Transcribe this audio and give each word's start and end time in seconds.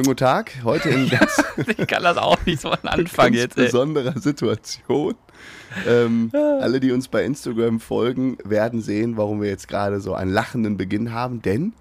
Schönen 0.00 0.06
guten 0.14 0.16
Tag. 0.16 0.52
Heute 0.64 0.88
in 0.88 1.10
ganz 1.10 1.44
Ich 1.76 1.86
kann 1.86 2.02
das 2.02 2.16
auch 2.16 2.38
nicht 2.46 2.58
so 2.62 2.70
anfangen 2.84 3.34
jetzt. 3.34 3.58
Ey. 3.58 3.64
besonderer 3.66 4.18
Situation. 4.18 5.14
Ähm, 5.86 6.30
alle, 6.32 6.80
die 6.80 6.90
uns 6.92 7.08
bei 7.08 7.22
Instagram 7.22 7.80
folgen, 7.80 8.38
werden 8.42 8.80
sehen, 8.80 9.18
warum 9.18 9.42
wir 9.42 9.50
jetzt 9.50 9.68
gerade 9.68 10.00
so 10.00 10.14
einen 10.14 10.32
lachenden 10.32 10.78
Beginn 10.78 11.12
haben. 11.12 11.42
Denn 11.42 11.74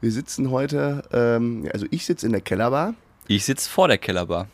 wir 0.00 0.10
sitzen 0.10 0.50
heute, 0.50 1.04
ähm, 1.12 1.68
also 1.72 1.86
ich 1.92 2.06
sitze 2.06 2.26
in 2.26 2.32
der 2.32 2.40
Kellerbar, 2.40 2.94
Ich 3.28 3.44
sitze 3.44 3.70
vor 3.70 3.86
der 3.86 3.98
Kellerbar. 3.98 4.48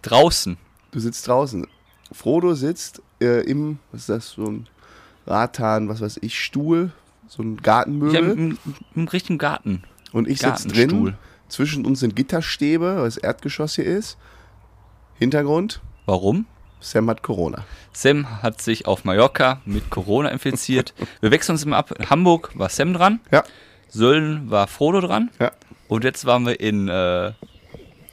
Draußen. 0.00 0.56
du 0.92 0.98
sitzt 0.98 1.28
draußen. 1.28 1.66
Frodo 2.10 2.54
sitzt 2.54 3.02
äh, 3.20 3.42
im, 3.42 3.80
was 3.90 4.00
ist 4.02 4.08
das, 4.08 4.30
so 4.30 4.46
ein 4.46 4.66
Rattan, 5.26 5.90
was 5.90 6.00
weiß 6.00 6.20
ich, 6.22 6.42
Stuhl, 6.42 6.90
so 7.28 7.42
ein 7.42 7.58
Ich 7.60 7.68
habe 7.68 7.84
Gartenmöbel. 7.84 8.30
im, 8.32 8.58
im 8.94 9.08
richtigen 9.08 9.36
Garten. 9.36 9.82
Und 10.12 10.26
ich 10.26 10.40
sitze 10.40 10.68
drin. 10.68 11.14
Zwischen 11.52 11.84
uns 11.84 12.00
sind 12.00 12.16
Gitterstäbe, 12.16 12.96
weil 12.96 13.04
das 13.04 13.18
Erdgeschoss 13.18 13.74
hier 13.74 13.84
ist. 13.84 14.16
Hintergrund, 15.18 15.82
Warum? 16.06 16.46
Sam 16.80 17.10
hat 17.10 17.22
Corona. 17.22 17.64
Sam 17.92 18.42
hat 18.42 18.62
sich 18.62 18.86
auf 18.86 19.04
Mallorca 19.04 19.60
mit 19.66 19.90
Corona 19.90 20.30
infiziert. 20.30 20.94
Wir 21.20 21.30
wechseln 21.30 21.52
uns 21.56 21.62
immer 21.64 21.76
ab. 21.76 21.92
In 21.98 22.08
Hamburg 22.08 22.52
war 22.54 22.70
Sam 22.70 22.94
dran. 22.94 23.20
Ja, 23.30 23.44
Sölden 23.90 24.50
war 24.50 24.66
Frodo 24.66 25.02
dran. 25.02 25.30
ja. 25.38 25.52
Und 25.88 26.04
jetzt 26.04 26.24
waren 26.24 26.46
wir 26.46 26.58
in 26.58 26.88
äh, 26.88 27.32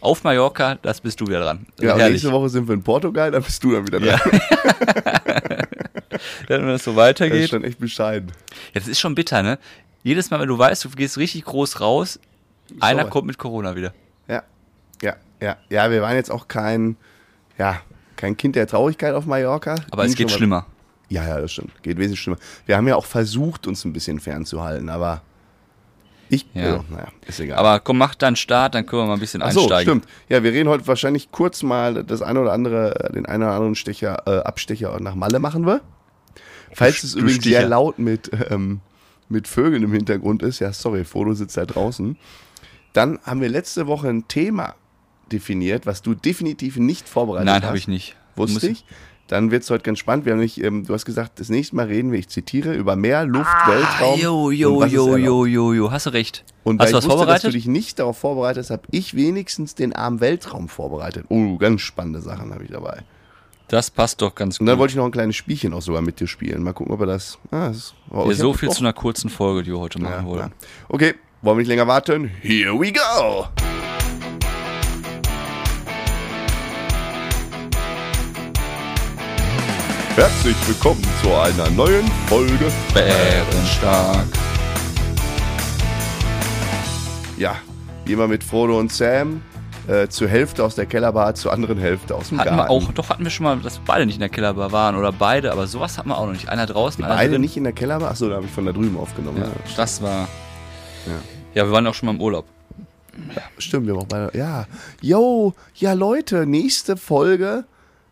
auf 0.01 0.25
Mallorca. 0.25 0.75
Das 0.81 0.99
bist 0.99 1.21
du 1.21 1.27
wieder 1.27 1.39
dran. 1.39 1.65
Ja, 1.79 1.95
nächste 1.95 2.29
Woche 2.33 2.49
sind 2.49 2.67
wir 2.67 2.73
in 2.75 2.83
Portugal, 2.83 3.31
dann 3.31 3.41
bist 3.41 3.63
du 3.63 3.71
dann 3.71 3.87
wieder 3.87 4.01
Ja. 4.01 4.17
dran. 4.17 4.41
Wenn 6.49 6.67
das 6.67 6.83
so 6.83 6.91
Das 6.91 6.93
ist 6.93 6.95
weitergeht. 6.97 7.49
schon 7.49 7.63
echt 7.63 7.79
bescheiden. 7.79 8.31
Ja, 8.73 8.81
das 8.81 8.89
ist 8.89 8.99
schon 8.99 9.15
bitter, 9.15 9.41
ne? 9.43 9.57
Jedes 10.03 10.29
Mal, 10.29 10.39
wenn 10.41 10.47
du 10.47 10.57
weißt, 10.57 10.83
du 10.85 10.89
gehst 10.89 11.17
richtig 11.17 11.45
groß 11.45 11.79
raus, 11.81 12.19
einer 12.79 13.05
kommt 13.05 13.27
mit 13.27 13.37
Corona 13.37 13.75
wieder. 13.75 13.93
Ja, 14.27 14.43
ja, 15.01 15.15
ja. 15.41 15.57
Ja, 15.69 15.91
wir 15.91 16.01
waren 16.01 16.15
jetzt 16.15 16.31
auch 16.31 16.47
kein, 16.47 16.97
ja, 17.57 17.81
kein 18.15 18.35
Kind 18.37 18.55
der 18.55 18.67
Traurigkeit 18.67 19.13
auf 19.13 19.25
Mallorca. 19.25 19.75
Aber 19.91 20.03
Ging 20.03 20.11
es 20.11 20.17
geht 20.17 20.31
schlimmer. 20.31 20.65
Ja, 21.09 21.25
ja, 21.27 21.41
das 21.41 21.51
stimmt. 21.53 21.81
Geht 21.81 21.97
wesentlich 21.97 22.19
schlimmer. 22.19 22.37
Wir 22.65 22.77
haben 22.77 22.87
ja 22.87 22.95
auch 22.95 23.05
versucht, 23.05 23.65
uns 23.67 23.83
ein 23.85 23.93
bisschen 23.93 24.19
fernzuhalten, 24.19 24.89
aber 24.89 25.21
ich, 26.29 26.45
Ja. 26.53 26.61
ja. 26.75 26.83
naja, 26.89 27.07
ist 27.25 27.39
egal. 27.39 27.57
Aber 27.57 27.79
komm, 27.79 27.97
mach 27.97 28.13
deinen 28.13 28.35
Start, 28.35 28.75
dann 28.75 28.85
können 28.85 29.01
wir 29.01 29.07
mal 29.07 29.13
ein 29.15 29.19
bisschen 29.19 29.41
Ach 29.41 29.51
so, 29.51 29.61
einsteigen. 29.61 30.01
stimmt. 30.01 30.07
Ja, 30.29 30.43
wir 30.43 30.51
reden 30.51 30.69
heute 30.69 30.85
wahrscheinlich 30.85 31.31
kurz 31.31 31.63
mal 31.63 32.03
das 32.03 32.21
eine 32.21 32.39
oder 32.39 32.53
andere, 32.53 33.09
den 33.15 33.25
einen 33.25 33.41
oder 33.43 33.53
anderen 33.53 33.73
Stecher, 33.75 34.21
äh, 34.27 34.39
Abstecher 34.41 34.99
nach 34.99 35.15
Malle 35.15 35.39
machen 35.39 35.65
wir. 35.65 35.81
Falls 36.73 37.03
es 37.03 37.15
übrigens 37.15 37.43
sehr 37.43 37.67
laut 37.67 37.97
mit, 37.97 38.29
ähm, 38.51 38.81
mit 39.27 39.47
Vögeln 39.47 39.81
im 39.81 39.91
Hintergrund 39.91 40.43
ist, 40.43 40.59
ja, 40.59 40.71
sorry, 40.71 41.03
Foto 41.03 41.33
sitzt 41.33 41.57
da 41.57 41.65
draußen. 41.65 42.15
Dann 42.93 43.19
haben 43.23 43.41
wir 43.41 43.49
letzte 43.49 43.87
Woche 43.87 44.09
ein 44.09 44.27
Thema 44.27 44.75
definiert, 45.31 45.85
was 45.85 46.01
du 46.01 46.13
definitiv 46.15 46.77
nicht 46.77 47.07
vorbereitet 47.07 47.47
hast. 47.49 47.59
Nein, 47.61 47.67
habe 47.67 47.77
ich 47.77 47.87
nicht. 47.87 48.15
Wusste 48.35 48.55
Muss- 48.55 48.63
ich. 48.63 48.85
Dann 49.27 49.51
wird 49.51 49.61
es 49.61 49.69
heute 49.69 49.83
ganz 49.83 49.99
spannend. 49.99 50.25
Wir 50.25 50.33
haben 50.33 50.39
nicht, 50.39 50.59
ähm, 50.63 50.87
du 50.87 50.93
hast 50.95 51.05
gesagt, 51.05 51.39
das 51.39 51.49
nächste 51.49 51.75
Mal 51.75 51.85
reden 51.85 52.11
wir, 52.11 52.17
ich 52.17 52.29
zitiere, 52.29 52.73
über 52.73 52.95
Meer, 52.95 53.25
Luft, 53.25 53.45
Weltraum. 53.67 54.15
Ah, 54.19 54.23
Jo, 54.23 54.45
und 54.45 54.53
jo, 54.55 54.83
jo, 54.85 55.13
erlaubt. 55.13 55.21
jo, 55.23 55.45
jo, 55.45 55.73
jo. 55.73 55.91
Hast 55.91 56.07
du 56.07 56.09
recht. 56.09 56.43
Und 56.63 56.79
weil 56.79 56.85
Hast 56.87 56.93
du 56.93 56.97
was 56.97 57.03
wusste, 57.05 57.09
dass 57.09 57.19
du 57.19 57.27
vorbereitet? 57.27 57.53
dich 57.53 57.67
nicht 57.67 57.99
darauf 57.99 58.17
vorbereitet 58.17 58.63
hast, 58.63 58.71
habe 58.71 58.81
ich 58.89 59.13
wenigstens 59.15 59.75
den 59.75 59.93
armen 59.93 60.19
Weltraum 60.19 60.67
vorbereitet. 60.67 61.25
Oh, 61.29 61.57
ganz 61.59 61.81
spannende 61.81 62.21
Sachen 62.21 62.51
habe 62.51 62.63
ich 62.63 62.71
dabei. 62.71 63.03
Das 63.67 63.91
passt 63.91 64.19
doch 64.23 64.33
ganz 64.33 64.55
Und 64.59 64.65
gut. 64.65 64.71
dann 64.71 64.79
wollte 64.79 64.93
ich 64.93 64.97
noch 64.97 65.05
ein 65.05 65.11
kleines 65.11 65.35
Spielchen 65.35 65.73
auch 65.73 65.83
sogar 65.83 66.01
mit 66.01 66.19
dir 66.19 66.25
spielen. 66.25 66.63
Mal 66.63 66.73
gucken, 66.73 66.91
ob 66.91 66.99
wir 66.99 67.05
das. 67.05 67.37
Ah, 67.51 67.67
das 67.67 67.93
oh, 68.09 68.25
ja, 68.29 68.33
so 68.33 68.53
viel 68.53 68.69
auch- 68.69 68.73
zu 68.73 68.79
einer 68.81 68.93
kurzen 68.93 69.29
Folge, 69.29 69.61
die 69.61 69.71
wir 69.71 69.79
heute 69.79 70.01
machen 70.01 70.21
ja, 70.21 70.25
wollen. 70.25 70.39
ja. 70.49 70.67
Okay, 70.87 71.13
wollen 71.41 71.57
wir 71.57 71.61
nicht 71.61 71.67
länger 71.67 71.87
warten? 71.87 72.29
Here 72.41 72.73
we 72.79 72.91
go! 72.91 73.47
Herzlich 80.15 80.55
willkommen 80.67 81.01
zu 81.21 81.33
einer 81.33 81.69
neuen 81.71 82.05
Folge. 82.27 82.71
Bärenstark. 82.93 84.25
Ja, 87.37 87.55
wie 88.05 88.13
immer 88.13 88.27
mit 88.27 88.43
Frodo 88.43 88.77
und 88.79 88.91
Sam. 88.91 89.41
Äh, 89.87 90.07
zur 90.09 90.27
Hälfte 90.27 90.63
aus 90.63 90.75
der 90.75 90.85
Kellerbar, 90.85 91.33
zur 91.33 91.51
anderen 91.51 91.79
Hälfte 91.79 92.13
aus 92.13 92.29
dem 92.29 92.37
Hatten 92.39 92.57
Garten. 92.57 92.69
wir 92.69 92.69
auch, 92.69 92.91
doch 92.93 93.09
hatten 93.09 93.23
wir 93.23 93.31
schon 93.31 93.45
mal, 93.45 93.57
dass 93.57 93.79
beide 93.79 94.05
nicht 94.05 94.15
in 94.15 94.19
der 94.19 94.29
Kellerbar 94.29 94.71
waren 94.71 94.95
oder 94.95 95.11
beide, 95.11 95.51
aber 95.51 95.65
sowas 95.65 95.97
hatten 95.97 96.09
wir 96.09 96.17
auch 96.17 96.25
noch 96.27 96.33
nicht. 96.33 96.47
Einer 96.49 96.67
draußen, 96.67 97.03
einer 97.03 97.15
Beide 97.15 97.31
drin. 97.33 97.41
nicht 97.41 97.57
in 97.57 97.63
der 97.63 97.73
Kellerbar? 97.73 98.11
Achso, 98.11 98.29
da 98.29 98.35
habe 98.35 98.45
ich 98.45 98.51
von 98.51 98.65
da 98.67 98.71
drüben 98.71 98.97
aufgenommen. 98.97 99.37
Ja, 99.39 99.45
Ja. 99.45 99.51
das 99.77 100.01
war. 100.03 100.27
Ja. 101.07 101.13
Ja, 101.55 101.65
wir 101.65 101.71
waren 101.71 101.87
auch 101.87 101.93
schon 101.93 102.07
mal 102.07 102.15
im 102.15 102.21
Urlaub. 102.21 102.45
Stimmt, 103.57 103.87
wir 103.87 103.95
auch 103.95 104.05
beide. 104.05 104.37
Ja. 104.37 104.67
Yo, 105.01 105.53
ja 105.75 105.93
Leute, 105.93 106.45
nächste 106.45 106.95
Folge. 106.95 107.65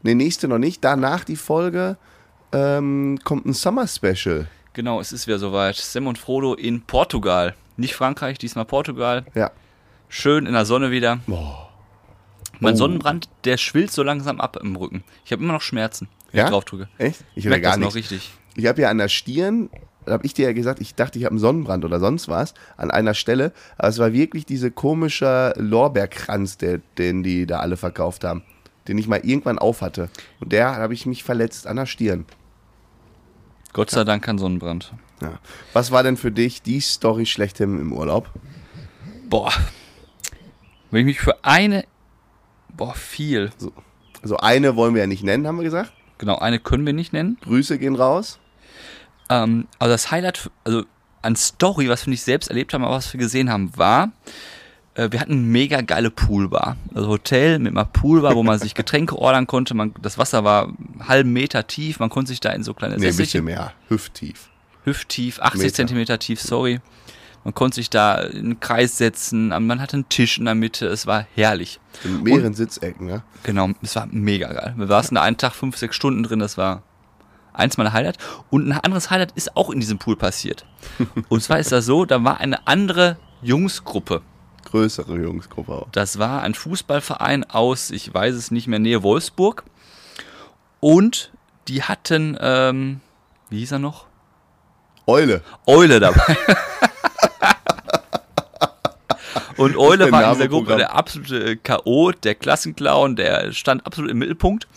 Ne, 0.04 0.16
nächste 0.16 0.48
noch 0.48 0.58
nicht. 0.58 0.84
Danach 0.84 1.24
die 1.24 1.36
Folge 1.36 1.98
ähm, 2.52 3.20
kommt 3.24 3.46
ein 3.46 3.54
Summer 3.54 3.88
Special. 3.88 4.48
Genau, 4.74 5.00
es 5.00 5.12
ist 5.12 5.28
wieder 5.28 5.40
soweit. 5.40 5.76
Sam 5.76 6.08
und 6.08 6.18
Frodo 6.18 6.54
in 6.56 6.82
Portugal. 6.82 7.56
Nicht 7.78 7.96
Frankreich, 7.96 8.38
diesmal 8.38 8.66
Portugal. 8.66 9.26
Ja. 9.34 9.52
Schön 10.10 10.46
in 10.46 10.54
der 10.54 10.66
Sonne 10.66 10.92
wieder. 10.92 11.20
Boah. 11.28 11.70
Mein 12.60 12.74
Oh. 12.74 12.78
Sonnenbrand, 12.78 13.30
der 13.46 13.58
schwillt 13.58 13.92
so 13.92 14.02
langsam 14.04 14.42
ab 14.42 14.58
im 14.62 14.76
Rücken. 14.76 15.04
Ich 15.26 15.32
habe 15.32 15.44
immer 15.44 15.54
noch 15.54 15.62
Schmerzen, 15.62 16.10
wenn 16.32 16.40
Ja? 16.40 16.46
ich 16.46 16.50
drauf 16.52 16.66
drücke. 16.66 16.90
Echt? 16.98 17.22
Ich 17.36 17.44
Ich 17.44 17.46
merke 17.46 17.62
gar 17.62 17.72
das 17.74 17.80
noch 17.80 17.94
nichts. 17.94 18.12
richtig. 18.12 18.32
Ich 18.56 18.66
habe 18.66 18.82
ja 18.82 18.90
an 18.90 18.98
der 18.98 19.10
Stirn, 19.10 19.70
habe 20.08 20.26
ich 20.26 20.34
dir 20.34 20.46
ja 20.46 20.54
gesagt, 20.54 20.82
ich 20.82 20.96
dachte, 20.96 21.20
ich 21.20 21.26
habe 21.26 21.34
einen 21.34 21.40
Sonnenbrand 21.40 21.86
oder 21.86 22.00
sonst 22.00 22.28
was 22.28 22.54
an 22.76 22.92
einer 22.92 23.14
Stelle. 23.14 23.52
Aber 23.78 23.88
es 23.90 24.00
war 24.00 24.14
wirklich 24.14 24.46
diese 24.46 24.72
komische 24.72 25.54
Lorbeerkranz, 25.58 26.58
der, 26.58 26.80
den 26.98 27.24
die 27.24 27.46
da 27.46 27.60
alle 27.60 27.78
verkauft 27.78 28.24
haben, 28.24 28.44
den 28.88 28.98
ich 28.98 29.08
mal 29.08 29.20
irgendwann 29.24 29.60
auf 29.60 29.82
hatte. 29.82 30.10
Und 30.40 30.52
der 30.52 30.76
habe 30.76 30.94
ich 30.94 31.06
mich 31.06 31.24
verletzt 31.24 31.68
an 31.68 31.78
der 31.78 31.86
Stirn. 31.86 32.26
Gott 33.74 33.92
sei 33.92 34.04
Dank 34.04 34.24
kein 34.24 34.38
Sonnenbrand. 34.38 34.94
Ja. 35.22 35.40
Was 35.74 35.92
war 35.92 36.04
denn 36.04 36.18
für 36.18 36.32
dich 36.32 36.62
die 36.62 36.80
Story 36.80 37.26
schlechthin 37.26 37.80
im 37.80 37.94
Urlaub? 37.94 38.30
Boah. 39.30 39.52
Wenn 40.92 41.02
ich 41.02 41.06
mich 41.06 41.20
für 41.20 41.44
eine. 41.44 41.86
Boah, 42.76 42.94
viel. 42.94 43.52
Also 44.22 44.38
eine 44.38 44.76
wollen 44.76 44.94
wir 44.94 45.02
ja 45.02 45.08
nicht 45.08 45.24
nennen, 45.24 45.48
haben 45.48 45.58
wir 45.58 45.64
gesagt. 45.64 45.92
Genau, 46.18 46.38
eine 46.38 46.60
können 46.60 46.86
wir 46.86 46.94
nicht 46.94 47.14
nennen. 47.14 47.38
Grüße 47.42 47.78
gehen 47.78 47.96
raus. 47.96 48.40
Ähm, 49.30 49.68
also 49.80 49.92
das 49.94 50.12
Highlight, 50.12 50.50
also 50.64 50.84
an 51.22 51.36
Story, 51.36 51.90
was 51.90 52.06
wir 52.06 52.12
nicht 52.12 52.24
selbst 52.24 52.50
erlebt 52.50 52.74
haben, 52.74 52.84
aber 52.84 52.96
was 52.96 53.12
wir 53.14 53.20
gesehen 53.20 53.50
haben, 53.50 53.76
war, 53.78 54.12
äh, 54.96 55.10
wir 55.12 55.20
hatten 55.20 55.34
eine 55.34 55.42
mega 55.42 55.82
geile 55.82 56.10
Poolbar. 56.10 56.78
Also 56.94 57.10
Hotel 57.10 57.60
mit 57.60 57.72
einer 57.72 57.86
Poolbar, 57.86 58.36
wo 58.36 58.44
man 58.44 58.60
sich 58.60 58.74
Getränke 58.76 59.18
ordern 59.18 59.48
konnte. 59.48 59.74
Man, 59.74 59.94
das 60.02 60.18
Wasser 60.18 60.44
war 60.44 60.66
einen 60.68 61.08
halben 61.08 61.34
Meter 61.34 61.68
tief. 61.68 62.00
Man 62.00 62.10
konnte 62.10 62.30
sich 62.30 62.40
da 62.40 62.52
in 62.52 62.64
so 62.64 62.74
kleine 62.74 62.98
Nee, 62.98 63.10
ein 63.10 63.16
bisschen 63.18 63.46
mehr. 63.46 63.74
Hüfttief. 63.90 64.50
hüfttief, 64.86 65.40
80 65.40 65.62
Meter. 65.62 65.74
Zentimeter 65.74 66.20
tief, 66.20 66.42
sorry. 66.42 66.80
Man 67.44 67.54
konnte 67.54 67.76
sich 67.76 67.90
da 67.90 68.16
in 68.22 68.40
einen 68.40 68.60
Kreis 68.60 68.98
setzen. 68.98 69.50
Man 69.50 69.80
hatte 69.80 69.94
einen 69.96 70.10
Tisch 70.10 70.38
in 70.38 70.46
der 70.46 70.56
Mitte. 70.56 70.88
Es 70.88 71.08
war 71.08 71.28
herrlich. 71.34 71.80
In 72.04 72.24
mehreren 72.24 72.54
Sitzecken, 72.54 73.08
ja. 73.08 73.24
Genau, 73.44 73.70
es 73.82 73.96
war 73.96 74.08
mega 74.12 74.52
geil. 74.52 74.74
Wir 74.76 74.88
saßen 74.88 75.16
da 75.16 75.22
einen 75.22 75.38
Tag 75.38 75.54
fünf, 75.54 75.78
sechs 75.78 75.96
Stunden 75.96 76.24
drin, 76.24 76.40
das 76.40 76.58
war 76.58 76.84
eins 77.58 77.78
meiner 77.78 77.94
Highlights. 77.94 78.24
Und 78.50 78.68
ein 78.68 78.80
anderes 78.80 79.10
Highlight 79.10 79.32
ist 79.34 79.56
auch 79.56 79.70
in 79.70 79.80
diesem 79.80 79.98
Pool 79.98 80.16
passiert. 80.16 80.66
Und 81.30 81.42
zwar 81.42 81.60
ist 81.60 81.72
das 81.72 81.86
so, 81.86 82.06
da 82.06 82.24
war 82.24 82.40
eine 82.40 82.68
andere 82.68 83.18
Jungsgruppe. 83.42 84.22
Größere 84.66 85.18
Jungsgruppe 85.18 85.72
auch. 85.72 85.88
Das 85.92 86.20
war 86.20 86.42
ein 86.42 86.54
Fußballverein 86.54 87.50
aus, 87.50 87.90
ich 87.92 88.14
weiß 88.14 88.36
es 88.36 88.52
nicht 88.52 88.68
mehr, 88.68 88.80
Nähe 88.80 89.04
Wolfsburg. 89.04 89.64
Und 90.80 91.32
die 91.68 91.84
hatten, 91.84 92.38
ähm, 92.40 93.02
wie 93.50 93.60
hieß 93.60 93.74
er 93.74 93.80
noch? 93.80 94.06
Eule. 95.06 95.42
Eule 95.66 96.00
dabei. 96.00 96.38
Und 99.58 99.76
Eule 99.76 100.12
war 100.12 100.24
in 100.24 100.34
dieser 100.34 100.48
Gruppe 100.48 100.78
der 100.78 100.94
absolute 100.94 101.58
K.O., 101.58 102.12
der 102.12 102.36
Klassenclown, 102.36 103.16
der 103.16 103.52
stand 103.54 103.86
absolut 103.86 104.12
im 104.12 104.20
Mittelpunkt. 104.20 104.68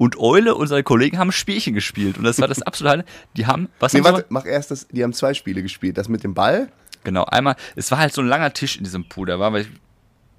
Und 0.00 0.18
Eule 0.18 0.54
und 0.54 0.66
seine 0.66 0.82
Kollegen 0.82 1.18
haben 1.18 1.30
Spielchen 1.30 1.74
gespielt. 1.74 2.16
Und 2.16 2.24
das 2.24 2.40
war 2.40 2.48
das 2.48 2.62
absolute. 2.62 3.04
Die 3.36 3.44
haben, 3.46 3.68
was 3.80 3.92
Nee, 3.92 3.98
haben 3.98 4.14
warte, 4.14 4.24
mach 4.30 4.46
erst 4.46 4.70
das. 4.70 4.88
Die 4.88 5.02
haben 5.02 5.12
zwei 5.12 5.34
Spiele 5.34 5.60
gespielt. 5.62 5.98
Das 5.98 6.08
mit 6.08 6.24
dem 6.24 6.32
Ball. 6.32 6.72
Genau, 7.04 7.24
einmal, 7.24 7.54
es 7.76 7.90
war 7.90 7.98
halt 7.98 8.14
so 8.14 8.22
ein 8.22 8.26
langer 8.26 8.54
Tisch 8.54 8.78
in 8.78 8.84
diesem 8.84 9.10
Pool, 9.10 9.26
der 9.26 9.38
war, 9.38 9.52
weil- 9.52 9.66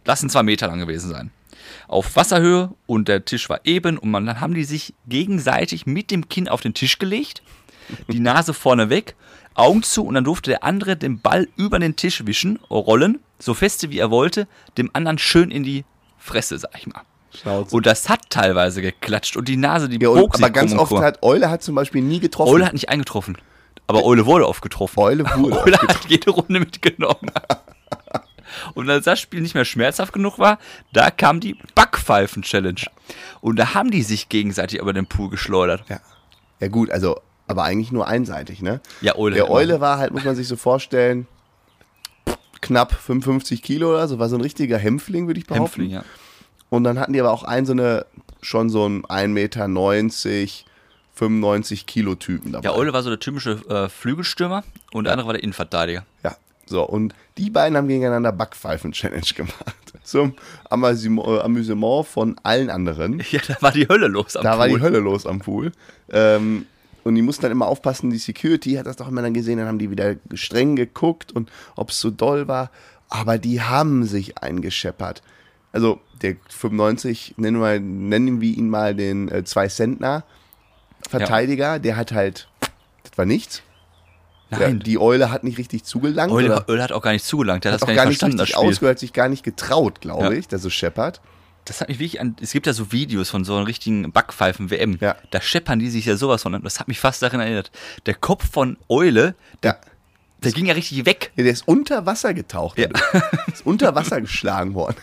lass 0.03 0.23
ihn 0.23 0.31
zwei 0.31 0.41
Meter 0.41 0.65
lang 0.65 0.79
gewesen 0.79 1.11
sein. 1.11 1.29
Auf 1.87 2.15
Wasserhöhe 2.15 2.71
und 2.87 3.07
der 3.07 3.23
Tisch 3.23 3.49
war 3.49 3.59
eben 3.63 3.99
und 3.99 4.09
man, 4.09 4.25
dann 4.25 4.41
haben 4.41 4.55
die 4.55 4.63
sich 4.63 4.95
gegenseitig 5.07 5.85
mit 5.85 6.09
dem 6.09 6.27
Kinn 6.27 6.47
auf 6.49 6.61
den 6.61 6.73
Tisch 6.73 6.97
gelegt, 6.97 7.43
die 8.11 8.19
Nase 8.19 8.55
vorne 8.55 8.89
weg, 8.89 9.15
Augen 9.53 9.83
zu 9.83 10.03
und 10.05 10.15
dann 10.15 10.23
durfte 10.23 10.49
der 10.49 10.63
andere 10.63 10.97
den 10.97 11.19
Ball 11.19 11.47
über 11.55 11.77
den 11.77 11.95
Tisch 11.95 12.25
wischen, 12.25 12.57
rollen, 12.71 13.19
so 13.37 13.53
feste 13.53 13.91
wie 13.91 13.99
er 13.99 14.09
wollte, 14.09 14.47
dem 14.79 14.89
anderen 14.93 15.19
schön 15.19 15.51
in 15.51 15.61
die 15.63 15.85
Fresse, 16.17 16.57
sag 16.57 16.71
ich 16.77 16.87
mal. 16.87 17.03
Schnauze. 17.33 17.75
Und 17.75 17.85
das 17.85 18.09
hat 18.09 18.29
teilweise 18.29 18.81
geklatscht 18.81 19.37
und 19.37 19.47
die 19.47 19.57
Nase, 19.57 19.89
die 19.89 19.99
ja, 19.99 20.09
und, 20.09 20.19
bog 20.19 20.35
aber 20.35 20.49
ganz 20.49 20.73
oft 20.73 20.93
hat 20.93 21.23
Eule 21.23 21.49
hat 21.49 21.63
zum 21.63 21.75
Beispiel 21.75 22.01
nie 22.01 22.19
getroffen. 22.19 22.53
Eule 22.53 22.65
hat 22.65 22.73
nicht 22.73 22.89
eingetroffen. 22.89 23.37
Aber 23.87 24.03
Eule 24.05 24.25
wurde 24.25 24.47
oft 24.47 24.61
getroffen. 24.61 24.99
Eule 24.99 25.25
wurde 25.37 25.61
Eule 25.61 25.77
hat 25.77 26.05
jede 26.07 26.31
Runde 26.31 26.59
mitgenommen. 26.59 27.31
Und 28.73 28.89
als 28.89 29.05
das 29.05 29.19
Spiel 29.19 29.41
nicht 29.41 29.55
mehr 29.55 29.65
schmerzhaft 29.65 30.13
genug 30.13 30.37
war, 30.37 30.59
da 30.91 31.09
kam 31.09 31.39
die 31.39 31.57
Backpfeifen-Challenge. 31.73 32.81
Und 33.39 33.57
da 33.57 33.73
haben 33.73 33.91
die 33.91 34.03
sich 34.03 34.29
gegenseitig 34.29 34.79
über 34.79 34.93
den 34.93 35.07
Pool 35.07 35.29
geschleudert. 35.29 35.83
Ja. 35.89 35.99
Ja 36.59 36.67
gut, 36.67 36.91
also, 36.91 37.19
aber 37.47 37.63
eigentlich 37.63 37.91
nur 37.91 38.07
einseitig, 38.07 38.61
ne? 38.61 38.81
Ja, 39.01 39.15
Eule. 39.15 39.35
Der. 39.35 39.49
Eule 39.49 39.81
war 39.81 39.97
halt, 39.97 40.13
muss 40.13 40.23
man 40.23 40.35
sich 40.35 40.47
so 40.47 40.55
vorstellen, 40.55 41.27
knapp 42.61 42.93
55 42.93 43.63
Kilo 43.63 43.89
oder 43.89 44.07
so, 44.07 44.19
war 44.19 44.29
so 44.29 44.35
ein 44.35 44.41
richtiger 44.41 44.77
Hämpfling, 44.77 45.27
würde 45.27 45.39
ich 45.39 45.47
behaupten. 45.47 45.81
Hämpfling, 45.81 45.89
ja. 45.89 46.03
Und 46.71 46.85
dann 46.85 46.97
hatten 46.97 47.11
die 47.11 47.19
aber 47.19 47.31
auch 47.31 47.43
einen 47.43 47.65
so 47.65 47.73
eine, 47.73 48.05
schon 48.41 48.69
so 48.69 48.87
ein 48.87 49.03
1,90 49.03 49.27
Meter, 49.27 49.67
95 51.15 51.85
Kilo 51.85 52.15
Typen 52.15 52.53
dabei. 52.53 52.61
Der 52.61 52.75
Eule 52.75 52.93
war 52.93 53.03
so 53.03 53.09
der 53.09 53.19
typische 53.19 53.59
äh, 53.69 53.89
Flügelstürmer 53.89 54.63
und 54.93 55.03
der 55.03 55.13
andere 55.13 55.27
war 55.27 55.33
der 55.33 55.43
Innenverteidiger. 55.43 56.05
Ja, 56.23 56.37
so, 56.65 56.83
und 56.83 57.13
die 57.37 57.49
beiden 57.49 57.75
haben 57.75 57.89
gegeneinander 57.89 58.31
Backpfeifen-Challenge 58.31 59.21
gemacht. 59.35 59.75
Zum 60.03 60.33
Amüsement 60.69 61.27
äh, 61.27 61.41
Amüsement 61.41 62.07
von 62.07 62.35
allen 62.43 62.69
anderen. 62.69 63.21
Ja, 63.31 63.41
da 63.45 63.57
war 63.61 63.71
die 63.73 63.87
Hölle 63.89 64.07
los 64.07 64.37
am 64.37 64.43
Da 64.43 64.57
war 64.57 64.67
Pool. 64.69 64.79
die 64.79 64.83
Hölle 64.83 64.99
los 64.99 65.25
am 65.25 65.39
Pool. 65.39 65.73
Ähm, 66.09 66.65
und 67.03 67.15
die 67.15 67.21
mussten 67.21 67.41
dann 67.41 67.51
immer 67.51 67.67
aufpassen, 67.67 68.11
die 68.11 68.17
Security 68.17 68.75
hat 68.75 68.85
das 68.85 68.95
doch 68.95 69.09
immer 69.09 69.21
dann 69.21 69.33
gesehen, 69.33 69.57
dann 69.57 69.67
haben 69.67 69.79
die 69.79 69.91
wieder 69.91 70.15
streng 70.35 70.77
geguckt 70.77 71.33
und 71.33 71.51
ob 71.75 71.89
es 71.89 71.99
so 71.99 72.11
doll 72.11 72.47
war. 72.47 72.71
Aber 73.09 73.37
die 73.37 73.61
haben 73.61 74.05
sich 74.05 74.37
eingescheppert. 74.37 75.21
Also 75.73 75.99
der 76.21 76.35
95, 76.49 77.35
nennen 77.37 77.59
wir, 77.61 77.79
nennen 77.79 78.41
wir 78.41 78.55
ihn 78.57 78.69
mal 78.69 78.93
den 78.95 79.29
äh, 79.29 79.43
Zwei-Centner 79.43 80.23
Verteidiger, 81.09 81.79
der 81.79 81.97
hat 81.97 82.11
halt, 82.11 82.47
das 83.03 83.17
war 83.17 83.25
nichts. 83.25 83.63
Der, 84.51 84.59
Nein, 84.59 84.79
die 84.81 84.97
Eule 84.99 85.31
hat 85.31 85.43
nicht 85.43 85.57
richtig 85.57 85.83
zugelangt. 85.83 86.31
Eule, 86.31 86.67
Eule 86.67 86.83
hat 86.83 86.91
auch 86.91 87.01
gar 87.01 87.13
nicht 87.13 87.25
zugelangt. 87.25 87.63
Der 87.63 87.71
hat 87.71 87.81
hat 87.81 87.87
das 87.87 87.89
auch 87.89 87.95
gar 87.95 88.03
nicht 88.05 88.09
nicht 88.09 88.19
verstanden, 88.19 88.37
das 88.37 88.47
richtig 88.49 88.59
Spiel. 88.59 88.69
ausgehört, 88.69 88.99
sich 88.99 89.13
gar 89.13 89.29
nicht 89.29 89.43
getraut, 89.43 90.01
glaube 90.01 90.25
Ja. 90.25 90.31
ich, 90.31 90.47
der 90.47 90.59
so 90.59 90.69
scheppert. 90.69 91.21
Das 91.65 91.79
hat 91.79 91.87
mich 91.89 91.99
wirklich 91.99 92.19
an. 92.19 92.35
Es 92.41 92.51
gibt 92.51 92.67
ja 92.67 92.73
so 92.73 92.91
Videos 92.91 93.29
von 93.29 93.45
so 93.45 93.55
einem 93.55 93.65
richtigen 93.65 94.11
Backpfeifen-WM. 94.11 94.97
Ja. 94.99 95.15
Da 95.31 95.41
scheppern 95.41 95.79
die 95.79 95.89
sich 95.89 96.05
ja 96.05 96.17
sowas 96.17 96.41
von. 96.43 96.53
an. 96.55 96.63
Das 96.63 96.79
hat 96.79 96.87
mich 96.87 96.99
fast 96.99 97.21
daran 97.21 97.39
erinnert. 97.39 97.71
Der 98.07 98.13
Kopf 98.15 98.49
von 98.51 98.77
Eule, 98.89 99.35
Ja. 99.63 99.77
der 100.43 100.51
ging 100.51 100.65
ja 100.65 100.73
richtig 100.73 101.05
weg. 101.05 101.31
Ja, 101.35 101.43
der 101.43 101.53
ist 101.53 101.67
unter 101.67 102.05
Wasser 102.05 102.33
getaucht. 102.33 102.77
Ja. 102.77 102.89
Ist 103.47 103.65
unter 103.65 103.95
Wasser 103.95 104.19
geschlagen 104.21 104.73
worden. 104.73 104.97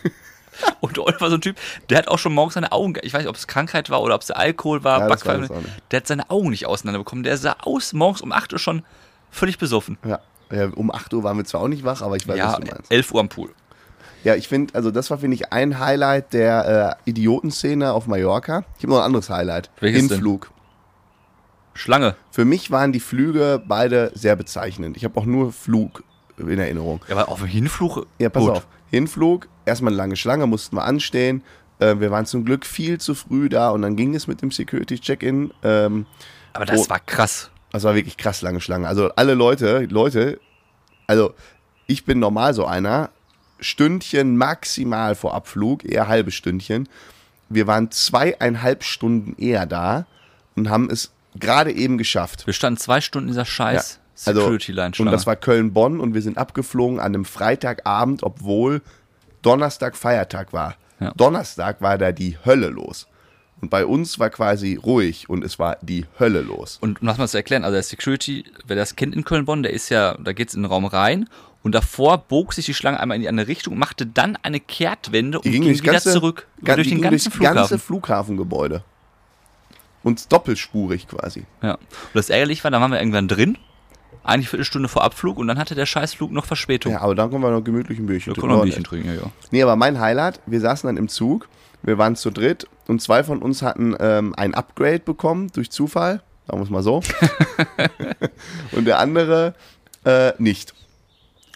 Und 0.80 0.98
Eule 0.98 1.20
war 1.20 1.30
so 1.30 1.36
ein 1.36 1.40
Typ, 1.40 1.56
der 1.90 1.98
hat 1.98 2.08
auch 2.08 2.18
schon 2.18 2.34
morgens 2.34 2.54
seine 2.54 2.72
Augen. 2.72 2.94
Ich 3.02 3.12
weiß 3.12 3.20
nicht, 3.20 3.28
ob 3.28 3.36
es 3.36 3.46
Krankheit 3.46 3.90
war 3.90 4.02
oder 4.02 4.14
ob 4.14 4.22
es 4.22 4.28
der 4.28 4.38
Alkohol 4.38 4.84
war. 4.84 5.00
Ja, 5.08 5.36
nicht. 5.36 5.52
Der 5.90 6.00
hat 6.00 6.06
seine 6.06 6.30
Augen 6.30 6.50
nicht 6.50 6.66
auseinander 6.66 6.98
bekommen. 6.98 7.22
Der 7.22 7.36
sah 7.36 7.56
aus 7.62 7.92
morgens 7.92 8.20
um 8.20 8.32
8 8.32 8.52
Uhr 8.52 8.58
schon 8.58 8.82
völlig 9.30 9.58
besoffen. 9.58 9.98
Ja. 10.04 10.20
ja. 10.50 10.68
Um 10.74 10.90
8 10.90 11.12
Uhr 11.14 11.22
waren 11.22 11.36
wir 11.36 11.44
zwar 11.44 11.62
auch 11.62 11.68
nicht 11.68 11.84
wach, 11.84 12.02
aber 12.02 12.16
ich 12.16 12.26
weiß, 12.26 12.36
ja, 12.36 12.48
was 12.48 12.60
du 12.60 12.66
meinst. 12.66 12.90
11 12.90 13.12
Uhr 13.12 13.20
am 13.20 13.28
Pool. 13.28 13.50
Ja, 14.24 14.34
ich 14.34 14.48
finde, 14.48 14.74
also 14.74 14.90
das 14.90 15.10
war, 15.10 15.18
finde 15.18 15.36
ich, 15.36 15.52
ein 15.52 15.78
Highlight 15.78 16.32
der 16.32 16.98
äh, 17.04 17.10
Idiotenszene 17.10 17.92
auf 17.92 18.06
Mallorca. 18.06 18.64
Ich 18.76 18.82
habe 18.82 18.92
noch 18.92 18.98
ein 18.98 19.04
anderes 19.04 19.30
Highlight. 19.30 19.70
Welches 19.80 20.02
denn? 20.02 20.08
Hinflug. 20.10 20.50
Schlange. 21.74 22.16
Für 22.32 22.44
mich 22.44 22.72
waren 22.72 22.92
die 22.92 23.00
Flüge 23.00 23.62
beide 23.64 24.10
sehr 24.14 24.34
bezeichnend. 24.34 24.96
Ich 24.96 25.04
habe 25.04 25.18
auch 25.18 25.24
nur 25.24 25.52
Flug 25.52 26.02
in 26.36 26.58
Erinnerung. 26.58 27.00
Ja, 27.08 27.16
aber 27.16 27.28
auf 27.28 27.38
dem 27.38 27.48
Hinflug. 27.48 28.06
Ja, 28.18 28.28
pass 28.28 28.42
gut. 28.42 28.52
auf. 28.52 28.66
Hinflug, 28.90 29.48
erstmal 29.66 29.92
eine 29.92 29.98
lange 29.98 30.16
Schlange, 30.16 30.46
mussten 30.46 30.76
wir 30.76 30.84
anstehen. 30.84 31.42
Äh, 31.78 32.00
wir 32.00 32.10
waren 32.10 32.26
zum 32.26 32.44
Glück 32.44 32.64
viel 32.66 32.98
zu 33.00 33.14
früh 33.14 33.48
da 33.48 33.70
und 33.70 33.82
dann 33.82 33.96
ging 33.96 34.14
es 34.14 34.26
mit 34.26 34.42
dem 34.42 34.50
Security-Check-In. 34.50 35.52
Ähm, 35.62 36.06
Aber 36.54 36.64
das 36.66 36.80
Oh. 36.86 36.90
war 36.90 37.00
krass. 37.00 37.50
das 37.70 37.84
war 37.84 37.94
wirklich 37.94 38.16
krass 38.16 38.42
lange 38.42 38.60
Schlange. 38.60 38.88
Also 38.88 39.10
alle 39.14 39.34
Leute, 39.34 39.80
Leute, 39.90 40.40
also 41.06 41.34
ich 41.86 42.04
bin 42.04 42.18
normal 42.18 42.54
so 42.54 42.64
einer, 42.66 43.10
Stündchen 43.60 44.36
maximal 44.36 45.14
vor 45.14 45.34
Abflug, 45.34 45.84
eher 45.84 46.06
halbe 46.08 46.30
Stündchen. 46.30 46.88
Wir 47.48 47.66
waren 47.66 47.90
zweieinhalb 47.90 48.84
Stunden 48.84 49.34
eher 49.36 49.66
da 49.66 50.06
und 50.56 50.68
haben 50.70 50.88
es 50.90 51.12
gerade 51.38 51.72
eben 51.72 51.98
geschafft. 51.98 52.46
Wir 52.46 52.54
standen 52.54 52.78
zwei 52.78 53.00
Stunden 53.00 53.28
in 53.28 53.32
dieser 53.34 53.44
scheiß 53.44 54.00
Also, 54.26 54.40
Security-Line 54.40 54.92
und 54.98 55.06
das 55.12 55.26
war 55.26 55.36
Köln-Bonn 55.36 56.00
und 56.00 56.14
wir 56.14 56.22
sind 56.22 56.38
abgeflogen 56.38 56.98
an 56.98 57.06
einem 57.14 57.24
Freitagabend, 57.24 58.22
obwohl 58.22 58.82
Donnerstag 59.42 59.96
Feiertag 59.96 60.52
war. 60.52 60.74
Ja. 61.00 61.12
Donnerstag 61.16 61.80
war 61.80 61.98
da 61.98 62.10
die 62.12 62.36
Hölle 62.44 62.68
los. 62.68 63.06
Und 63.60 63.70
bei 63.70 63.84
uns 63.86 64.18
war 64.20 64.30
quasi 64.30 64.76
ruhig 64.76 65.28
und 65.28 65.44
es 65.44 65.58
war 65.58 65.78
die 65.82 66.06
Hölle 66.18 66.42
los. 66.42 66.78
Und 66.80 67.00
um 67.00 67.06
das 67.08 67.18
mal 67.18 67.26
zu 67.28 67.36
erklären, 67.36 67.64
also 67.64 67.74
der 67.74 67.82
Security, 67.82 68.44
wer 68.66 68.76
das 68.76 68.94
kennt 68.96 69.14
in 69.16 69.24
Köln-Bonn, 69.24 69.62
der 69.64 69.72
ist 69.72 69.88
ja, 69.88 70.16
da 70.16 70.32
geht's 70.32 70.54
in 70.54 70.62
den 70.62 70.70
Raum 70.70 70.84
rein 70.84 71.28
und 71.64 71.74
davor 71.74 72.18
bog 72.18 72.52
sich 72.54 72.66
die 72.66 72.74
Schlange 72.74 73.00
einmal 73.00 73.16
in 73.16 73.22
die 73.22 73.28
andere 73.28 73.48
Richtung, 73.48 73.76
machte 73.76 74.06
dann 74.06 74.36
eine 74.42 74.60
Kehrtwende 74.60 75.38
und 75.38 75.42
ging, 75.42 75.62
ging 75.62 75.74
wieder 75.74 75.92
ganze, 75.92 76.12
zurück 76.12 76.46
ga- 76.62 76.76
durch 76.76 76.88
den 76.88 77.00
ganzen 77.02 77.10
durchs 77.24 77.36
Flughafen. 77.36 77.56
ganze 77.56 77.78
Flughafengebäude. 77.78 78.84
Und 80.04 80.32
doppelspurig 80.32 81.08
quasi. 81.08 81.44
Ja. 81.60 81.74
Und 81.74 81.80
das 82.14 82.30
ärgerlich 82.30 82.62
war, 82.62 82.70
da 82.70 82.80
waren 82.80 82.92
wir 82.92 83.00
irgendwann 83.00 83.26
drin, 83.26 83.58
eine 84.28 84.42
Viertelstunde 84.42 84.88
vor 84.88 85.02
Abflug 85.02 85.38
und 85.38 85.48
dann 85.48 85.58
hatte 85.58 85.74
der 85.74 85.86
Scheißflug 85.86 86.30
noch 86.30 86.44
Verspätung. 86.44 86.92
Ja, 86.92 87.00
aber 87.00 87.14
dann 87.14 87.30
können 87.30 87.42
wir 87.42 87.50
noch 87.50 87.62
gemütlich 87.64 87.98
ein 87.98 88.06
Bierchen 88.06 88.34
konnte 88.34 88.48
man 88.48 88.58
ein 88.58 88.62
Bierchen 88.64 88.84
trinken. 88.84 89.06
trinken, 89.08 89.22
ja, 89.24 89.26
ja. 89.28 89.32
Nee, 89.50 89.62
aber 89.62 89.76
mein 89.76 89.98
Highlight, 90.00 90.40
wir 90.46 90.60
saßen 90.60 90.86
dann 90.86 90.96
im 90.96 91.08
Zug, 91.08 91.48
wir 91.82 91.96
waren 91.98 92.14
zu 92.16 92.30
dritt 92.30 92.66
und 92.86 93.00
zwei 93.00 93.24
von 93.24 93.40
uns 93.40 93.62
hatten 93.62 93.96
ähm, 93.98 94.34
ein 94.36 94.54
Upgrade 94.54 95.00
bekommen 95.00 95.50
durch 95.52 95.70
Zufall, 95.70 96.22
sagen 96.46 96.58
wir 96.60 96.64
es 96.64 96.70
mal 96.70 96.82
so. 96.82 97.02
und 98.72 98.84
der 98.84 98.98
andere 98.98 99.54
äh, 100.04 100.32
nicht. 100.38 100.74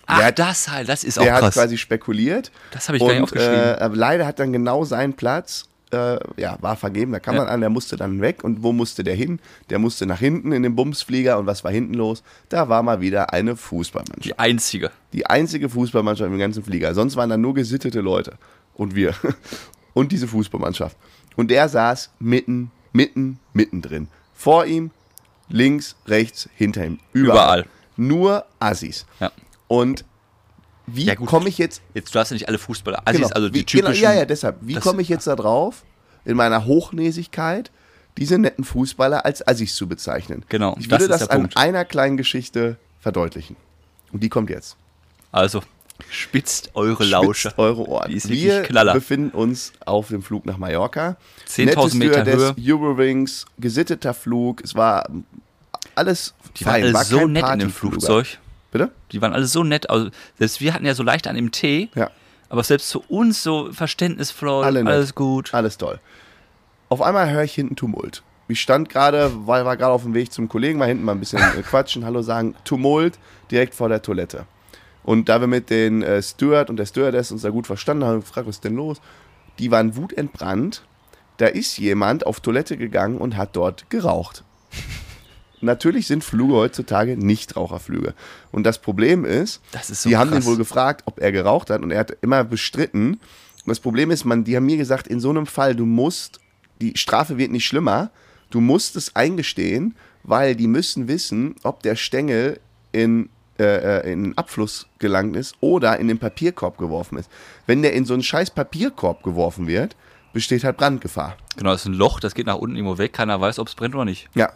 Ach, 0.07 0.23
hat- 0.23 0.39
das 0.39 0.69
halt, 0.71 0.89
das 0.89 1.05
ist 1.05 1.19
auch 1.19 1.23
Der 1.23 1.35
hat 1.35 1.41
krass. 1.41 1.55
quasi 1.55 1.79
spekuliert. 1.79 2.51
Das 2.73 2.89
habe 2.89 2.97
ich 2.97 3.03
gar 3.03 3.09
nicht 3.11 3.19
und 3.19 3.25
aufgeschrieben. 3.25 3.55
äh, 3.55 3.89
leider 3.95 4.27
hat 4.27 4.39
dann 4.39 4.53
genau 4.53 4.85
sein 4.85 5.15
Platz, 5.15 5.65
äh, 5.93 6.19
ja, 6.41 6.56
war 6.61 6.77
vergeben, 6.77 7.12
da 7.12 7.21
kam 7.21 7.35
Ja. 7.35 7.43
man 7.43 7.50
an, 7.50 7.61
der 7.61 7.71
musste 7.71 7.97
dann 7.97 8.21
weg. 8.21 8.43
Und 8.44 8.62
wo 8.62 8.73
musste 8.73 9.05
der 9.05 9.15
hin? 9.15 9.41
Der 9.71 9.79
musste 9.79 10.06
nach 10.06 10.19
hinten 10.19 10.53
in 10.53 10.62
den 10.62 10.75
Bumsflieger. 10.75 11.39
Und 11.39 11.47
was 11.47 11.65
war 11.65 11.71
hinten 11.71 11.94
los? 11.94 12.23
Da 12.49 12.69
war 12.69 12.83
mal 12.83 13.00
wieder 13.00 13.33
eine 13.33 13.56
Fußballmannschaft. 13.56 14.25
die 14.25 14.39
einzige. 14.39 14.91
Die 15.12 15.27
einzige 15.27 15.69
Fußballmannschaft 15.69 16.31
im 16.31 16.39
ganzen 16.39 16.65
Flieger. 16.65 16.94
Sonst 16.94 17.17
waren 17.17 17.31
da 17.31 17.37
nur 17.37 17.55
gesittete 17.55 18.00
Leute. 18.00 18.35
Und 18.75 18.94
wir. 18.94 19.15
Und 19.94 20.12
diese 20.12 20.27
Fußballmannschaft. 20.27 20.97
Und 21.37 21.50
der 21.50 21.69
saß 21.69 22.11
mitten, 22.19 22.71
mitten, 22.93 23.39
mittendrin. 23.53 24.09
Vor 24.35 24.65
ihm, 24.65 24.91
links, 25.49 25.97
rechts, 26.06 26.49
hinter 26.56 26.87
ihm. 26.87 26.99
Überall. 27.12 27.61
Überall. 27.61 27.67
Nur 27.97 28.44
Assis. 28.59 29.05
Ja. 29.21 29.31
Und 29.69 30.05
wie 30.87 31.05
Ja, 31.05 31.14
komme 31.14 31.49
ich 31.49 31.58
jetzt 31.58 31.81
Jetzt, 31.94 32.14
du 32.14 32.19
hast 32.19 32.31
ja 32.31 32.34
nicht 32.34 32.49
alle 32.49 32.58
Fußballer. 32.58 33.02
Assis, 33.05 33.20
Genau. 33.23 33.34
also 33.34 33.49
die 33.49 33.61
Wie- 33.61 33.64
genau. 33.64 33.90
Ja, 33.90 34.12
ja, 34.12 34.25
deshalb. 34.25 34.56
Wie 34.61 34.75
das- 34.75 34.82
komme 34.82 35.02
ich 35.02 35.08
jetzt 35.08 35.26
da 35.26 35.37
drauf, 35.37 35.82
in 36.24 36.36
meiner 36.36 36.65
Hochnäsigkeit, 36.67 37.70
diese 38.19 38.39
netten 38.39 38.65
Fußballer 38.65 39.24
als 39.24 39.46
Assis 39.46 39.74
zu 39.74 39.86
bezeichnen? 39.89 40.44
Genau, 40.48 40.77
Ich 40.79 40.89
das 40.89 41.01
würde 41.01 41.08
das, 41.08 41.20
der 41.20 41.31
an 41.32 41.39
Punkt. 41.43 41.56
einer 41.56 41.84
kleinen 41.84 42.17
Geschichte 42.17 42.77
verdeutlichen. 43.01 43.56
Und 44.12 44.22
die 44.22 44.29
kommt 44.29 44.51
jetzt. 44.51 44.77
Also, 45.31 45.62
spitzt 46.10 46.70
eure 46.74 47.05
Lausche. 47.05 47.48
Spitzt 47.51 47.58
eure 47.58 47.89
Ohren. 47.89 48.10
Die 48.10 48.17
ist 48.17 48.29
Wir 48.29 48.62
Knaller. 48.62 48.93
befinden 48.93 49.31
uns 49.31 49.72
auf 49.86 50.08
dem 50.08 50.22
Flug 50.22 50.44
nach 50.46 50.58
Mallorca. 50.58 51.17
10.000 51.46 51.98
Meter 51.98 52.24
Höhe. 52.24 52.55
Eurowings, 52.60 53.46
gesitteter 53.58 54.12
Flug. 54.15 54.62
Es 54.62 54.74
war 54.74 55.08
alles 55.94 56.34
Die 56.56 56.65
waren 56.67 56.72
fein. 56.74 56.82
alle 56.84 56.94
war 56.94 57.05
so 57.05 57.17
nett 57.17 57.27
in 57.29 57.34
dem 57.34 57.43
Partyflug. 57.43 57.93
Flugzeug. 57.93 58.39
Bitte? 58.72 58.91
Die 59.12 59.22
waren 59.22 59.32
alle 59.32 59.46
so 59.46 59.62
nett. 59.62 59.88
Also, 59.91 60.10
selbst 60.38 60.60
wir 60.60 60.74
hatten 60.74 60.84
ja 60.84 60.94
so 60.94 61.05
leicht 61.05 61.29
an 61.29 61.36
dem 61.36 61.52
Tee. 61.52 61.91
Ja. 61.94 62.10
Aber 62.48 62.64
selbst 62.64 62.88
zu 62.88 63.05
uns 63.08 63.43
so 63.43 63.72
verständnisvoll, 63.72 64.64
Alle 64.64 64.82
nett. 64.82 64.93
alles 64.93 65.14
gut. 65.14 65.55
Alles 65.55 65.79
toll. 65.79 66.00
Auf 66.88 67.00
einmal 67.00 67.31
höre 67.31 67.44
ich 67.44 67.55
hinten 67.55 67.76
Tumult. 67.76 68.22
Ich 68.48 68.60
stand 68.60 68.88
gerade, 68.91 69.31
weil 69.46 69.64
war 69.64 69.76
gerade 69.76 69.93
auf 69.93 70.02
dem 70.02 70.12
Weg 70.14 70.32
zum 70.32 70.48
Kollegen, 70.48 70.79
mal 70.79 70.88
hinten 70.88 71.05
mal 71.05 71.12
ein 71.12 71.20
bisschen 71.20 71.38
äh, 71.38 71.62
quatschen, 71.62 72.05
Hallo 72.05 72.20
sagen, 72.20 72.55
Tumult 72.64 73.19
direkt 73.50 73.74
vor 73.74 73.88
der 73.88 74.02
Toilette. 74.02 74.44
Und 75.05 75.29
da 75.29 75.41
wir 75.41 75.46
mit 75.46 75.70
den 75.70 76.02
äh, 76.02 76.20
Steward 76.22 76.69
und 76.69 76.76
der 76.76 76.86
Stewardess 76.86 77.31
uns 77.32 77.43
da 77.43 77.50
gut 77.50 77.67
verstanden 77.67 78.05
haben, 78.05 78.20
gefragt, 78.20 78.46
was 78.46 78.56
ist 78.56 78.64
denn 78.64 78.74
los? 78.76 79.00
Die 79.58 79.70
waren 79.70 79.96
wutentbrannt. 79.96 80.82
Da 81.38 81.46
ist 81.46 81.79
jemand 81.79 82.26
auf 82.26 82.41
Toilette 82.41 82.76
gegangen 82.76 83.17
und 83.19 83.36
hat 83.36 83.56
dort 83.56 83.88
geraucht. 83.91 84.44
Natürlich 85.63 86.07
sind 86.07 86.25
Flüge 86.25 86.55
heutzutage 86.55 87.17
Nichtraucherflüge. 87.17 88.15
Und 88.51 88.65
das 88.65 88.79
Problem 88.79 89.25
ist, 89.25 89.61
Das 89.73 89.91
ist 89.91 90.03
so 90.03 90.09
die 90.09 90.17
haben 90.17 90.31
krass. 90.31 90.45
ihn 90.45 90.47
wohl 90.47 90.57
gefragt, 90.57 91.03
ob 91.07 91.21
er 91.21 91.33
geraucht 91.33 91.71
hat 91.71 91.83
und 91.83 91.91
er 91.91 92.01
hat 92.01 92.17
immer 92.21 92.45
bestritten. 92.45 93.13
Und 93.15 93.21
das 93.69 93.81
Problem 93.81 94.11
ist, 94.11 94.25
man, 94.25 94.45
die 94.45 94.57
haben 94.57 94.67
mir 94.67 94.77
gesagt, 94.77 95.07
in 95.07 95.21
so 95.21 95.31
einem 95.31 95.47
Fall, 95.47 95.75
du 95.77 95.87
musst, 95.87 96.41
die 96.81 96.97
Strafe 96.97 97.39
wird 97.39 97.53
nicht 97.53 97.65
schlimmer, 97.67 98.11
du 98.51 98.61
musst 98.61 98.97
es 98.97 99.15
eingestehen, 99.15 99.95
weil 100.25 100.55
die 100.57 100.67
müssen 100.67 101.07
wissen, 101.09 101.55
ob 101.63 101.83
der 101.83 101.95
Stängel 101.97 102.59
in, 102.91 103.29
äh, 103.59 104.01
äh, 104.01 104.13
in 104.13 104.25
den 104.25 104.39
Abfluss 104.39 104.87
gelangt 104.99 105.37
ist 105.37 105.55
oder 105.61 105.99
in 105.99 106.09
den 106.09 106.19
Papierkorb 106.19 106.77
geworfen 106.79 107.19
ist. 107.19 107.31
Wenn 107.67 107.83
der 107.83 107.93
in 107.93 108.05
so 108.05 108.15
einen 108.15 108.23
scheiß 108.25 108.51
Papierkorb 108.51 109.23
geworfen 109.23 109.67
wird, 109.69 109.95
besteht 110.33 110.65
halt 110.65 110.77
Brandgefahr. 110.77 111.37
Genau, 111.57 111.71
das 111.73 111.83
ist 111.83 111.89
ein 111.89 111.95
Loch, 111.95 112.19
das 112.19 112.35
geht 112.35 112.47
nach 112.47 112.57
unten 112.57 112.75
irgendwo 112.77 112.99
weg. 112.99 113.13
Keiner 113.13 113.41
weiß, 113.41 113.59
ob 113.59 113.69
es 113.69 113.75
brennt 113.75 113.95
oder 113.95 114.05
nicht. 114.07 114.29
Ja. 114.35 114.51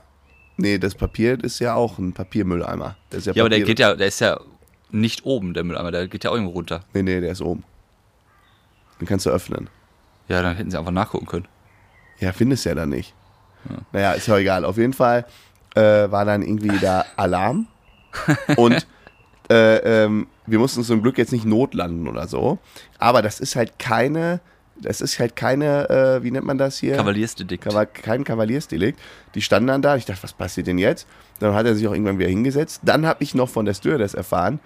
Nee, 0.56 0.78
das 0.78 0.94
Papier 0.94 1.42
ist 1.42 1.58
ja 1.58 1.74
auch 1.74 1.98
ein 1.98 2.12
Papiermülleimer. 2.12 2.96
Das 3.10 3.26
ist 3.26 3.36
Ja, 3.36 3.42
aber 3.42 3.50
der 3.50 3.60
geht 3.60 3.78
ja, 3.78 3.94
der 3.94 4.06
ist 4.06 4.20
ja 4.20 4.40
nicht 4.90 5.24
oben, 5.24 5.52
der 5.54 5.64
Mülleimer, 5.64 5.90
der 5.90 6.08
geht 6.08 6.24
ja 6.24 6.30
auch 6.30 6.34
irgendwo 6.34 6.52
runter. 6.52 6.80
Nee, 6.94 7.02
nee, 7.02 7.20
der 7.20 7.32
ist 7.32 7.42
oben. 7.42 7.64
Den 9.00 9.06
kannst 9.06 9.26
du 9.26 9.30
öffnen. 9.30 9.68
Ja, 10.28 10.42
dann 10.42 10.56
hätten 10.56 10.70
sie 10.70 10.78
einfach 10.78 10.92
nachgucken 10.92 11.26
können. 11.26 11.48
Ja, 12.18 12.32
findest 12.32 12.64
ja 12.64 12.74
dann 12.74 12.88
nicht. 12.88 13.14
Naja, 13.92 14.12
ist 14.12 14.26
ja 14.28 14.38
egal. 14.38 14.64
Auf 14.64 14.78
jeden 14.78 14.92
Fall 14.92 15.26
äh, 15.74 16.10
war 16.10 16.24
dann 16.24 16.42
irgendwie 16.42 16.78
da 16.78 17.04
Alarm. 17.16 17.66
Und 18.56 18.86
äh, 19.50 20.04
ähm, 20.04 20.26
wir 20.46 20.58
mussten 20.58 20.82
zum 20.82 21.02
Glück 21.02 21.18
jetzt 21.18 21.32
nicht 21.32 21.44
notlanden 21.44 22.08
oder 22.08 22.26
so. 22.28 22.58
Aber 22.98 23.22
das 23.22 23.40
ist 23.40 23.56
halt 23.56 23.78
keine, 23.78 24.40
das 24.80 25.00
ist 25.00 25.18
halt 25.18 25.36
keine, 25.36 25.88
äh, 25.90 26.22
wie 26.22 26.30
nennt 26.30 26.46
man 26.46 26.58
das 26.58 26.78
hier? 26.78 26.96
Kavaliersdelikt. 26.96 27.64
Kaval 27.64 27.86
kein 27.86 28.24
Kavaliersdelikt. 28.24 28.98
Die 29.34 29.42
standen 29.42 29.68
dann 29.68 29.82
da. 29.82 29.96
Ich 29.96 30.04
dachte, 30.04 30.22
was 30.22 30.32
passiert 30.32 30.66
denn 30.66 30.78
jetzt? 30.78 31.06
Dann 31.38 31.54
hat 31.54 31.66
er 31.66 31.74
sich 31.74 31.86
auch 31.88 31.92
irgendwann 31.92 32.18
wieder 32.18 32.28
hingesetzt. 32.28 32.80
Dann 32.84 33.06
habe 33.06 33.22
ich 33.22 33.34
noch 33.34 33.48
von 33.48 33.64
der 33.64 33.74
Stewardess 33.74 34.14
erfahren, 34.14 34.60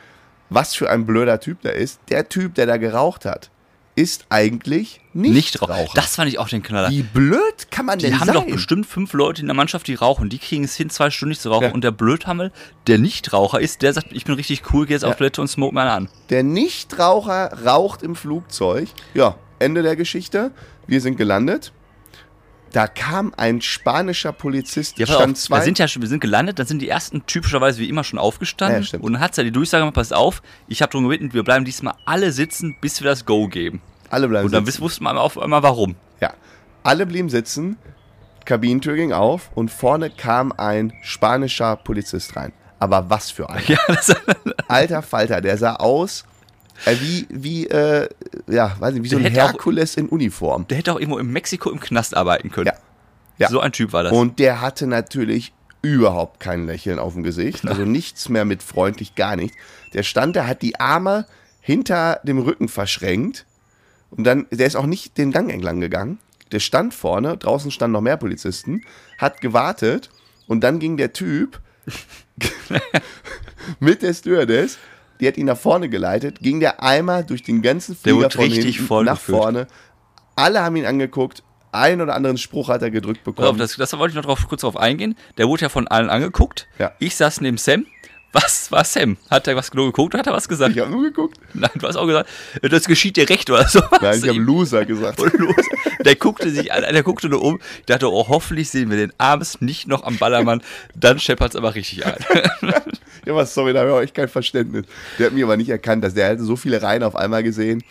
was 0.48 0.74
für 0.74 0.90
ein 0.90 1.06
blöder 1.06 1.40
Typ 1.40 1.62
der 1.62 1.74
ist. 1.74 2.00
Der 2.10 2.28
Typ, 2.28 2.54
der 2.54 2.66
da 2.66 2.76
geraucht 2.76 3.24
hat, 3.24 3.50
ist 3.96 4.26
eigentlich 4.30 5.00
nicht, 5.12 5.32
Nicht 5.34 5.62
Raucher. 5.62 5.92
Das 5.94 6.14
fand 6.14 6.28
ich 6.28 6.38
auch 6.38 6.48
den 6.48 6.62
Knaller. 6.62 6.90
Wie 6.90 7.02
blöd 7.02 7.70
kann 7.72 7.86
man 7.86 7.98
Die 7.98 8.06
denn 8.06 8.20
haben 8.20 8.26
sein? 8.26 8.34
doch 8.36 8.46
bestimmt 8.46 8.86
fünf 8.86 9.12
Leute 9.12 9.42
in 9.42 9.48
der 9.48 9.56
Mannschaft, 9.56 9.88
die 9.88 9.94
rauchen. 9.94 10.28
Die 10.28 10.38
kriegen 10.38 10.62
es 10.64 10.76
hin, 10.76 10.88
zwei 10.90 11.10
Stunden 11.10 11.30
nicht 11.30 11.40
zu 11.42 11.50
rauchen. 11.50 11.64
Ja. 11.66 11.72
Und 11.72 11.82
der 11.82 11.90
Blödhammel, 11.90 12.52
der 12.86 12.98
Nichtraucher 12.98 13.60
ist, 13.60 13.82
der 13.82 13.92
sagt, 13.92 14.12
ich 14.12 14.24
bin 14.24 14.36
richtig 14.36 14.72
cool, 14.72 14.86
geh 14.86 14.92
jetzt 14.94 15.04
auf 15.04 15.16
Toilette 15.16 15.40
und 15.40 15.48
smoke 15.48 15.74
mal 15.74 15.88
an. 15.88 16.08
Der 16.30 16.44
Nichtraucher 16.44 17.64
raucht 17.66 18.02
im 18.02 18.14
Flugzeug. 18.14 18.88
Ja, 19.12 19.34
Ende 19.60 19.82
der 19.82 19.94
Geschichte. 19.96 20.50
Wir 20.86 21.00
sind 21.00 21.16
gelandet. 21.16 21.72
Da 22.72 22.86
kam 22.86 23.34
ein 23.36 23.60
spanischer 23.60 24.32
Polizist, 24.32 24.96
Ja, 24.98 25.06
stand 25.06 25.32
auf, 25.32 25.38
zwei. 25.42 25.56
wir 25.56 25.62
sind 25.64 25.78
ja 25.80 25.88
schon, 25.88 26.02
wir 26.02 26.08
sind 26.08 26.20
gelandet, 26.20 26.60
dann 26.60 26.66
sind 26.66 26.80
die 26.80 26.88
ersten 26.88 27.26
typischerweise 27.26 27.80
wie 27.80 27.88
immer 27.88 28.04
schon 28.04 28.18
aufgestanden. 28.20 28.84
Ja, 28.84 28.98
und 29.00 29.14
dann 29.14 29.20
hat 29.20 29.36
ja 29.36 29.42
die 29.42 29.50
Durchsage 29.50 29.82
gemacht, 29.82 29.96
pass 29.96 30.12
auf, 30.12 30.40
ich 30.68 30.80
habe 30.80 30.92
darum 30.92 31.08
gebeten, 31.08 31.32
wir 31.32 31.42
bleiben 31.42 31.64
diesmal 31.64 31.94
alle 32.04 32.30
sitzen, 32.30 32.76
bis 32.80 33.00
wir 33.02 33.10
das 33.10 33.24
Go 33.26 33.48
geben. 33.48 33.82
alle 34.08 34.28
bleiben 34.28 34.46
Und 34.46 34.52
dann 34.52 34.64
sitzen. 34.64 34.82
wussten 34.82 35.02
wir 35.02 35.20
auf 35.20 35.36
einmal 35.36 35.64
warum. 35.64 35.96
Ja, 36.20 36.32
alle 36.84 37.06
blieben 37.06 37.28
sitzen. 37.28 37.76
Kabinentür 38.44 38.94
ging 38.94 39.12
auf 39.12 39.50
und 39.56 39.70
vorne 39.72 40.08
kam 40.08 40.52
ein 40.52 40.92
spanischer 41.02 41.74
Polizist 41.74 42.36
rein. 42.36 42.52
Aber 42.78 43.10
was 43.10 43.32
für 43.32 43.50
ein. 43.50 43.62
Ja, 43.66 43.78
Alter 44.68 45.02
Falter, 45.02 45.40
der 45.40 45.58
sah 45.58 45.74
aus 45.74 46.24
wie, 46.86 47.26
wie, 47.30 47.66
äh, 47.66 48.08
ja, 48.48 48.76
weiß 48.78 48.94
nicht, 48.94 49.04
wie 49.04 49.08
so 49.08 49.18
Der 49.18 49.26
ein 49.26 49.32
hätte 49.32 49.44
auch- 49.44 49.48
Herkules 49.52 49.96
in 49.96 50.08
Uniform. 50.08 50.66
der 50.68 50.78
hätte 50.78 50.92
auch 50.92 50.98
irgendwo 51.00 51.18
in 51.18 51.26
Mexiko 51.30 51.70
im 51.70 51.80
Knast 51.80 52.16
arbeiten 52.16 52.50
können. 52.50 52.66
Ja. 52.66 52.74
Ja. 53.38 53.48
So 53.48 53.60
ein 53.60 53.72
Typ 53.72 53.92
war 53.92 54.02
das. 54.02 54.12
Und 54.12 54.38
der 54.38 54.60
hatte 54.60 54.86
natürlich 54.86 55.52
überhaupt 55.82 56.40
kein 56.40 56.66
Lächeln 56.66 56.98
auf 56.98 57.14
dem 57.14 57.22
Gesicht. 57.22 57.66
Also 57.66 57.82
nichts 57.86 58.28
mehr 58.28 58.44
mit 58.44 58.62
freundlich, 58.62 59.14
gar 59.14 59.36
nichts. 59.36 59.56
Der 59.94 60.02
stand 60.02 60.36
da, 60.36 60.46
hat 60.46 60.60
die 60.62 60.78
Arme 60.78 61.26
hinter 61.60 62.20
dem 62.24 62.38
Rücken 62.38 62.68
verschränkt. 62.68 63.46
Und 64.10 64.24
dann, 64.24 64.46
der 64.50 64.66
ist 64.66 64.76
auch 64.76 64.86
nicht 64.86 65.16
den 65.18 65.32
Gang 65.32 65.50
entlang 65.52 65.80
gegangen. 65.80 66.18
Der 66.52 66.60
stand 66.60 66.92
vorne, 66.94 67.36
draußen 67.36 67.70
standen 67.70 67.92
noch 67.92 68.00
mehr 68.00 68.16
Polizisten, 68.16 68.82
hat 69.18 69.40
gewartet 69.40 70.10
und 70.48 70.62
dann 70.62 70.78
ging 70.80 70.96
der 70.96 71.12
Typ 71.12 71.60
mit 73.80 74.02
der 74.02 74.14
Stewardess, 74.14 74.78
die 75.20 75.28
hat 75.28 75.36
ihn 75.36 75.46
nach 75.46 75.56
vorne 75.58 75.88
geleitet, 75.88 76.40
ging 76.40 76.60
der 76.60 76.82
einmal 76.82 77.24
durch 77.24 77.42
den 77.42 77.62
ganzen 77.62 77.92
Der 77.94 78.00
Flieger 78.12 78.16
wurde 78.16 78.30
von 78.36 78.44
richtig 78.44 78.64
hinten 78.76 78.86
voll 78.88 79.04
nach 79.04 79.14
geführt. 79.14 79.38
vorne. 79.38 79.66
Alle 80.36 80.62
haben 80.62 80.76
ihn 80.76 80.86
angeguckt, 80.86 81.42
ein 81.72 82.00
oder 82.00 82.14
anderen 82.14 82.38
Spruch 82.38 82.68
hat 82.68 82.82
er 82.82 82.90
gedrückt 82.90 83.22
Pass 83.24 83.30
auf, 83.32 83.36
bekommen. 83.36 83.58
das, 83.58 83.76
das 83.76 83.96
wollte 83.98 84.10
ich 84.12 84.16
noch 84.16 84.24
drauf, 84.24 84.46
kurz 84.48 84.62
drauf 84.62 84.76
eingehen. 84.76 85.14
Der 85.38 85.46
wurde 85.48 85.62
ja 85.62 85.68
von 85.68 85.86
allen 85.86 86.10
angeguckt. 86.10 86.66
Ja. 86.78 86.92
Ich 86.98 87.14
saß 87.16 87.40
neben 87.42 87.58
Sam. 87.58 87.86
Was 88.32 88.70
war 88.70 88.84
Sam? 88.84 89.16
Hat 89.28 89.48
er 89.48 89.56
was 89.56 89.70
genau 89.70 89.86
geguckt 89.86 90.14
oder 90.14 90.20
hat 90.20 90.26
er 90.28 90.32
was 90.32 90.48
gesagt? 90.48 90.74
Ich 90.76 90.80
habe 90.80 90.90
nur 90.90 91.02
geguckt. 91.02 91.38
Nein, 91.52 91.70
du 91.74 91.86
hast 91.88 91.96
auch 91.96 92.06
gesagt, 92.06 92.28
das 92.62 92.84
geschieht 92.84 93.16
dir 93.16 93.28
recht 93.28 93.50
oder 93.50 93.66
so. 93.66 93.80
Nein, 94.00 94.20
ich 94.22 94.28
habe 94.28 94.38
Loser 94.38 94.84
gesagt. 94.84 95.18
Und 95.20 95.32
los. 95.34 95.54
Der 96.04 96.14
guckte 96.14 96.50
sich 96.50 96.72
an, 96.72 96.82
der 96.82 97.02
guckte 97.02 97.28
nur 97.28 97.42
um. 97.42 97.60
Ich 97.80 97.86
dachte, 97.86 98.10
oh, 98.10 98.28
hoffentlich 98.28 98.70
sehen 98.70 98.88
wir 98.90 98.96
den 98.96 99.12
abends 99.18 99.60
nicht 99.60 99.88
noch 99.88 100.04
am 100.04 100.16
Ballermann. 100.16 100.62
Dann 100.94 101.18
scheppert's 101.18 101.56
aber 101.56 101.74
richtig 101.74 102.06
ein. 102.06 102.16
Ja, 103.26 103.34
was, 103.34 103.52
sorry, 103.52 103.74
da 103.74 103.80
habe 103.80 103.90
ich 103.90 103.94
auch 103.94 104.00
echt 104.00 104.14
kein 104.14 104.28
Verständnis. 104.28 104.86
Der 105.18 105.26
hat 105.26 105.34
mich 105.34 105.44
aber 105.44 105.58
nicht 105.58 105.68
erkannt, 105.68 106.02
dass 106.02 106.14
der 106.14 106.28
hätte 106.28 106.42
so 106.42 106.56
viele 106.56 106.80
Reihen 106.80 107.02
auf 107.02 107.14
einmal 107.14 107.42
gesehen. 107.42 107.84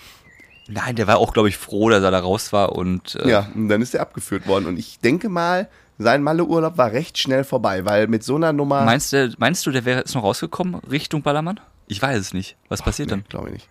Nein, 0.68 0.96
der 0.96 1.06
war 1.06 1.20
auch, 1.20 1.34
glaube 1.34 1.50
ich, 1.50 1.58
froh, 1.58 1.90
dass 1.90 2.02
er 2.04 2.10
da 2.10 2.20
raus 2.20 2.52
war 2.52 2.76
und 2.76 3.16
äh, 3.16 3.30
Ja, 3.30 3.48
und 3.54 3.70
dann 3.70 3.82
ist 3.84 3.94
der 3.94 4.02
abgeführt 4.02 4.48
worden. 4.48 4.66
Und 4.66 4.80
ich 4.80 5.00
denke 5.00 5.30
mal, 5.30 5.70
sein 6.00 6.24
Malle-Urlaub 6.24 6.78
war 6.78 6.92
recht 6.92 7.18
schnell 7.18 7.44
vorbei, 7.44 7.86
weil 7.86 8.08
mit 8.08 8.24
so 8.24 8.38
einer 8.38 8.54
Nummer. 8.54 8.84
meinst, 8.84 9.12
du, 9.14 9.34
meinst 9.38 9.66
du, 9.66 9.72
der 9.72 9.84
wäre 9.84 10.00
jetzt 10.00 10.16
noch 10.16 10.24
rausgekommen 10.24 10.76
Richtung 10.90 11.22
Ballermann? 11.22 11.60
Ich 11.88 12.02
weiß 12.02 12.18
es 12.18 12.34
nicht. 12.34 12.56
Was 12.70 12.82
passiert 12.82 13.12
dann? 13.12 13.26
Glaube 13.28 13.48
ich 13.50 13.54
nicht. 13.54 13.70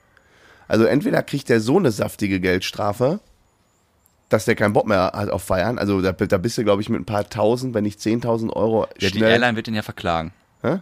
Also 0.68 0.84
entweder 0.84 1.22
kriegt 1.22 1.48
der 1.48 1.60
so 1.60 1.78
eine 1.78 1.90
saftige 1.90 2.38
Geldstrafe, 2.38 3.20
dass 4.28 4.44
der 4.44 4.54
keinen 4.54 4.74
Bock 4.74 4.86
mehr 4.86 5.12
hat 5.14 5.30
auf 5.30 5.42
Feiern. 5.42 5.78
Also 5.78 6.02
da, 6.02 6.12
da 6.12 6.36
bist 6.36 6.58
du, 6.58 6.64
glaube 6.64 6.82
ich, 6.82 6.90
mit 6.90 7.00
ein 7.00 7.06
paar 7.06 7.28
Tausend, 7.28 7.72
wenn 7.72 7.84
nicht 7.84 7.98
10.000 7.98 8.52
Euro 8.52 8.86
Ja, 8.98 9.08
die. 9.08 9.20
Airline 9.20 9.56
wird 9.56 9.66
den 9.66 9.74
ja 9.74 9.82
verklagen. 9.82 10.32
Hä? 10.60 10.80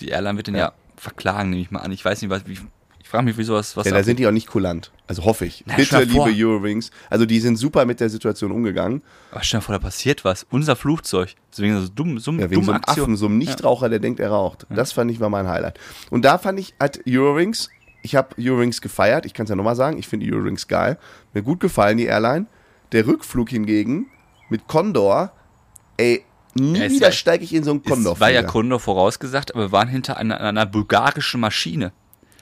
Die 0.00 0.08
Airline 0.08 0.38
wird 0.38 0.46
den 0.46 0.54
ja, 0.54 0.72
verklagen, 0.96 1.50
nehme 1.50 1.62
ich 1.62 1.70
mal 1.70 1.80
an. 1.80 1.92
Ich 1.92 2.02
weiß 2.02 2.22
nicht, 2.22 2.30
was, 2.30 2.46
wie, 2.46 2.58
ich 3.06 3.10
frage 3.10 3.24
mich, 3.24 3.38
wieso 3.38 3.54
was, 3.54 3.76
was 3.76 3.86
Ja, 3.86 3.92
da 3.92 4.02
sind 4.02 4.18
die 4.18 4.26
auch 4.26 4.32
nicht 4.32 4.48
kulant. 4.48 4.90
Also 5.06 5.24
hoffe 5.24 5.46
ich. 5.46 5.62
Na, 5.64 5.76
Bitte, 5.76 6.02
liebe 6.02 6.24
Eurowings. 6.24 6.90
Also 7.08 7.24
die 7.24 7.38
sind 7.38 7.54
super 7.54 7.84
mit 7.84 8.00
der 8.00 8.10
Situation 8.10 8.50
umgegangen. 8.50 9.00
Aber 9.30 9.44
stell 9.44 9.60
dir 9.60 9.64
vor, 9.64 9.74
da 9.76 9.78
passiert 9.78 10.24
was. 10.24 10.44
Unser 10.50 10.74
Flugzeug. 10.74 11.36
Deswegen 11.52 11.80
so 11.80 11.86
dumm, 11.86 12.18
so, 12.18 12.32
Ja, 12.32 12.50
wegen 12.50 12.64
so 12.64 12.72
einem 12.72 12.82
Aktion. 12.82 13.04
Affen, 13.04 13.16
so 13.16 13.26
einem 13.26 13.38
Nichtraucher, 13.38 13.88
der 13.88 14.00
denkt, 14.00 14.18
er 14.18 14.30
raucht. 14.30 14.66
Das 14.70 14.90
fand 14.90 15.08
ich 15.12 15.20
war 15.20 15.28
mein 15.28 15.46
Highlight. 15.46 15.78
Und 16.10 16.24
da 16.24 16.36
fand 16.36 16.58
ich, 16.58 16.74
hat 16.80 16.98
Eurowings, 17.08 17.70
ich 18.02 18.16
habe 18.16 18.34
Eurowings 18.40 18.80
gefeiert, 18.80 19.24
ich 19.24 19.34
kann 19.34 19.44
es 19.44 19.50
ja 19.50 19.54
nochmal 19.54 19.76
sagen, 19.76 19.98
ich 19.98 20.08
finde 20.08 20.26
Eurowings 20.26 20.66
geil. 20.66 20.98
Mir 21.32 21.42
gut 21.42 21.60
gefallen, 21.60 21.98
die 21.98 22.06
Airline. 22.06 22.46
Der 22.90 23.06
Rückflug 23.06 23.50
hingegen 23.50 24.06
mit 24.48 24.66
Condor, 24.66 25.30
ey, 25.96 26.24
nie 26.54 26.80
Ja, 26.80 26.90
wieder 26.90 27.12
steige 27.12 27.44
ich 27.44 27.54
in 27.54 27.62
so 27.62 27.70
einen 27.70 27.84
Condor. 27.84 28.14
Es 28.14 28.20
war 28.20 28.32
ja 28.32 28.42
Condor 28.42 28.80
vorausgesagt, 28.80 29.54
aber 29.54 29.66
wir 29.66 29.72
waren 29.72 29.88
hinter 29.88 30.16
einer, 30.16 30.40
einer 30.40 30.66
bulgarischen 30.66 31.38
Maschine. 31.38 31.92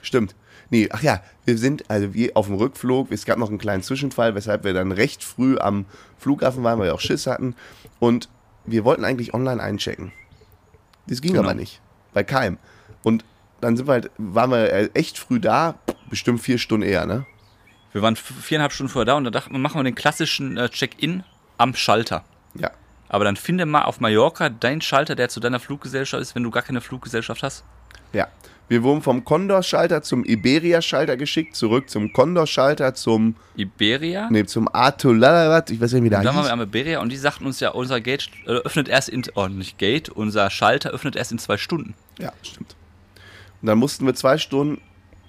Stimmt. 0.01 0.35
Nee, 0.69 0.89
ach 0.91 1.01
ja, 1.01 1.21
wir 1.45 1.57
sind, 1.57 1.89
also 1.89 2.13
wir 2.13 2.31
auf 2.35 2.47
dem 2.47 2.55
Rückflug, 2.55 3.11
es 3.11 3.25
gab 3.25 3.37
noch 3.37 3.49
einen 3.49 3.57
kleinen 3.59 3.83
Zwischenfall, 3.83 4.35
weshalb 4.35 4.63
wir 4.63 4.73
dann 4.73 4.91
recht 4.91 5.23
früh 5.23 5.57
am 5.57 5.85
Flughafen 6.17 6.63
waren, 6.63 6.79
weil 6.79 6.87
wir 6.87 6.93
auch 6.95 6.99
Schiss 6.99 7.27
hatten. 7.27 7.55
Und 7.99 8.29
wir 8.65 8.83
wollten 8.83 9.05
eigentlich 9.05 9.33
online 9.33 9.61
einchecken. 9.61 10.11
Das 11.07 11.21
ging 11.21 11.33
Genau. 11.33 11.43
aber 11.43 11.53
nicht. 11.53 11.81
Bei 12.13 12.23
keinem. 12.23 12.57
Und 13.03 13.23
dann 13.61 13.77
sind 13.77 13.87
wir 13.87 13.93
halt, 13.93 14.11
waren 14.17 14.49
wir 14.51 14.89
echt 14.95 15.19
früh 15.19 15.39
da, 15.39 15.75
bestimmt 16.09 16.41
vier 16.41 16.57
Stunden 16.57 16.87
eher, 16.87 17.05
ne? 17.05 17.25
Wir 17.91 18.01
waren 18.01 18.15
viereinhalb 18.15 18.73
Stunden 18.73 18.91
vorher 18.91 19.05
da 19.05 19.13
und 19.13 19.23
da 19.23 19.29
dachten 19.31 19.53
wir, 19.53 19.59
machen 19.59 19.79
wir 19.79 19.83
den 19.83 19.95
klassischen 19.95 20.57
äh, 20.57 20.67
Check-in 20.69 21.23
am 21.57 21.73
Schalter. 21.75 22.25
Ja. 22.55 22.71
Aber 23.07 23.23
dann 23.23 23.37
finde 23.37 23.65
mal 23.65 23.83
auf 23.83 23.99
Mallorca 24.01 24.49
deinen 24.49 24.81
Schalter, 24.81 25.15
der 25.15 25.29
zu 25.29 25.39
deiner 25.39 25.59
Fluggesellschaft 25.59 26.21
ist, 26.21 26.35
wenn 26.35 26.43
du 26.43 26.51
gar 26.51 26.63
keine 26.63 26.81
Fluggesellschaft 26.81 27.43
hast. 27.43 27.63
Ja. 28.11 28.27
Wir 28.67 28.81
wurden 28.81 29.01
vom 29.01 29.23
Condor-Schalter 29.23 30.01
zum 30.01 30.25
Iberia-Schalter 30.25 31.17
geschickt, 31.17 31.55
zurück 31.55 31.89
zum 31.89 32.11
Condor-Schalter, 32.13 32.95
zum, 32.95 33.35
Iberia. 33.55 34.27
nee, 34.31 34.45
zum 34.45 34.67
Atolalavat, 34.73 35.69
ich 35.69 35.79
weiß 35.79 35.93
nicht, 35.93 36.03
wie 36.03 36.09
der 36.09 36.19
Und 36.19 36.25
dann 36.25 36.35
waren 36.35 36.45
wir 36.45 36.53
am 36.53 36.61
Iberia 36.61 36.99
und 36.99 37.11
die 37.11 37.17
sagten 37.17 37.45
uns 37.45 37.59
ja, 37.59 37.69
unser 37.69 38.01
Gate 38.01 38.29
äh, 38.47 38.51
öffnet 38.51 38.89
erst 38.89 39.09
in, 39.09 39.23
oh 39.35 39.47
nicht 39.47 39.77
Gate, 39.77 40.09
unser 40.09 40.49
Schalter 40.49 40.89
öffnet 40.89 41.15
erst 41.15 41.31
in 41.31 41.37
zwei 41.37 41.57
Stunden. 41.57 41.93
Ja, 42.17 42.33
stimmt. 42.41 42.75
Und 43.61 43.67
dann 43.67 43.77
mussten 43.77 44.05
wir 44.05 44.15
zwei 44.15 44.37
Stunden 44.39 44.81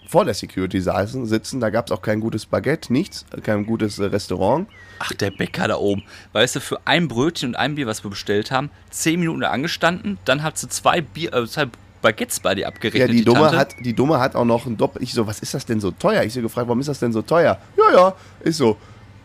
vor 0.07 0.25
der 0.25 0.35
Security 0.35 0.81
saßen, 0.81 1.27
sitzen. 1.27 1.61
Da 1.61 1.71
gab 1.71 1.87
es 1.87 1.93
auch 1.93 2.01
kein 2.01 2.21
gutes 2.21 2.47
Baguette, 2.47 2.93
nichts, 2.93 3.27
kein 3.43 3.67
gutes 3.67 3.99
äh, 3.99 4.05
Restaurant. 4.05 4.69
Ach, 4.99 5.13
der 5.13 5.31
Bäcker 5.31 5.69
da 5.69 5.77
oben. 5.77 6.05
Weißt 6.33 6.57
du, 6.57 6.61
für 6.61 6.81
ein 6.87 7.09
Brötchen 7.09 7.51
und 7.51 7.57
ein 7.57 7.75
Bier, 7.75 7.87
was 7.87 8.03
wir 8.03 8.11
bestellt 8.11 8.51
haben, 8.51 8.71
zehn 8.91 9.21
Minuten 9.21 9.41
da 9.41 9.51
angestanden, 9.51 10.19
dann 10.25 10.43
hat 10.43 10.57
sie 10.57 10.69
zwei 10.69 11.01
Bier, 11.03 11.35
äh, 11.35 11.47
zwei 11.47 11.67
Baguettes 12.07 12.41
bei 12.41 12.55
dir 12.55 12.63
Ja, 12.63 12.69
abgerechnet. 12.69 13.11
die, 13.11 13.25
Dumme 13.25 13.41
Tante. 13.41 13.57
hat, 13.59 13.75
die 13.81 13.93
Dumme 13.95 14.19
hat 14.21 14.35
auch 14.35 14.45
noch 14.45 14.67
ein 14.67 14.77
Doppel. 14.77 15.03
Ich 15.03 15.13
so, 15.13 15.27
was 15.27 15.41
ist 15.41 15.55
das 15.55 15.67
denn 15.67 15.81
so 15.81 15.91
teuer? 15.91 16.23
Ich 16.23 16.33
so 16.33 16.41
gefragt, 16.41 16.69
warum 16.69 16.81
ist 16.81 16.89
das 16.89 16.99
denn 16.99 17.13
so 17.13 17.23
teuer? 17.23 17.59
Ja, 17.77 17.93
ja, 17.97 18.15
ist 18.41 18.59
so. 18.59 18.77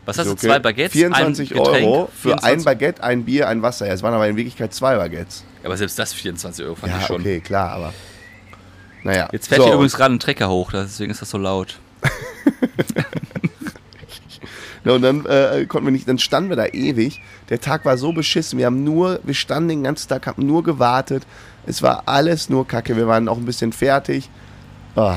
Was 0.05 0.17
hast 0.17 0.25
so, 0.27 0.33
du, 0.33 0.39
zwei 0.39 0.57
Baguettes, 0.59 0.93
24 0.93 1.51
ein 1.51 1.57
Getränk, 1.57 1.85
Euro 1.87 2.09
für 2.11 2.33
ein 2.33 2.39
24 2.59 2.65
Baguette, 2.65 3.03
ein 3.03 3.23
Bier, 3.23 3.47
ein 3.47 3.61
Wasser. 3.61 3.85
Ja, 3.87 3.93
es 3.93 4.01
waren 4.01 4.13
aber 4.15 4.27
in 4.27 4.35
Wirklichkeit 4.35 4.73
zwei 4.73 4.95
Baguettes. 4.97 5.43
Aber 5.63 5.77
selbst 5.77 5.99
das 5.99 6.11
24 6.13 6.65
Euro 6.65 6.75
fand 6.75 6.93
ich 6.93 7.01
Ja, 7.01 7.05
schon. 7.07 7.21
okay, 7.21 7.39
klar, 7.39 7.69
aber. 7.69 7.93
Naja. 9.03 9.29
Jetzt 9.31 9.47
fährt 9.47 9.61
so, 9.61 9.65
hier 9.67 9.73
übrigens 9.75 9.95
gerade 9.95 10.13
ein 10.15 10.19
Trecker 10.19 10.49
hoch, 10.49 10.71
deswegen 10.71 11.11
ist 11.11 11.21
das 11.21 11.29
so 11.29 11.37
laut. 11.37 11.77
Ja, 14.83 14.93
und 14.93 15.03
dann 15.03 15.25
äh, 15.27 15.65
konnten 15.67 15.85
wir 15.87 15.91
nicht, 15.91 16.07
dann 16.07 16.17
standen 16.17 16.49
wir 16.49 16.55
da 16.57 16.65
ewig. 16.65 17.21
Der 17.49 17.61
Tag 17.61 17.85
war 17.85 17.97
so 17.97 18.13
beschissen. 18.13 18.57
Wir 18.57 18.65
haben 18.65 18.83
nur, 18.83 19.19
wir 19.23 19.35
standen 19.35 19.69
den 19.69 19.83
ganzen 19.83 20.09
Tag, 20.09 20.25
haben 20.25 20.43
nur 20.45 20.63
gewartet. 20.63 21.23
Es 21.65 21.81
war 21.81 22.03
alles 22.07 22.49
nur 22.49 22.67
Kacke. 22.67 22.95
Wir 22.95 23.07
waren 23.07 23.27
auch 23.27 23.37
ein 23.37 23.45
bisschen 23.45 23.71
fertig. 23.73 24.29
Ah, 24.95 25.15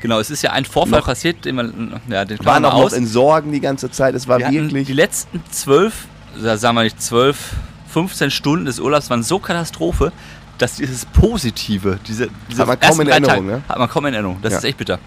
Genau, 0.00 0.18
es 0.18 0.30
ist 0.30 0.42
ja 0.42 0.50
ein 0.50 0.64
Vorfall 0.64 0.98
Noch- 0.98 1.06
passiert, 1.06 1.44
den 1.44 1.54
man, 1.54 2.00
ja, 2.08 2.24
den 2.24 2.44
waren 2.44 2.64
auch 2.64 2.72
noch 2.72 2.82
aus. 2.86 2.92
in 2.92 3.06
Sorgen 3.06 3.52
die 3.52 3.60
ganze 3.60 3.88
Zeit. 3.88 4.16
Es 4.16 4.26
war 4.26 4.40
Wir 4.40 4.50
wirklich. 4.50 4.84
die 4.88 4.92
letzten 4.94 5.40
zwölf, 5.52 6.06
sagen 6.36 6.74
wir 6.76 6.82
nicht 6.82 7.00
zwölf, 7.00 7.52
15 7.86 8.32
Stunden 8.32 8.64
des 8.64 8.80
Urlaubs 8.80 9.10
waren 9.10 9.22
so 9.22 9.38
Katastrophe, 9.38 10.10
dass 10.58 10.74
dieses 10.74 11.06
Positive, 11.06 12.00
diese, 12.04 12.28
diese 12.50 12.62
Hat 12.62 12.66
man 12.66 12.80
kaum 12.80 13.00
in 13.00 13.08
Erinnerung, 13.08 13.46
ne? 13.46 13.62
Hat 13.68 13.78
man 13.78 13.88
kaum 13.88 14.06
in 14.06 14.14
Erinnerung. 14.14 14.38
Das 14.42 14.52
Ja. 14.54 14.58
ist 14.58 14.64
echt 14.64 14.78
bitter. 14.78 14.98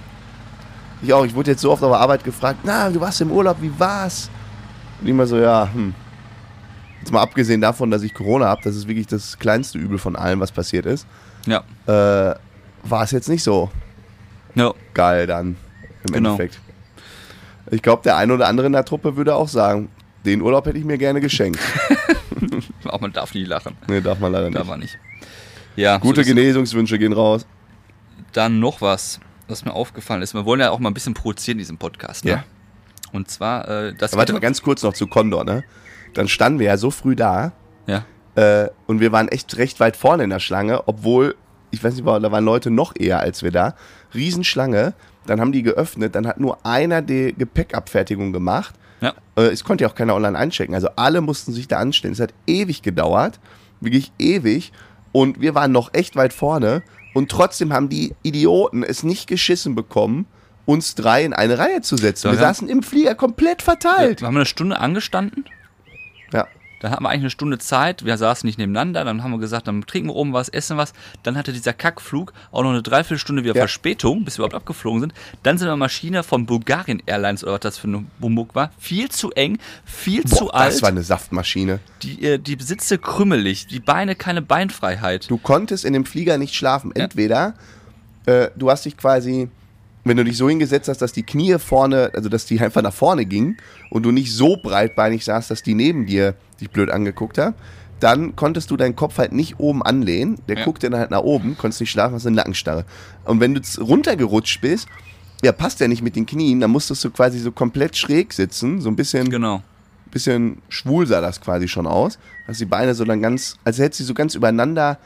Ich 1.01 1.11
auch, 1.13 1.25
ich 1.25 1.35
wurde 1.35 1.51
jetzt 1.51 1.61
so 1.61 1.71
oft 1.73 1.83
auf 1.83 1.91
der 1.91 1.99
Arbeit 1.99 2.23
gefragt, 2.23 2.59
na, 2.63 2.89
du 2.89 3.01
warst 3.01 3.19
im 3.19 3.31
Urlaub, 3.31 3.57
wie 3.59 3.71
war's? 3.77 4.29
Und 5.01 5.07
immer 5.09 5.27
so, 5.27 5.37
ja, 5.37 5.67
hm. 5.73 5.93
Jetzt 7.05 7.11
mal 7.11 7.21
abgesehen 7.21 7.61
davon, 7.61 7.91
dass 7.91 8.01
ich 8.01 8.15
Corona 8.15 8.47
habe, 8.47 8.63
das 8.63 8.75
ist 8.75 8.87
wirklich 8.87 9.05
das 9.05 9.37
kleinste 9.37 9.77
Übel 9.77 9.99
von 9.99 10.15
allem, 10.15 10.39
was 10.39 10.51
passiert 10.51 10.87
ist, 10.87 11.05
Ja. 11.45 11.59
äh, 11.85 12.35
war 12.81 13.03
es 13.03 13.11
jetzt 13.11 13.29
nicht 13.29 13.43
so 13.43 13.69
ja. 14.55 14.73
geil 14.95 15.27
dann 15.27 15.55
im 16.07 16.13
Genau. 16.13 16.31
Endeffekt. 16.31 16.59
Ich 17.69 17.83
glaube, 17.83 18.01
der 18.01 18.17
eine 18.17 18.33
oder 18.33 18.47
andere 18.47 18.65
in 18.65 18.73
der 18.73 18.85
Truppe 18.85 19.17
würde 19.17 19.35
auch 19.35 19.47
sagen, 19.47 19.89
den 20.25 20.41
Urlaub 20.41 20.65
hätte 20.65 20.79
ich 20.79 20.83
mir 20.83 20.97
gerne 20.97 21.21
geschenkt. 21.21 21.59
Auch 22.85 22.99
man 23.01 23.13
darf 23.13 23.35
nie 23.35 23.43
lachen. 23.45 23.77
nee, 23.87 24.01
darf 24.01 24.17
man 24.19 24.31
leider 24.31 24.49
Darf 24.49 24.63
nicht. 24.63 24.69
man 24.69 24.79
nicht. 24.79 24.97
Ja, 25.75 25.97
Gute 25.99 26.23
so 26.23 26.27
Genesungswünsche 26.33 26.97
gehen 26.97 27.13
raus. 27.13 27.45
Dann 28.33 28.59
noch 28.59 28.81
was, 28.81 29.19
was 29.47 29.63
mir 29.63 29.73
aufgefallen 29.73 30.23
ist. 30.23 30.33
Wir 30.33 30.43
wollen 30.45 30.59
ja 30.59 30.71
auch 30.71 30.79
mal 30.79 30.89
ein 30.89 30.95
bisschen 30.95 31.13
produzieren 31.13 31.57
in 31.57 31.59
diesem 31.59 31.77
Podcast. 31.77 32.25
Ne? 32.25 32.31
Ja. 32.31 32.43
Und 33.11 33.29
zwar, 33.29 33.67
äh, 33.69 33.93
das 33.93 34.13
Warte 34.17 34.33
mal 34.33 34.39
ganz 34.39 34.63
kurz 34.63 34.81
noch 34.81 34.93
zu 34.93 35.05
Condor, 35.05 35.43
ne? 35.43 35.63
Dann 36.15 36.27
standen 36.27 36.59
wir 36.59 36.65
ja 36.67 36.77
so 36.77 36.89
früh 36.91 37.15
da, 37.15 37.51
Ja. 37.87 38.03
Äh, 38.35 38.69
und 38.87 38.99
wir 38.99 39.11
waren 39.11 39.27
echt 39.29 39.55
recht 39.57 39.79
weit 39.79 39.95
vorne 39.95 40.23
in 40.23 40.29
der 40.29 40.39
Schlange, 40.39 40.87
obwohl, 40.87 41.35
ich 41.71 41.83
weiß 41.83 41.93
nicht, 41.93 42.05
da 42.05 42.31
waren 42.31 42.43
Leute 42.43 42.69
noch 42.71 42.93
eher 42.97 43.19
als 43.19 43.43
wir 43.43 43.51
da. 43.51 43.75
Riesenschlange, 44.13 44.93
dann 45.25 45.39
haben 45.39 45.51
die 45.51 45.63
geöffnet, 45.63 46.15
dann 46.15 46.27
hat 46.27 46.39
nur 46.39 46.65
einer 46.65 47.01
die 47.01 47.33
Gepäckabfertigung 47.37 48.33
gemacht. 48.33 48.75
Ja. 49.01 49.13
Äh, 49.37 49.43
es 49.47 49.63
konnte 49.63 49.83
ja 49.83 49.89
auch 49.89 49.95
keiner 49.95 50.15
online 50.15 50.37
einchecken. 50.37 50.73
Also 50.75 50.89
alle 50.95 51.21
mussten 51.21 51.53
sich 51.53 51.67
da 51.67 51.77
anstellen. 51.77 52.13
Es 52.13 52.19
hat 52.19 52.33
ewig 52.47 52.81
gedauert, 52.81 53.39
wirklich 53.81 54.11
ewig. 54.19 54.71
Und 55.11 55.39
wir 55.39 55.55
waren 55.55 55.71
noch 55.71 55.93
echt 55.93 56.15
weit 56.15 56.33
vorne. 56.33 56.83
Und 57.13 57.31
trotzdem 57.31 57.71
haben 57.71 57.87
die 57.87 58.13
Idioten 58.23 58.83
es 58.83 59.03
nicht 59.03 59.27
geschissen 59.27 59.75
bekommen, 59.75 60.25
uns 60.65 60.95
drei 60.95 61.23
in 61.23 61.33
eine 61.33 61.57
Reihe 61.57 61.81
zu 61.81 61.95
setzen. 61.95 62.27
Ja, 62.27 62.33
Wir 62.33 62.41
ja. 62.41 62.47
saßen 62.47 62.67
im 62.67 62.83
Flieger 62.83 63.15
komplett 63.15 63.61
verteilt. 63.61 64.21
Wir 64.21 64.27
haben 64.27 64.35
eine 64.35 64.45
Stunde 64.45 64.77
angestanden. 64.79 65.45
Ja. 66.75 66.81
Dann 66.81 66.91
hatten 66.91 67.03
wir 67.03 67.09
eigentlich 67.09 67.21
eine 67.23 67.29
Stunde 67.29 67.57
Zeit. 67.57 68.05
Wir 68.05 68.17
saßen 68.17 68.45
nicht 68.45 68.57
nebeneinander. 68.59 69.03
Dann 69.03 69.23
haben 69.23 69.31
wir 69.31 69.39
gesagt, 69.39 69.67
dann 69.67 69.81
trinken 69.85 70.09
wir 70.09 70.15
oben 70.15 70.33
was, 70.33 70.49
essen 70.49 70.77
was. 70.77 70.93
Dann 71.23 71.37
hatte 71.37 71.51
dieser 71.53 71.73
Kackflug 71.73 72.33
auch 72.51 72.63
noch 72.63 72.69
eine 72.71 72.83
Dreiviertelstunde 72.83 73.43
wieder 73.43 73.55
Ja. 73.55 73.61
Verspätung, 73.61 74.23
bis 74.25 74.37
wir 74.37 74.45
überhaupt 74.45 74.55
abgeflogen 74.55 75.01
sind. 75.01 75.13
Dann 75.43 75.57
sind 75.57 75.67
wir 75.67 75.75
Maschine 75.75 76.23
von 76.23 76.45
Bulgarien 76.45 77.01
Airlines 77.05 77.43
oder 77.43 77.53
was 77.53 77.61
das 77.61 77.77
für 77.77 77.87
ein 77.87 78.07
Humbug 78.21 78.53
war. 78.55 78.71
Viel 78.77 79.09
zu 79.09 79.31
eng, 79.31 79.57
viel 79.85 80.25
zu 80.25 80.45
Boah, 80.45 80.55
alt. 80.55 80.73
das 80.73 80.81
war 80.81 80.89
eine 80.89 81.03
Saftmaschine. 81.03 81.79
die, 82.03 82.23
äh, 82.23 82.37
die 82.39 82.57
Sitze 82.61 82.97
krümmelig, 82.97 83.67
die 83.67 83.79
Beine 83.79 84.15
keine 84.15 84.41
Beinfreiheit. 84.41 85.29
Du 85.29 85.37
konntest 85.37 85.85
in 85.85 85.93
dem 85.93 86.05
Flieger 86.05 86.37
nicht 86.37 86.53
schlafen. 86.55 86.91
Entweder 86.95 87.55
äh, 88.25 88.49
du 88.55 88.69
hast 88.69 88.85
dich 88.85 88.97
quasi, 88.97 89.49
wenn 90.05 90.17
du 90.17 90.23
dich 90.23 90.37
so 90.37 90.47
hingesetzt 90.47 90.87
hast, 90.87 91.01
dass 91.01 91.11
die 91.11 91.23
Knie 91.23 91.57
vorne, 91.59 92.11
also 92.13 92.29
dass 92.29 92.45
die 92.45 92.59
einfach 92.61 92.81
nach 92.81 92.93
vorne 92.93 93.25
gingen 93.25 93.57
und 93.89 94.03
du 94.03 94.11
nicht 94.11 94.31
so 94.33 94.55
breitbeinig 94.55 95.25
saßt, 95.25 95.51
dass 95.51 95.63
die 95.63 95.73
neben 95.73 96.05
dir 96.05 96.35
dich 96.61 96.69
blöd 96.69 96.89
angeguckt 96.91 97.37
haben, 97.37 97.55
dann 97.99 98.35
konntest 98.35 98.69
du 98.71 98.77
deinen 98.77 98.95
Kopf 98.95 99.17
halt 99.17 99.31
nicht 99.33 99.59
oben 99.59 99.81
anlehnen. 99.81 100.37
Der 100.47 100.57
Ja. 100.59 100.63
guckte 100.65 100.89
dann 100.89 100.99
halt 100.99 101.11
nach 101.11 101.21
oben, 101.21 101.57
konntest 101.57 101.81
nicht 101.81 101.91
schlafen, 101.91 102.13
hast 102.15 102.27
eine 102.27 102.35
Nackenstarre. 102.35 102.85
Und 103.23 103.39
wenn 103.39 103.55
du 103.55 103.61
runtergerutscht 103.81 104.61
bist, 104.61 104.87
ja, 105.43 105.51
passt 105.51 105.79
ja 105.79 105.87
nicht 105.87 106.01
mit 106.01 106.15
den 106.15 106.25
Knien, 106.25 106.59
dann 106.59 106.71
musstest 106.71 107.03
du 107.03 107.09
quasi 107.09 107.39
so 107.39 107.51
komplett 107.51 107.97
schräg 107.97 108.31
sitzen, 108.33 108.81
so 108.81 108.89
ein 108.89 108.95
bisschen 108.95 109.29
Genau. 109.29 109.63
bisschen 110.11 110.61
schwul 110.69 111.07
sah 111.07 111.19
das 111.19 111.41
quasi 111.41 111.67
schon 111.67 111.87
aus. 111.87 112.19
Dass 112.47 112.57
die 112.59 112.65
Beine 112.65 112.93
so 112.95 113.03
dann 113.05 113.21
ganz, 113.21 113.57
als 113.63 113.79
hätte 113.79 113.97
sie 113.97 114.03
so 114.03 114.13
ganz 114.13 114.35
übereinander 114.35 114.97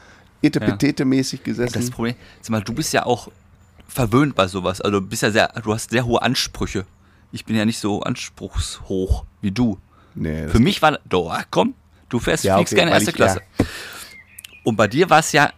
etepetete-mäßig 0.42 1.42
gesessen. 1.42 1.72
Das 1.74 1.90
Problem, 1.90 2.14
sag 2.42 2.50
mal, 2.50 2.62
du 2.62 2.72
bist 2.72 2.92
ja 2.92 3.06
auch 3.06 3.28
verwöhnt 3.90 4.34
bei 4.34 4.46
sowas. 4.46 4.80
Also 4.80 5.00
du 5.00 5.06
bist 5.06 5.22
ja 5.22 5.30
sehr, 5.30 5.48
du 5.62 5.72
hast 5.74 5.90
sehr 5.90 6.04
hohe 6.06 6.22
Ansprüche. 6.22 6.86
Ich 7.32 7.44
bin 7.44 7.56
ja 7.56 7.64
nicht 7.64 7.78
so 7.78 8.00
anspruchshoch 8.02 9.24
wie 9.40 9.50
du. 9.50 9.78
nee, 10.14 10.42
das 10.44 10.52
Für 10.52 10.58
mich 10.60 10.82
war, 10.82 10.98
doch, 11.08 11.32
komm, 11.50 11.74
du 12.08 12.18
fährst, 12.18 12.44
Ja, 12.44 12.56
fliegst 12.56 12.72
okay, 12.72 12.80
gerne 12.80 12.92
erste 12.92 13.10
ich- 13.10 13.16
Klasse. 13.16 13.42
Und 14.64 14.76
bei 14.76 14.88
dir 14.88 15.08
war 15.10 15.20
es 15.20 15.32
ja, 15.32 15.50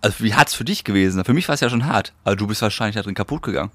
also 0.00 0.22
wie 0.24 0.34
hart 0.34 0.48
es 0.48 0.54
für 0.54 0.64
dich 0.64 0.84
gewesen? 0.84 1.24
Für 1.24 1.34
mich 1.34 1.48
war 1.48 1.54
es 1.54 1.60
ja 1.60 1.68
schon 1.68 1.86
hart. 1.86 2.12
Aber 2.24 2.36
du 2.36 2.46
bist 2.46 2.62
wahrscheinlich 2.62 2.96
da 2.96 3.02
drin 3.02 3.14
kaputt 3.14 3.42
gegangen. 3.42 3.70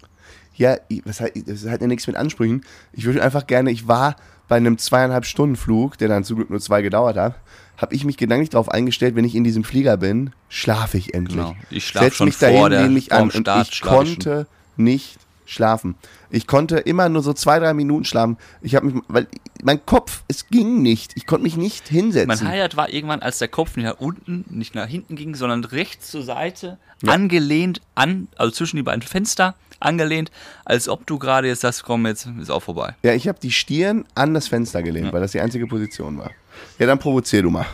ja, 0.56 0.78
was 1.06 1.20
halt, 1.22 1.34
das 1.48 1.66
hat 1.68 1.82
ja 1.82 1.88
nichts 1.88 2.08
mit 2.08 2.16
Ansprüchen. 2.16 2.64
Ich 2.94 3.06
würde 3.06 3.22
einfach 3.24 3.48
gerne, 3.48 3.72
ich 3.72 3.88
war 3.88 4.16
bei 4.48 4.58
einem 4.58 4.78
zweieinhalb 4.78 5.26
Stunden 5.26 5.56
Flug, 5.56 5.98
der 5.98 6.08
dann 6.10 6.24
zum 6.24 6.36
Glück 6.38 6.50
nur 6.50 6.60
zwei 6.60 6.82
gedauert 6.82 7.16
hat, 7.18 7.36
habe 7.82 7.96
ich 7.96 8.06
mich 8.06 8.18
gedanklich 8.18 8.50
darauf 8.50 8.70
eingestellt, 8.70 9.16
wenn 9.16 9.26
ich 9.26 9.36
in 9.36 9.44
diesem 9.44 9.64
Flieger 9.64 9.98
bin, 9.98 10.32
schlafe 10.50 10.98
ich 10.98 11.14
endlich. 11.14 11.38
Genau. 11.38 11.56
Ich 11.70 11.88
schlaf 11.88 12.04
Setz 12.04 12.16
schon 12.16 12.28
mich 12.28 12.36
vor 12.38 12.70
dahin, 12.70 12.70
der- 12.72 12.90
mich 12.90 13.12
an 13.12 13.30
und 13.32 13.48
ich 13.48 13.82
konnte 13.82 14.48
nicht 14.78 15.18
schlafen. 15.52 15.96
Ich 16.30 16.48
konnte 16.48 16.78
immer 16.78 17.10
nur 17.10 17.22
so 17.22 17.34
zwei, 17.34 17.60
drei 17.60 17.74
Minuten 17.74 18.06
schlafen. 18.06 18.38
Ich 18.62 18.76
habe 18.76 18.88
mich, 18.88 19.04
weil 19.08 19.28
mein 19.64 19.86
Kopf, 19.86 20.24
es 20.28 20.48
ging 20.48 20.82
nicht. 20.82 21.12
Ich 21.16 21.26
konnte 21.28 21.44
mich 21.44 21.58
nicht 21.58 21.88
hinsetzen. 21.88 22.28
Mein 22.28 22.48
Highlight 22.48 22.78
war 22.78 22.90
irgendwann, 22.90 23.22
als 23.22 23.40
der 23.40 23.48
Kopf 23.50 23.76
nicht 23.76 23.86
nach 23.86 24.00
unten, 24.00 24.46
nicht 24.50 24.74
nach 24.76 24.88
hinten 24.88 25.16
ging, 25.16 25.36
sondern 25.36 25.64
rechts 25.66 26.10
zur 26.10 26.24
Seite, 26.24 26.78
angelehnt 27.06 27.82
an, 27.96 28.28
also 28.38 28.52
zwischen 28.52 28.78
die 28.78 28.84
beiden 28.84 29.02
Fenster, 29.02 29.56
angelehnt, 29.80 30.32
als 30.66 30.88
ob 30.88 31.06
du 31.06 31.20
gerade 31.20 31.48
jetzt 31.48 31.62
sagst, 31.62 31.84
komm, 31.84 32.06
jetzt 32.06 32.28
ist 32.40 32.50
auch 32.52 32.64
vorbei. 32.64 32.96
Ja, 33.04 33.14
ich 33.14 33.28
habe 33.28 33.40
die 33.40 33.52
Stirn 33.52 34.06
an 34.16 34.34
das 34.34 34.48
Fenster 34.48 34.82
gelehnt, 34.84 35.08
Ja. 35.08 35.14
weil 35.14 35.22
das 35.22 35.32
die 35.32 35.42
einzige 35.42 35.68
Position 35.68 36.18
war. 36.18 36.32
Ja, 36.80 36.86
dann 36.86 37.00
provozier 37.00 37.42
du 37.42 37.50
mal. 37.50 37.66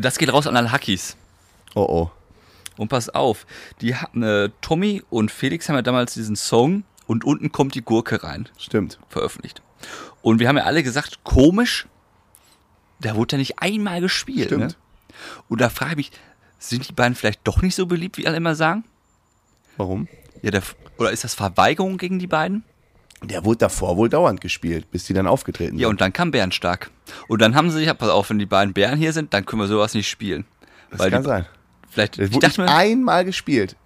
Das 0.00 0.18
geht 0.18 0.32
raus 0.32 0.46
an 0.46 0.56
alle 0.56 0.72
Hackies. 0.72 1.16
Oh 1.74 1.82
oh. 1.88 2.10
Und 2.78 2.88
pass 2.88 3.08
auf, 3.08 3.46
die 3.80 3.94
äh, 4.20 4.50
Tommy 4.60 5.02
und 5.08 5.30
Felix 5.30 5.68
haben 5.68 5.76
ja 5.76 5.82
damals 5.82 6.12
diesen 6.14 6.36
Song 6.36 6.84
und 7.06 7.24
unten 7.24 7.52
kommt 7.52 7.74
die 7.74 7.82
Gurke 7.82 8.22
rein 8.22 8.48
Stimmt. 8.58 8.98
veröffentlicht. 9.08 9.62
Und 10.22 10.38
wir 10.40 10.48
haben 10.48 10.56
ja 10.56 10.64
alle 10.64 10.82
gesagt, 10.82 11.22
komisch, 11.24 11.86
da 13.00 13.14
wurde 13.16 13.32
ja 13.36 13.38
nicht 13.38 13.58
einmal 13.60 14.00
gespielt. 14.00 14.46
Stimmt. 14.46 14.60
Ne? 14.62 14.74
Und 15.48 15.60
da 15.60 15.68
frage 15.68 15.92
ich 15.92 15.96
mich, 15.96 16.12
sind 16.58 16.88
die 16.88 16.92
beiden 16.92 17.14
vielleicht 17.14 17.40
doch 17.44 17.62
nicht 17.62 17.74
so 17.74 17.86
beliebt, 17.86 18.16
wie 18.18 18.26
alle 18.26 18.36
immer 18.38 18.54
sagen? 18.54 18.84
Warum? 19.76 20.08
Ja, 20.42 20.50
der, 20.50 20.62
oder 20.98 21.10
ist 21.12 21.24
das 21.24 21.34
Verweigerung 21.34 21.98
gegen 21.98 22.18
die 22.18 22.26
beiden? 22.26 22.64
Der 23.22 23.44
wurde 23.44 23.58
davor 23.58 23.96
wohl 23.96 24.08
dauernd 24.08 24.40
gespielt, 24.40 24.90
bis 24.90 25.04
die 25.04 25.14
dann 25.14 25.26
aufgetreten 25.26 25.76
Ja, 25.78 25.86
sind. 25.86 25.90
und 25.94 26.00
dann 26.00 26.12
kam 26.12 26.30
Bärenstark. 26.30 26.90
Und 27.28 27.40
dann 27.40 27.54
haben 27.54 27.70
sie 27.70 27.78
sich, 27.78 27.98
pass 27.98 28.08
auf, 28.10 28.28
wenn 28.30 28.38
die 28.38 28.46
beiden 28.46 28.74
Bären 28.74 28.98
hier 28.98 29.12
sind, 29.12 29.32
dann 29.32 29.46
können 29.46 29.62
wir 29.62 29.68
sowas 29.68 29.94
nicht 29.94 30.08
spielen. 30.08 30.44
das 30.90 31.00
Weil 31.00 31.10
kann 31.10 31.22
die, 31.22 31.28
sein. 31.28 31.46
vielleicht, 31.90 32.18
Es 32.18 32.28
ich 32.28 32.34
wurde 32.34 32.46
dachte 32.48 32.60
mir, 32.62 32.68
einmal 32.74 33.24
gespielt. 33.24 33.76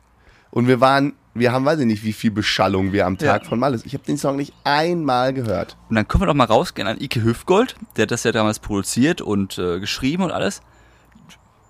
Und 0.51 0.67
wir 0.67 0.81
waren, 0.81 1.13
wir 1.35 1.53
haben, 1.53 1.65
weiß 1.65 1.79
ich 1.81 1.87
nicht, 1.87 2.03
wie 2.05 2.13
viel 2.13 2.31
Beschallung 2.31 2.93
wir 2.93 3.07
am 3.07 3.17
Tag 3.19 3.43
Ja. 3.45 3.49
von 3.49 3.59
Malles. 3.59 3.85
Ich 3.85 3.95
habe 3.95 4.05
den 4.05 4.19
Song 4.19 4.37
nicht 4.37 4.53
einmal 4.65 5.33
gehört. 5.33 5.77
und 5.89 5.97
dann 5.97 6.07
können 6.09 6.23
wir 6.23 6.27
doch 6.27 6.35
mal 6.35 6.45
rausgehen 6.45 6.89
an 6.89 7.01
Ike 7.01 7.23
Hüfgold, 7.23 7.77
der 7.97 8.03
hat 8.03 8.11
das 8.11 8.25
ja 8.25 8.33
damals 8.33 8.59
produziert 8.59 9.21
und 9.21 9.59
äh, 9.59 9.79
geschrieben 9.81 10.23
und 10.25 10.33
alles. 10.33 10.61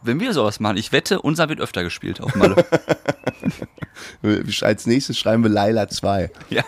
Wenn 0.02 0.18
wir 0.18 0.32
sowas 0.32 0.60
machen, 0.60 0.78
ich 0.78 0.92
wette, 0.92 1.20
unser 1.20 1.50
wird 1.50 1.60
öfter 1.60 1.82
gespielt 1.82 2.22
auf 2.22 2.34
Malle. 2.34 2.64
Als 4.62 4.86
nächstes 4.86 5.18
schreiben 5.18 5.42
wir 5.42 5.50
Laila 5.50 5.88
2. 5.88 6.30
ja, 6.50 6.62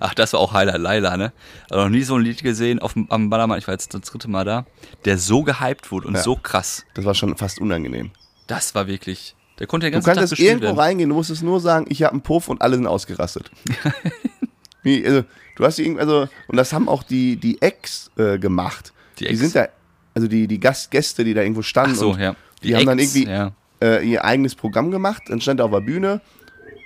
ach, 0.00 0.14
das 0.14 0.32
war 0.34 0.40
auch 0.40 0.52
Highlight, 0.52 0.80
Laila, 0.80 1.16
ne? 1.16 1.32
Aber 1.70 1.84
noch 1.84 1.90
nie 1.90 2.02
so 2.02 2.14
ein 2.16 2.22
Lied 2.22 2.42
gesehen 2.42 2.78
auf 2.80 2.94
am 3.08 3.30
Ballermann, 3.30 3.58
ich 3.58 3.66
war 3.66 3.72
jetzt 3.74 3.94
das 3.94 4.02
dritte 4.02 4.28
Mal 4.28 4.44
da, 4.44 4.66
der 5.06 5.16
so 5.18 5.42
gehypt 5.42 5.90
wurde 5.90 6.08
und 6.08 6.14
Ja. 6.14 6.22
so 6.22 6.36
krass. 6.36 6.84
Das 6.94 7.04
war 7.06 7.14
schon 7.14 7.36
fast 7.36 7.58
unangenehm. 7.58 8.10
Das 8.46 8.74
war 8.74 8.86
wirklich, 8.86 9.34
der 9.58 9.66
konnte 9.66 9.86
den 9.86 9.92
Du 9.92 9.96
ganzen 9.96 10.06
Tag 10.06 10.16
kannst 10.16 10.30
gespielt 10.32 10.48
irgendwo 10.50 10.66
werden. 10.68 10.78
reingehen, 10.78 11.08
du 11.10 11.14
musstest 11.14 11.42
nur 11.42 11.60
sagen, 11.60 11.86
ich 11.88 12.02
habe 12.02 12.12
einen 12.12 12.22
Puff 12.22 12.48
und 12.48 12.60
alle 12.62 12.76
sind 12.76 12.86
ausgerastet. 12.86 13.50
Wie, 14.82 15.04
also, 15.06 15.24
du 15.56 15.64
hast 15.64 15.78
die 15.78 15.82
irgendwie, 15.84 16.00
also, 16.00 16.28
und 16.48 16.56
das 16.56 16.72
haben 16.72 16.88
auch 16.88 17.02
die, 17.02 17.36
die 17.36 17.60
Ex 17.62 18.10
äh, 18.16 18.38
gemacht. 18.38 18.92
Die 19.18 19.24
Die, 19.24 19.30
Ex? 19.30 19.40
sind 19.40 19.54
da, 19.56 19.68
also 20.14 20.28
die, 20.28 20.46
die 20.46 20.60
Gastgäste, 20.60 21.24
die 21.24 21.34
da 21.34 21.42
irgendwo 21.42 21.62
standen 21.62 21.92
Ach 21.94 21.98
so, 22.00 22.10
und 22.10 22.20
ja. 22.20 22.36
die, 22.62 22.74
haben 22.76 22.86
dann 22.86 22.98
irgendwie 22.98 23.26
ja. 23.26 23.52
äh, 23.82 24.06
ihr 24.08 24.24
eigenes 24.24 24.54
Programm 24.54 24.90
gemacht, 24.90 25.22
dann 25.28 25.40
stand 25.40 25.60
er 25.60 25.66
auf 25.66 25.72
der 25.72 25.80
Bühne, 25.80 26.20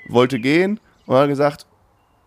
wollte 0.09 0.39
gehen 0.39 0.79
und 1.07 1.17
hat 1.17 1.29
gesagt, 1.29 1.67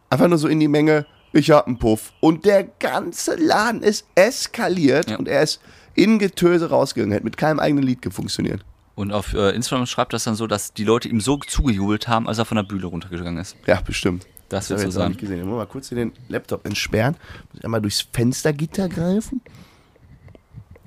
einfach 0.09 0.27
nur 0.27 0.37
so 0.37 0.47
in 0.47 0.59
die 0.59 0.67
Menge, 0.67 1.05
ich 1.33 1.51
hab 1.51 1.67
einen 1.67 1.79
Puff. 1.79 2.11
Und 2.19 2.43
der 2.45 2.63
ganze 2.65 3.35
Laden 3.35 3.81
ist 3.81 4.05
eskaliert 4.15 5.11
Ja. 5.11 5.17
und 5.17 5.27
er 5.29 5.41
ist 5.43 5.61
in 5.95 6.19
Getöse 6.19 6.69
rausgegangen, 6.69 7.13
hätte 7.13 7.23
mit 7.23 7.37
keinem 7.37 7.59
eigenen 7.59 7.83
Lied 7.85 7.99
funktioniert. 8.13 8.65
Und 9.01 9.11
auf 9.11 9.33
äh, 9.33 9.49
Instagram 9.55 9.87
schreibt 9.87 10.13
das 10.13 10.25
dann 10.25 10.35
so, 10.35 10.45
dass 10.45 10.73
die 10.73 10.83
Leute 10.83 11.09
ihm 11.09 11.21
so 11.21 11.37
zugejubelt 11.37 12.07
haben, 12.07 12.27
als 12.27 12.37
er 12.37 12.45
von 12.45 12.57
der 12.57 12.63
Bühne 12.63 12.85
runtergegangen 12.85 13.41
ist. 13.41 13.55
Ja, 13.65 13.81
bestimmt. 13.81 14.27
Das 14.47 14.67
Das 14.67 14.69
wird 14.69 14.81
so 14.81 14.87
ich 14.89 14.93
sein. 14.93 15.07
nicht 15.07 15.19
gesehen. 15.19 15.39
Ich 15.39 15.43
muss 15.43 15.57
mal 15.57 15.65
kurz 15.65 15.89
hier 15.89 15.95
den 15.95 16.13
Laptop 16.29 16.67
entsperren. 16.67 17.15
Muss 17.49 17.57
ich 17.57 17.65
einmal 17.65 17.81
durchs 17.81 18.01
Fenstergitter 18.13 18.87
greifen. 18.89 19.41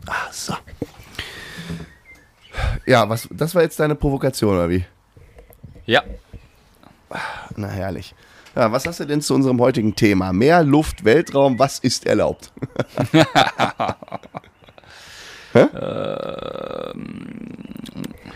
Ah, 0.07 0.31
so. 0.31 0.55
Ja, 2.87 3.09
was, 3.09 3.29
das 3.33 3.53
war 3.57 3.63
jetzt 3.63 3.81
deine 3.81 3.97
Provokation, 3.97 4.55
oder 4.55 4.71
wie? 4.71 4.85
Ja. 5.85 6.05
Na 7.57 7.67
herrlich. 7.67 8.15
Ja, 8.55 8.71
was 8.71 8.87
hast 8.87 9.01
du 9.01 9.07
denn 9.07 9.23
zu 9.23 9.35
unserem 9.35 9.61
heutigen 9.61 9.97
Thema? 9.97 10.33
Meer, 10.33 10.63
Luft, 10.63 11.05
Weltraum, 11.05 11.59
was 11.59 11.81
ist 11.81 12.07
erlaubt? 12.07 12.53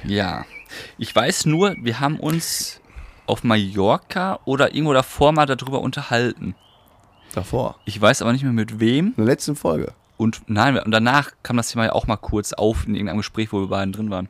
Ja. 0.05 0.45
Ich 0.99 1.15
weiß 1.15 1.47
nur, 1.47 1.77
wir 1.81 2.01
haben 2.01 2.19
uns 2.21 2.81
auf 3.27 3.45
Mallorca 3.45 4.41
oder 4.45 4.75
irgendwo 4.75 4.93
davor 4.95 5.33
mal 5.33 5.47
darüber 5.47 5.81
unterhalten. 5.81 6.55
Davor. 7.35 7.77
Ich 7.85 8.01
weiß 8.01 8.23
aber 8.23 8.33
nicht 8.33 8.43
mehr 8.43 8.53
mit 8.53 8.81
wem. 8.81 9.09
In 9.09 9.15
der 9.17 9.27
letzten 9.27 9.55
Folge. 9.55 9.93
Und 10.17 10.43
nein, 10.47 10.79
und 10.79 10.91
danach 10.91 11.31
kam 11.43 11.57
das 11.57 11.69
Thema 11.71 11.85
ja 11.85 11.93
auch 11.93 12.07
mal 12.07 12.17
kurz 12.17 12.53
auf 12.53 12.87
in 12.87 12.95
irgendeinem 12.95 13.19
Gespräch, 13.19 13.53
wo 13.53 13.61
wir 13.61 13.69
beiden 13.69 13.93
drin 13.93 14.11
waren. 14.11 14.29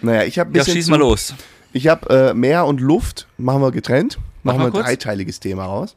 Naja, 0.00 0.22
ich 0.22 0.38
habe 0.38 0.56
Ja, 0.56 0.64
schieß 0.64 0.88
mal 0.88 0.98
los. 0.98 1.34
Ich 1.72 1.88
habe 1.88 2.30
äh, 2.30 2.34
Meer 2.34 2.64
und 2.66 2.80
Luft, 2.80 3.26
machen 3.36 3.60
wir 3.60 3.72
getrennt. 3.72 4.18
Mach 4.42 4.54
Machen 4.54 4.68
mal 4.68 4.72
wir 4.72 4.80
ein 4.80 4.84
dreiteiliges 4.84 5.40
Thema 5.40 5.66
raus. 5.66 5.96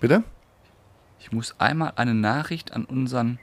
Bitte? 0.00 0.22
Ich 1.20 1.32
muss 1.32 1.54
einmal 1.58 1.92
eine 1.96 2.14
Nachricht 2.14 2.72
an 2.72 2.84
unseren 2.84 3.38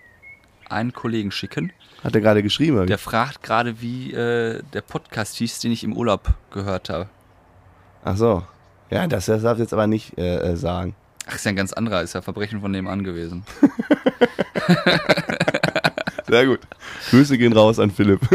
einen 0.69 0.93
Kollegen 0.93 1.31
schicken. 1.31 1.71
Hat 2.03 2.15
er 2.15 2.21
gerade 2.21 2.43
geschrieben? 2.43 2.85
Der 2.87 2.97
fragt 2.97 3.43
gerade, 3.43 3.81
wie 3.81 4.13
äh, 4.13 4.61
der 4.73 4.81
Podcast 4.81 5.35
hieß, 5.37 5.59
den 5.59 5.71
ich 5.71 5.83
im 5.83 5.93
Urlaub 5.93 6.33
gehört 6.51 6.89
habe. 6.89 7.09
Ach 8.03 8.17
so. 8.17 8.43
Ja, 8.91 9.07
das, 9.07 9.25
das 9.25 9.41
darf 9.41 9.57
ich 9.57 9.61
jetzt 9.61 9.73
aber 9.73 9.87
nicht 9.87 10.17
äh, 10.17 10.51
äh, 10.51 10.55
sagen. 10.55 10.95
Ach, 11.27 11.35
ist 11.35 11.45
ja 11.45 11.49
ein 11.49 11.55
ganz 11.55 11.73
anderer, 11.73 12.03
ist 12.03 12.13
ja 12.13 12.21
Verbrechen 12.21 12.61
von 12.61 12.71
nebenan 12.71 13.03
gewesen. 13.03 13.43
Sehr 16.27 16.45
gut. 16.45 16.59
Grüße 17.09 17.37
gehen 17.37 17.53
raus 17.53 17.79
an 17.79 17.91
Philipp. 17.91 18.21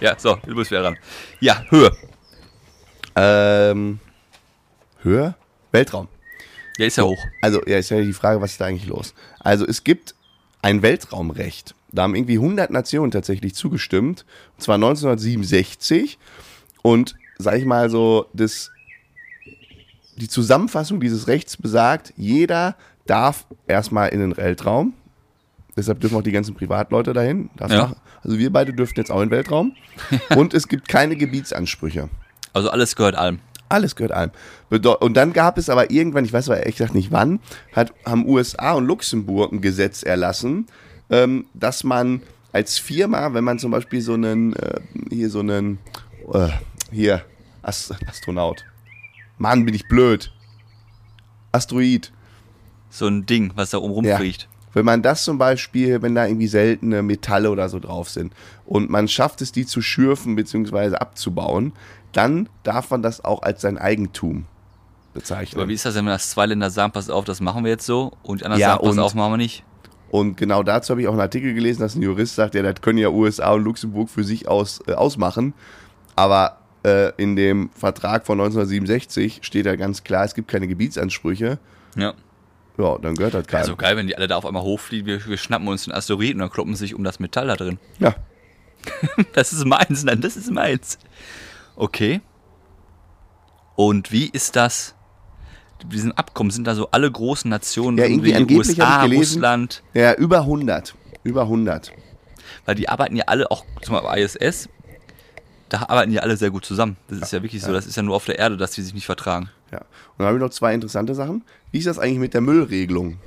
Ja, 0.00 0.14
so, 0.16 0.36
du 0.46 0.54
bist 0.54 0.70
wieder 0.70 0.82
dran. 0.82 0.96
Ja, 1.40 1.60
Höhe. 1.70 1.90
ähm, 3.16 3.98
Höhe? 5.02 5.34
Weltraum. 5.72 6.06
Ja, 6.76 6.86
ist 6.86 6.98
ja 6.98 7.02
hoch. 7.02 7.18
Also, 7.42 7.60
ja, 7.66 7.78
ist 7.78 7.90
ja 7.90 8.00
die 8.00 8.12
Frage, 8.12 8.40
was 8.40 8.52
ist 8.52 8.60
da 8.60 8.66
eigentlich 8.66 8.86
los? 8.86 9.12
Also, 9.40 9.66
es 9.66 9.82
gibt 9.82 10.14
ein 10.62 10.82
Weltraumrecht. 10.82 11.74
Da 11.92 12.02
haben 12.02 12.14
irgendwie 12.14 12.36
100 12.36 12.70
Nationen 12.70 13.10
tatsächlich 13.10 13.54
zugestimmt. 13.54 14.24
Und 14.56 14.62
zwar 14.62 14.74
1967. 14.76 16.18
Und, 16.82 17.14
sag 17.38 17.56
ich 17.58 17.64
mal 17.64 17.90
so, 17.90 18.26
das, 18.32 18.70
die 20.16 20.28
Zusammenfassung 20.28 21.00
dieses 21.00 21.28
Rechts 21.28 21.56
besagt, 21.56 22.12
jeder 22.16 22.76
darf 23.06 23.46
erstmal 23.66 24.10
in 24.10 24.20
den 24.20 24.36
Weltraum. 24.36 24.94
Deshalb 25.76 26.00
dürfen 26.00 26.18
auch 26.18 26.22
die 26.22 26.32
ganzen 26.32 26.54
Privatleute 26.54 27.12
dahin. 27.12 27.50
Ja. 27.68 27.94
Also 28.24 28.38
wir 28.38 28.52
beide 28.52 28.72
dürften 28.72 28.98
jetzt 28.98 29.10
auch 29.10 29.20
in 29.20 29.28
den 29.28 29.30
Weltraum. 29.30 29.76
Und 30.36 30.52
es 30.52 30.68
gibt 30.68 30.88
keine 30.88 31.16
Gebietsansprüche. 31.16 32.08
Also 32.52 32.70
alles 32.70 32.96
gehört 32.96 33.14
allem. 33.14 33.38
Alles 33.68 33.96
gehört 33.96 34.12
allem. 34.12 34.30
Und 34.70 35.16
dann 35.16 35.32
gab 35.32 35.58
es 35.58 35.68
aber 35.68 35.90
irgendwann, 35.90 36.24
ich 36.24 36.32
weiß 36.32 36.48
aber 36.48 36.58
ehrlich 36.60 36.76
gesagt 36.76 36.94
nicht 36.94 37.12
wann, 37.12 37.40
hat, 37.72 37.92
haben 38.04 38.26
USA 38.26 38.72
und 38.72 38.86
Luxemburg 38.86 39.52
ein 39.52 39.60
Gesetz 39.60 40.02
erlassen, 40.02 40.66
ähm, 41.10 41.46
dass 41.54 41.84
man 41.84 42.22
als 42.52 42.78
Firma, 42.78 43.34
wenn 43.34 43.44
man 43.44 43.58
zum 43.58 43.70
Beispiel 43.70 44.00
so 44.00 44.14
einen, 44.14 44.54
äh, 44.56 44.80
hier 45.10 45.30
so 45.30 45.40
einen, 45.40 45.78
äh, 46.32 46.48
hier, 46.90 47.22
Ast 47.62 47.94
Astronaut. 48.08 48.64
Mann, 49.36 49.64
bin 49.66 49.74
ich 49.74 49.86
blöd. 49.88 50.32
Asteroid. 51.52 52.12
So 52.90 53.06
ein 53.06 53.26
Ding, 53.26 53.52
was 53.54 53.70
da 53.70 53.78
oben 53.78 54.04
Ja. 54.04 54.16
rumfliegt. 54.16 54.48
Wenn 54.74 54.84
man 54.84 55.02
das 55.02 55.24
zum 55.24 55.38
Beispiel, 55.38 56.02
wenn 56.02 56.14
da 56.14 56.26
irgendwie 56.26 56.46
seltene 56.46 57.02
Metalle 57.02 57.50
oder 57.50 57.68
so 57.68 57.78
drauf 57.78 58.10
sind 58.10 58.32
und 58.64 58.90
man 58.90 59.08
schafft 59.08 59.40
es, 59.42 59.50
die 59.50 59.66
zu 59.66 59.80
schürfen 59.82 60.36
bzw. 60.36 60.94
abzubauen, 60.96 61.72
dann 62.12 62.48
darf 62.62 62.90
man 62.90 63.02
das 63.02 63.24
auch 63.24 63.42
als 63.42 63.60
sein 63.60 63.78
Eigentum 63.78 64.46
bezeichnen. 65.14 65.60
Aber 65.60 65.68
wie 65.68 65.74
ist 65.74 65.84
das, 65.84 65.94
denn, 65.94 66.04
wenn 66.04 66.12
das 66.12 66.30
zwei 66.30 66.46
Länder 66.46 66.70
sagen, 66.70 66.92
pass 66.92 67.10
auf, 67.10 67.24
das 67.24 67.40
machen 67.40 67.64
wir 67.64 67.70
jetzt 67.70 67.86
so 67.86 68.12
und 68.22 68.40
die 68.40 68.44
anderen 68.44 68.60
Ja, 68.60 68.72
sagen, 68.72 68.86
pass 68.86 68.98
auf, 68.98 69.14
machen 69.14 69.32
wir 69.32 69.36
nicht? 69.38 69.64
Und 70.10 70.36
genau 70.36 70.62
dazu 70.62 70.90
habe 70.90 71.02
ich 71.02 71.08
auch 71.08 71.12
einen 71.12 71.20
Artikel 71.20 71.52
gelesen, 71.54 71.80
dass 71.80 71.94
ein 71.94 72.02
Jurist 72.02 72.34
sagt, 72.34 72.54
ja, 72.54 72.62
das 72.62 72.80
können 72.80 72.98
ja 72.98 73.10
USA 73.10 73.52
und 73.52 73.64
Luxemburg 73.64 74.08
für 74.08 74.24
sich 74.24 74.48
aus, 74.48 74.80
äh, 74.86 74.94
ausmachen. 74.94 75.52
Aber 76.16 76.58
äh, 76.82 77.12
in 77.16 77.36
dem 77.36 77.70
Vertrag 77.74 78.24
von 78.24 78.40
1967 78.40 79.40
steht 79.42 79.66
ja 79.66 79.76
ganz 79.76 80.04
klar, 80.04 80.24
es 80.24 80.34
gibt 80.34 80.48
keine 80.48 80.66
Gebietsansprüche. 80.66 81.58
Ja. 81.96 82.14
Ja, 82.78 82.96
dann 82.98 83.16
gehört 83.16 83.34
das 83.34 83.46
keinem. 83.46 83.62
Also 83.62 83.76
geil, 83.76 83.96
wenn 83.96 84.06
die 84.06 84.16
alle 84.16 84.28
da 84.28 84.36
auf 84.36 84.46
einmal 84.46 84.62
hochfliegen, 84.62 85.06
wir, 85.06 85.26
wir 85.26 85.36
schnappen 85.36 85.66
uns 85.68 85.84
den 85.84 85.92
Asteroid 85.92 86.34
und 86.34 86.38
dann 86.38 86.50
kloppen 86.50 86.76
sich 86.76 86.94
um 86.94 87.02
das 87.04 87.18
Metall 87.18 87.48
da 87.48 87.56
drin. 87.56 87.78
ja, 87.98 88.14
Das 89.34 89.52
ist 89.52 89.64
meins, 89.64 90.04
nein, 90.04 90.20
das 90.20 90.36
ist 90.36 90.50
meins. 90.50 90.98
Okay. 91.78 92.20
Und 93.76 94.10
wie 94.10 94.26
ist 94.28 94.56
das? 94.56 94.94
Diesen 95.86 96.10
Abkommen 96.12 96.50
sind 96.50 96.66
da 96.66 96.74
so 96.74 96.88
alle 96.90 97.10
großen 97.10 97.48
Nationen, 97.48 97.96
Ja, 97.98 98.04
irgendwie 98.06 98.30
wie 98.30 98.34
angeblich 98.34 98.68
USA, 98.70 99.02
gelesen- 99.04 99.34
Russland, 99.34 99.82
ja, 99.94 100.12
über 100.14 100.40
100. 100.40 100.94
Über 101.22 101.42
100. 101.46 101.92
weil 102.66 102.74
die 102.74 102.88
arbeiten 102.88 103.14
ja 103.14 103.24
alle 103.28 103.50
auch 103.50 103.64
zum 103.82 103.94
Beispiel 103.94 104.24
ISS. 104.24 104.68
Da 105.68 105.82
arbeiten 105.82 106.10
ja 106.10 106.22
alle 106.22 106.36
sehr 106.36 106.50
gut 106.50 106.64
zusammen. 106.64 106.96
Das 107.08 107.18
ist 107.20 107.32
ja 107.32 107.42
wirklich 107.42 107.62
so, 107.62 107.72
das 107.72 107.86
ist 107.86 107.96
ja 107.96 108.02
nur 108.02 108.16
auf 108.16 108.24
der 108.24 108.38
Erde, 108.38 108.56
dass 108.56 108.72
die 108.72 108.82
sich 108.82 108.94
nicht 108.94 109.06
vertragen. 109.06 109.50
Ja. 109.70 109.78
Und 109.78 109.86
dann 110.18 110.26
habe 110.28 110.38
ich 110.38 110.42
noch 110.42 110.50
zwei 110.50 110.74
interessante 110.74 111.14
Sachen. 111.14 111.44
Wie 111.70 111.78
ist 111.78 111.86
das 111.86 111.98
eigentlich 111.98 112.18
mit 112.18 112.34
der 112.34 112.40
Müllregelung? 112.40 113.18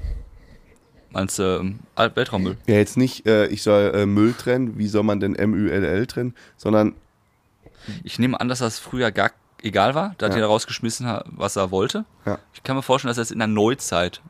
Meinst 1.11 1.39
du 1.39 1.43
ähm, 1.43 1.79
Weltraummüll? 1.95 2.57
Ja, 2.67 2.75
jetzt 2.75 2.97
nicht, 2.97 3.25
äh, 3.27 3.45
ich 3.47 3.63
soll 3.63 3.91
äh, 3.95 4.05
Müll 4.05 4.33
trennen, 4.33 4.77
wie 4.77 4.87
soll 4.87 5.03
man 5.03 5.19
denn 5.19 5.35
M-Ü-L-L 5.35 6.07
trennen, 6.07 6.35
sondern 6.57 6.95
Ich 8.03 8.19
nehme 8.19 8.39
an, 8.39 8.47
dass 8.49 8.59
das 8.59 8.79
früher 8.79 9.11
gar 9.11 9.31
egal 9.63 9.93
war. 9.95 10.15
Da 10.17 10.25
hat 10.25 10.33
Ja. 10.33 10.37
jeder 10.37 10.47
rausgeschmissen, 10.47 11.07
was 11.25 11.55
er 11.55 11.71
wollte. 11.71 12.05
Ja. 12.25 12.39
Ich 12.53 12.63
kann 12.63 12.75
mir 12.75 12.81
vorstellen, 12.81 13.09
dass 13.09 13.17
es 13.17 13.31
in 13.31 13.39
der 13.39 13.47
Neuzeit 13.47 14.21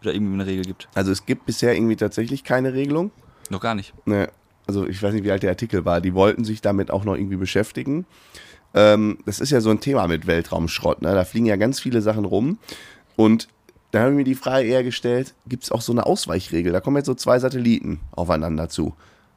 wieder 0.00 0.14
irgendwie 0.14 0.34
eine 0.34 0.46
Regel 0.46 0.64
gibt. 0.64 0.88
Also 0.94 1.12
es 1.12 1.26
gibt 1.26 1.44
bisher 1.46 1.74
irgendwie 1.74 1.96
tatsächlich 1.96 2.44
keine 2.44 2.72
Regelung. 2.72 3.10
Noch 3.50 3.60
gar 3.60 3.74
nicht. 3.74 3.92
Ne, 4.06 4.30
also 4.66 4.86
ich 4.86 5.02
weiß 5.02 5.12
nicht, 5.12 5.24
wie 5.24 5.30
alt 5.32 5.42
der 5.42 5.50
Artikel 5.50 5.84
war. 5.84 6.00
Die 6.00 6.14
wollten 6.14 6.44
sich 6.44 6.62
damit 6.62 6.90
auch 6.90 7.04
noch 7.04 7.14
irgendwie 7.16 7.36
beschäftigen. 7.36 8.06
Ähm, 8.72 9.18
das 9.26 9.40
ist 9.40 9.50
ja 9.50 9.60
so 9.60 9.70
ein 9.70 9.80
Thema 9.80 10.06
mit 10.06 10.26
Weltraumschrott. 10.26 11.02
Ne? 11.02 11.12
Da 11.14 11.24
fliegen 11.24 11.46
ja 11.46 11.56
ganz 11.56 11.80
viele 11.80 12.00
Sachen 12.00 12.24
rum. 12.24 12.58
Und 13.16 13.48
da 13.90 14.00
habe 14.02 14.10
ich 14.12 14.16
mir 14.16 14.24
die 14.24 14.36
Frage 14.36 14.66
eher 14.68 14.84
gestellt, 14.84 15.34
gibt 15.46 15.64
es 15.64 15.72
auch 15.72 15.80
so 15.82 15.90
eine 15.92 16.06
Ausweichregel? 16.06 16.72
Da 16.72 16.80
kommen 16.80 16.96
jetzt 16.96 17.06
so 17.06 17.14
zwei 17.14 17.38
Satelliten 17.40 17.98
aufeinander 18.12 18.68
zu. 18.68 18.94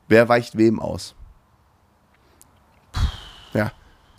Wer 0.07 0.29
weicht 0.29 0.57
wem 0.57 0.79
aus? 0.79 1.15
Ja, 2.93 3.01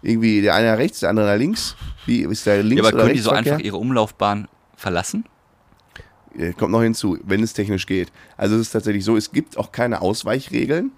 irgendwie 0.05 0.43
der 0.43 0.55
eine 0.55 0.71
nach 0.73 0.79
rechts, 0.79 1.01
der 1.01 1.11
andere 1.11 1.27
nach 1.27 1.39
links. 1.39 1.77
Wie 2.07 2.21
ist 2.21 2.47
der 2.47 2.63
links 2.63 2.83
Ja, 2.83 2.89
aber 2.89 2.97
oder 2.97 3.05
können 3.05 3.17
die 3.17 3.21
so 3.21 3.31
einfach 3.31 3.59
ihre 3.59 3.77
Umlaufbahn 3.77 4.49
verlassen? 4.77 5.25
Kommt 6.59 6.73
noch 6.73 6.83
hinzu, 6.83 7.19
wenn 7.25 7.43
es 7.43 7.53
technisch 7.53 7.87
geht. 7.87 8.13
Also 8.37 8.57
es 8.57 8.63
ist 8.63 8.73
tatsächlich 8.73 9.05
so, 9.05 9.17
es 9.17 9.31
gibt 9.31 9.57
auch 9.57 9.73
keine 9.73 10.03
Ausweichregeln 10.03 10.91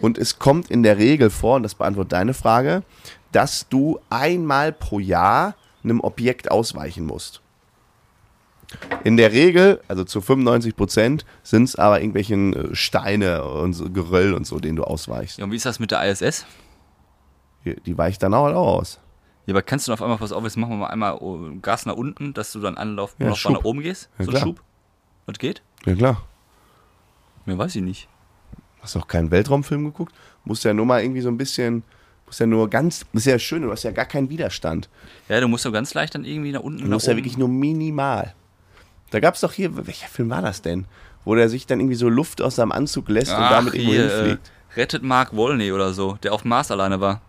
und 0.00 0.18
es 0.18 0.38
kommt 0.38 0.70
in 0.70 0.82
der 0.82 0.98
Regel 0.98 1.30
vor, 1.30 1.56
und 1.56 1.62
das 1.62 1.74
beantwortet 1.74 2.12
deine 2.12 2.34
Frage, 2.34 2.82
dass 3.32 3.68
du 3.68 4.00
einmal 4.10 4.72
pro 4.72 4.98
Jahr 4.98 5.54
einem 5.84 6.00
Objekt 6.00 6.50
ausweichen 6.50 7.04
musst. 7.04 7.40
In 9.04 9.18
der 9.18 9.32
Regel, 9.32 9.80
also 9.88 10.04
zu 10.04 10.22
95 10.22 10.74
Prozent, 10.74 11.26
sind 11.42 11.64
es 11.64 11.76
aber 11.76 12.00
irgendwelchen 12.00 12.54
äh, 12.54 12.74
Steine 12.74 13.44
und 13.44 13.74
so, 13.74 13.90
Geröll 13.90 14.32
und 14.32 14.46
so, 14.46 14.58
denen 14.60 14.76
du 14.76 14.84
ausweichst. 14.84 15.38
Ja, 15.38 15.44
und 15.44 15.50
wie 15.50 15.56
ist 15.56 15.66
das 15.66 15.78
mit 15.78 15.90
der 15.90 16.02
ISS? 16.10 16.46
Die, 17.64 17.96
weicht 17.98 18.22
dann 18.22 18.34
auch, 18.34 18.46
auch 18.46 18.78
aus. 18.78 18.98
Ja, 19.46 19.54
aber 19.54 19.62
kannst 19.62 19.88
du 19.88 19.92
auf 19.92 20.02
einmal, 20.02 20.18
pass 20.18 20.32
auf, 20.32 20.44
jetzt 20.44 20.56
machen 20.56 20.70
wir 20.70 20.76
mal 20.76 20.86
einmal 20.88 21.16
oh, 21.20 21.38
Gas 21.60 21.86
nach 21.86 21.94
unten, 21.94 22.32
dass 22.34 22.52
du 22.52 22.60
dann 22.60 22.76
Anlauf 22.76 23.16
Ja, 23.18 23.34
Schub. 23.34 23.52
nach 23.52 23.64
oben 23.64 23.80
gehst? 23.80 24.08
Ja, 24.18 24.24
so 24.24 24.30
ein. 24.32 24.36
Schub? 24.38 24.62
Das 25.26 25.38
geht? 25.38 25.62
Ja 25.84 25.94
klar. 25.94 26.22
Mehr 27.46 27.58
weiß 27.58 27.76
ich 27.76 27.82
nicht. 27.82 28.08
Hast 28.80 28.94
du 28.94 29.00
auch 29.00 29.06
keinen 29.08 29.30
Weltraumfilm 29.30 29.84
geguckt? 29.84 30.12
Musst 30.44 30.64
ja 30.64 30.74
nur 30.74 30.86
mal 30.86 31.02
irgendwie 31.02 31.20
so 31.20 31.28
ein 31.28 31.38
bisschen, 31.38 31.84
musst 32.26 32.40
ja 32.40 32.46
nur 32.46 32.68
ganz, 32.68 33.00
das 33.12 33.22
ist 33.22 33.26
ja 33.26 33.38
schön, 33.38 33.62
du 33.62 33.70
hast 33.70 33.84
ja 33.84 33.92
gar 33.92 34.06
keinen 34.06 34.28
Widerstand. 34.28 34.88
Ja, 35.28 35.40
du 35.40 35.48
musst 35.48 35.64
doch 35.64 35.72
ganz 35.72 35.94
leicht 35.94 36.14
dann 36.14 36.24
irgendwie 36.24 36.52
nach 36.52 36.60
unten 36.60 36.82
Du 36.82 36.88
musst 36.90 37.06
ja 37.06 37.16
wirklich 37.16 37.38
nur 37.38 37.48
minimal. 37.48 38.34
Da 39.10 39.20
gab 39.20 39.34
es 39.34 39.40
doch 39.40 39.52
hier, 39.52 39.86
welcher 39.86 40.08
Film 40.08 40.30
war 40.30 40.42
das 40.42 40.62
denn? 40.62 40.86
Wo 41.24 41.34
der 41.34 41.48
sich 41.48 41.66
dann 41.66 41.78
irgendwie 41.78 41.96
so 41.96 42.08
Luft 42.08 42.42
aus 42.42 42.56
seinem 42.56 42.72
Anzug 42.72 43.08
lässt 43.08 43.30
und 43.30 43.38
Ach, 43.38 43.50
damit 43.50 43.74
irgendwo 43.74 43.92
hier, 43.92 44.06
äh, 44.06 44.16
hinfliegt. 44.16 44.50
rettet 44.76 45.02
Mark 45.02 45.36
Wolney 45.36 45.70
oder 45.70 45.92
so, 45.92 46.16
der 46.22 46.32
auf 46.32 46.42
dem 46.42 46.48
Mars 46.48 46.70
alleine 46.70 47.00
war. 47.00 47.20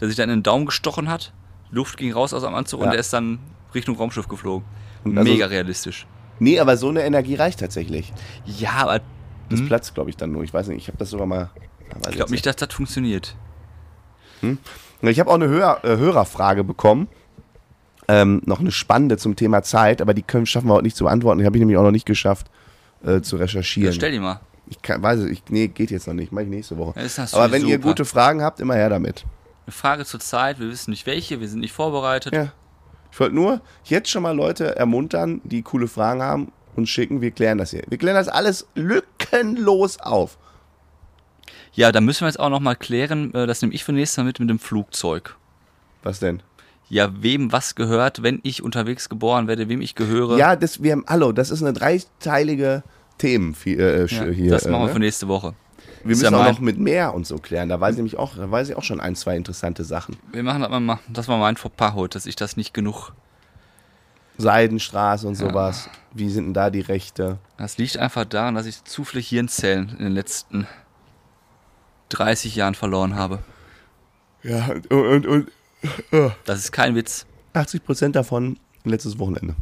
Der 0.00 0.08
sich 0.08 0.16
dann 0.16 0.28
in 0.30 0.38
den 0.38 0.42
Daumen 0.42 0.66
gestochen 0.66 1.08
hat, 1.08 1.32
Luft 1.70 1.96
ging 1.96 2.12
raus 2.12 2.32
aus 2.34 2.42
seinem 2.42 2.54
Anzug 2.54 2.80
Ja. 2.80 2.86
und 2.86 2.92
der 2.92 3.00
ist 3.00 3.12
dann 3.12 3.38
Richtung 3.74 3.96
Raumschiff 3.96 4.28
geflogen. 4.28 4.66
Und 5.04 5.16
also- 5.16 5.30
Mega 5.30 5.46
realistisch. 5.46 6.06
Nee, 6.38 6.58
aber 6.58 6.76
so 6.76 6.88
eine 6.88 7.02
Energie 7.02 7.34
reicht 7.34 7.60
tatsächlich. 7.60 8.12
Ja, 8.46 8.72
aber 8.78 9.00
Das 9.50 9.64
platzt, 9.66 9.94
glaube 9.94 10.08
ich, 10.10 10.16
dann 10.16 10.32
nur. 10.32 10.42
Ich 10.42 10.54
weiß 10.54 10.68
nicht, 10.68 10.78
ich 10.78 10.88
habe 10.88 10.96
das 10.98 11.10
sogar 11.10 11.26
mal. 11.26 11.50
ich 12.08 12.16
glaube 12.16 12.30
nicht, 12.30 12.46
dass 12.46 12.56
das 12.56 12.72
funktioniert. 12.72 13.36
Ich 15.02 15.20
habe 15.20 15.30
auch 15.30 15.34
eine 15.34 15.48
Hör 15.48 15.84
äh, 15.84 15.96
Hörerfrage 15.98 16.64
bekommen. 16.64 17.08
Ähm, 18.08 18.40
noch 18.46 18.58
eine 18.60 18.72
spannende 18.72 19.18
zum 19.18 19.36
Thema 19.36 19.62
Zeit, 19.62 20.00
aber 20.02 20.14
die 20.14 20.22
können, 20.22 20.46
schaffen 20.46 20.66
wir 20.68 20.74
heute 20.74 20.84
nicht 20.84 20.96
zu 20.96 21.04
beantworten. 21.04 21.38
Die 21.40 21.46
habe 21.46 21.56
ich 21.56 21.60
nämlich 21.60 21.76
auch 21.76 21.82
noch 21.82 21.90
nicht 21.92 22.06
geschafft 22.06 22.50
äh, 23.04 23.20
zu 23.20 23.36
Ja, 23.36 23.42
recherchieren. 23.42 23.92
stell 23.92 24.10
die 24.12 24.18
mal. 24.18 24.40
ich 24.68 24.80
kann, 24.82 25.02
weiß 25.02 25.20
es, 25.20 25.30
ich, 25.30 25.42
nee, 25.50 25.68
geht 25.68 25.90
jetzt 25.90 26.06
noch 26.06 26.14
nicht. 26.14 26.32
Mache 26.32 26.44
ich 26.44 26.50
nächste 26.50 26.76
Woche. 26.78 26.98
Ja, 27.00 27.26
aber 27.32 27.52
wenn 27.52 27.66
ihr 27.66 27.76
super. 27.76 27.88
gute 27.88 28.04
Fragen 28.04 28.42
habt, 28.42 28.60
immer 28.60 28.74
her 28.74 28.88
damit. 28.88 29.24
Eine 29.70 29.76
Frage 29.76 30.04
zur 30.04 30.18
Zeit, 30.18 30.58
wir 30.58 30.68
wissen 30.68 30.90
nicht 30.90 31.06
welche, 31.06 31.40
wir 31.40 31.48
sind 31.48 31.60
nicht 31.60 31.72
vorbereitet. 31.72 32.34
Ja. 32.34 32.52
Ich 33.12 33.20
wollte 33.20 33.36
nur 33.36 33.60
jetzt 33.84 34.10
schon 34.10 34.24
mal 34.24 34.34
Leute 34.34 34.74
ermuntern, 34.74 35.40
die 35.44 35.62
coole 35.62 35.86
Fragen 35.86 36.22
haben 36.22 36.52
und 36.74 36.88
schicken. 36.88 37.20
Wir 37.20 37.30
klären 37.30 37.58
das 37.58 37.70
hier. 37.70 37.84
Wir 37.88 37.96
klären 37.96 38.16
das 38.16 38.26
alles 38.26 38.66
lückenlos 38.74 40.00
auf. 40.00 40.38
Ja, 41.72 41.92
da 41.92 42.00
müssen 42.00 42.22
wir 42.22 42.26
jetzt 42.26 42.40
auch 42.40 42.48
noch 42.48 42.58
mal 42.58 42.74
klären, 42.74 43.32
äh, 43.32 43.46
das 43.46 43.62
nehme 43.62 43.72
ich 43.72 43.84
für 43.84 43.92
nächstes 43.92 44.16
Mal 44.16 44.24
mit 44.24 44.40
mit 44.40 44.50
dem 44.50 44.58
Flugzeug. 44.58 45.36
Was 46.02 46.18
denn? 46.18 46.42
Ja, 46.88 47.22
wem 47.22 47.52
was 47.52 47.76
gehört, 47.76 48.24
wenn 48.24 48.40
ich 48.42 48.64
unterwegs 48.64 49.08
geboren 49.08 49.46
werde, 49.46 49.68
wem 49.68 49.80
ich 49.80 49.94
gehöre. 49.94 50.36
Ja, 50.36 50.56
das, 50.56 50.82
wir 50.82 50.90
haben, 50.90 51.04
hallo, 51.06 51.30
das 51.30 51.50
ist 51.50 51.62
eine 51.62 51.74
dreiteilige 51.74 52.82
Themen 53.18 53.54
äh, 53.66 54.06
Ja, 54.06 54.24
hier. 54.24 54.50
das 54.50 54.66
äh, 54.66 54.70
machen 54.70 54.82
wir 54.82 54.86
ne? 54.88 54.92
für 54.94 54.98
nächste 54.98 55.28
Woche. 55.28 55.54
Wir 56.00 56.08
müssen 56.08 56.24
ja 56.24 56.38
auch 56.38 56.52
noch 56.52 56.60
mit 56.60 56.78
mehr 56.78 57.14
und 57.14 57.26
so 57.26 57.38
klären. 57.38 57.68
Da 57.68 57.80
weiß 57.80 57.92
ich 57.92 57.96
nämlich 57.98 58.16
auch, 58.16 58.34
da 58.34 58.50
weiß 58.50 58.68
ich 58.70 58.76
auch 58.76 58.82
schon 58.82 59.00
ein, 59.00 59.16
zwei 59.16 59.36
interessante 59.36 59.84
Sachen. 59.84 60.16
Wir 60.32 60.42
machen 60.42 60.62
das 60.62 60.70
mal, 60.80 60.98
das 61.08 61.28
war 61.28 61.38
mein 61.38 61.56
Fauxpas 61.56 61.94
heute, 61.94 62.16
dass 62.16 62.26
ich 62.26 62.36
das 62.36 62.56
nicht 62.56 62.72
genug. 62.74 63.12
Seidenstraße 64.38 65.28
und 65.28 65.34
sowas. 65.34 65.90
Wie 66.14 66.30
sind 66.30 66.46
denn 66.46 66.54
da 66.54 66.70
die 66.70 66.80
Rechte? 66.80 67.38
Das 67.58 67.76
liegt 67.76 67.98
einfach 67.98 68.24
daran, 68.24 68.54
dass 68.54 68.64
ich 68.64 68.82
zu 68.84 69.04
viele 69.04 69.22
Hirnzellen 69.22 69.90
in 69.90 70.04
den 70.04 70.12
letzten 70.12 70.66
30 72.08 72.56
Jahren 72.56 72.74
verloren 72.74 73.14
habe. 73.16 73.40
Ja, 74.42 74.70
und, 74.88 75.26
und, 75.26 75.26
und 75.26 75.50
Das 76.46 76.58
ist 76.58 76.72
kein 76.72 76.94
Witz. 76.94 77.26
80 77.52 77.84
Prozent 77.84 78.16
davon 78.16 78.58
letztes 78.84 79.18
Wochenende. 79.18 79.54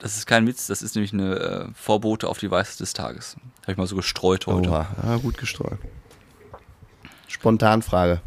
Das 0.00 0.16
ist 0.16 0.26
kein 0.26 0.46
Witz, 0.46 0.66
das 0.66 0.80
ist 0.82 0.96
nämlich 0.96 1.12
eine 1.12 1.36
äh, 1.36 1.68
Vorbote 1.74 2.28
auf 2.28 2.38
die 2.38 2.50
Weisheit 2.50 2.80
des 2.80 2.94
Tages. 2.94 3.36
Habe 3.62 3.72
ich 3.72 3.78
mal 3.78 3.86
so 3.86 3.96
gestreut 3.96 4.46
heute. 4.46 4.70
Oha, 4.70 4.86
ja, 5.02 5.16
gut 5.18 5.36
gestreut. 5.36 5.78
Spontanfrage. 7.28 8.22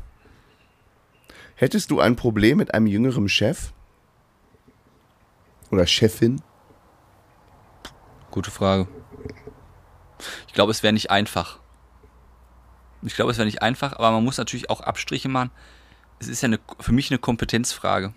Hättest 1.55 1.91
du 1.91 1.99
ein 1.99 2.15
Problem 2.15 2.57
mit 2.57 2.73
einem 2.73 2.88
jüngeren 2.88 3.27
Chef? 3.27 3.73
Oder 5.71 5.88
Chefin? 5.88 6.41
Gute 8.29 8.51
Frage. 8.51 8.88
Ich 10.47 10.53
glaube, 10.53 10.71
es 10.71 10.83
wäre 10.83 10.93
nicht 10.93 11.09
einfach. 11.09 11.59
Ich 13.01 13.15
glaube, 13.15 13.31
es 13.31 13.38
wäre 13.38 13.47
nicht 13.47 13.62
einfach, 13.63 13.93
aber 13.93 14.12
man 14.12 14.23
muss 14.23 14.38
natürlich 14.38 14.69
auch 14.69 14.81
Abstriche 14.81 15.27
machen. 15.27 15.51
Es 16.19 16.27
ist 16.27 16.41
ja 16.41 16.47
eine, 16.47 16.59
für 16.79 16.91
mich 16.91 17.09
eine 17.12 17.17
Kompetenzfrage 17.17 18.13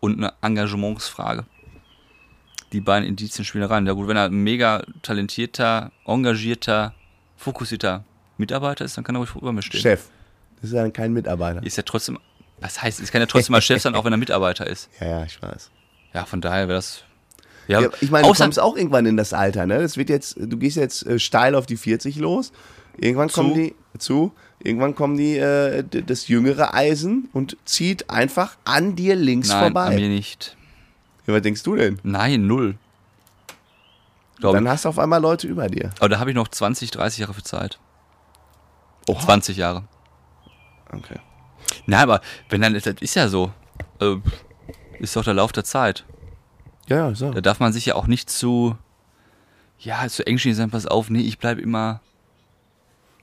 und 0.00 0.18
eine 0.18 0.32
Engagementsfrage. 0.40 1.44
Die 2.72 2.80
beiden 2.80 3.06
Indizien 3.06 3.44
spielen 3.44 3.64
rein. 3.64 3.86
Ja 3.86 3.92
gut, 3.92 4.08
wenn 4.08 4.16
er 4.16 4.24
ein 4.24 4.32
mega 4.34 4.82
talentierter, 5.02 5.92
engagierter, 6.06 6.94
fokussierter 7.36 8.04
Mitarbeiter 8.38 8.84
ist, 8.84 8.96
dann 8.96 9.04
kann 9.04 9.14
er 9.14 9.18
ruhig 9.18 9.34
über 9.34 9.52
mir 9.52 9.62
stehen. 9.62 9.80
Chef. 9.80 10.06
Das 10.56 10.70
ist 10.70 10.76
ja 10.76 10.82
dann 10.82 10.92
kein 10.92 11.12
Mitarbeiter. 11.12 11.62
Ist 11.62 11.76
ja 11.76 11.82
trotzdem, 11.82 12.18
was 12.60 12.80
heißt, 12.80 13.00
es 13.00 13.10
kann 13.12 13.20
ja 13.20 13.26
trotzdem 13.26 13.52
mal 13.52 13.60
Chef 13.60 13.82
sein, 13.82 13.94
auch 13.96 14.04
wenn 14.04 14.12
er 14.12 14.18
Mitarbeiter 14.18 14.66
ist. 14.66 14.88
Ja, 15.00 15.08
ja, 15.08 15.24
ich 15.24 15.40
weiß. 15.42 15.70
Ja, 16.14 16.24
von 16.24 16.40
daher 16.40 16.68
wäre 16.68 16.78
das. 16.78 17.04
Ja, 17.68 17.80
ich 18.00 18.10
meine, 18.10 18.26
du 18.26 18.34
kommst 18.34 18.58
auch 18.58 18.76
irgendwann 18.76 19.06
in 19.06 19.16
das 19.16 19.32
Alter, 19.32 19.66
ne? 19.66 19.78
Das 19.80 19.96
wird 19.96 20.08
jetzt, 20.08 20.36
du 20.36 20.56
gehst 20.56 20.76
jetzt 20.76 21.06
äh, 21.06 21.18
steil 21.18 21.54
auf 21.54 21.66
die 21.66 21.76
40 21.76 22.16
los. 22.16 22.52
Irgendwann 22.98 23.28
Zu. 23.28 23.34
kommen 23.40 23.54
die 23.54 23.74
zu, 23.98 24.32
irgendwann 24.58 24.94
kommen 24.94 25.16
die 25.16 25.36
äh, 25.36 25.84
das 25.84 26.28
jüngere 26.28 26.74
Eisen 26.74 27.28
und 27.32 27.56
zieht 27.64 28.10
einfach 28.10 28.56
an 28.64 28.96
dir 28.96 29.16
links 29.16 29.48
Nein, 29.48 29.60
vorbei. 29.60 29.86
an 29.86 29.94
mir 29.94 30.08
nicht. 30.08 30.56
Ja, 31.26 31.34
was 31.34 31.42
denkst 31.42 31.62
du 31.62 31.76
denn? 31.76 31.98
Nein, 32.02 32.46
null. 32.46 32.76
Glaub 34.38 34.54
Dann 34.54 34.68
hast 34.68 34.84
du 34.84 34.88
auf 34.88 34.98
einmal 34.98 35.20
Leute 35.20 35.46
über 35.46 35.68
dir. 35.68 35.90
Aber 36.00 36.08
da 36.08 36.18
habe 36.18 36.30
ich 36.30 36.36
noch 36.36 36.48
20, 36.48 36.90
30 36.90 37.20
Jahre 37.20 37.34
für 37.34 37.44
Zeit. 37.44 37.78
Oha. 39.06 39.20
20 39.20 39.56
Jahre. 39.56 39.84
Okay. 40.92 41.20
Na, 41.86 42.02
aber 42.02 42.20
wenn 42.48 42.60
dann, 42.60 42.74
das 42.74 42.86
ist 42.86 43.14
ja 43.14 43.28
so. 43.28 43.52
Äh, 44.00 44.16
ist 44.98 45.16
doch 45.16 45.24
der 45.24 45.34
Lauf 45.34 45.52
der 45.52 45.64
Zeit. 45.64 46.04
Ja, 46.88 47.08
ja, 47.08 47.14
so. 47.14 47.30
Da 47.30 47.40
darf 47.40 47.60
man 47.60 47.72
sich 47.72 47.86
ja 47.86 47.94
auch 47.94 48.06
nicht 48.06 48.30
zu, 48.30 48.76
ja, 49.78 50.06
zu 50.08 50.26
engstirnig 50.26 50.56
sein, 50.56 50.70
pass 50.70 50.86
auf, 50.86 51.10
nee, 51.10 51.20
ich 51.20 51.38
bleibe 51.38 51.60
immer. 51.60 52.00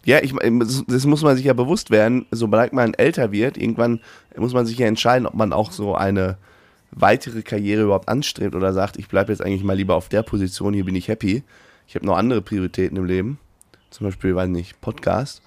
Ja, 0.06 0.20
ich, 0.24 0.34
das 0.34 0.84
das 0.88 1.06
muss 1.06 1.22
man 1.22 1.36
sich 1.36 1.46
ja 1.46 1.54
bewusst 1.54 1.92
werden, 1.92 2.26
sobald 2.32 2.72
man 2.72 2.94
älter 2.94 3.32
wird, 3.32 3.58
irgendwann 3.58 4.00
muss 4.38 4.54
man 4.54 4.66
sich 4.66 4.78
ja 4.78 4.88
entscheiden, 4.88 5.28
ob 5.28 5.34
man 5.34 5.52
auch 5.52 5.72
so 5.72 5.96
eine 5.96 6.38
weitere 6.92 7.42
Karriere 7.42 7.84
überhaupt 7.84 8.10
anstrebt 8.10 8.56
oder 8.56 8.74
sagt, 8.74 8.98
ich 8.98 9.08
bleibe 9.08 9.32
jetzt 9.32 9.42
eigentlich 9.42 9.64
mal 9.64 9.76
lieber 9.76 9.96
auf 9.96 10.10
der 10.10 10.24
Position, 10.24 10.74
hier 10.74 10.86
bin 10.86 10.96
ich 10.96 11.08
happy. 11.08 11.44
Ich 11.88 11.96
habe 11.96 12.06
noch 12.06 12.18
andere 12.18 12.42
Prioritäten 12.42 12.98
im 12.98 13.06
Leben. 13.06 13.40
Zum 13.90 14.06
Beispiel, 14.06 14.36
weiß 14.36 14.50
nicht, 14.50 14.80
Podcast. 14.82 15.42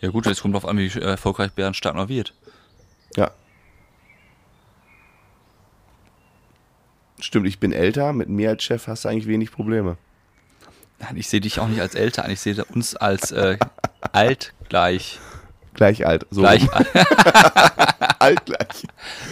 Ja 0.00 0.10
gut, 0.10 0.26
jetzt 0.26 0.42
kommt 0.42 0.54
drauf 0.54 0.66
an, 0.66 0.78
wie 0.78 0.88
erfolgreich 1.00 1.52
Bärenstark 1.52 1.94
noch 1.94 2.08
wird. 2.08 2.34
Ja. 3.16 3.30
Stimmt, 7.20 7.48
ich 7.48 7.58
bin 7.58 7.72
älter, 7.72 8.12
mit 8.12 8.28
mir 8.28 8.50
als 8.50 8.62
Chef 8.62 8.86
hast 8.86 9.04
du 9.04 9.08
eigentlich 9.08 9.26
wenig 9.26 9.50
Probleme. 9.50 9.96
Nein, 11.00 11.16
ich 11.16 11.28
sehe 11.28 11.40
dich 11.40 11.58
auch 11.58 11.68
nicht 11.68 11.80
als 11.80 11.94
älter 11.94 12.24
an, 12.24 12.30
ich 12.30 12.40
sehe 12.40 12.64
uns 12.64 12.94
als 12.96 13.32
äh, 13.32 13.58
alt 14.12 14.54
gleich. 14.68 15.18
Gleich 15.74 16.06
alt. 16.06 16.26
So 16.30 16.40
Gleich 16.40 16.72
alt 16.72 16.88
gleich. 18.18 18.84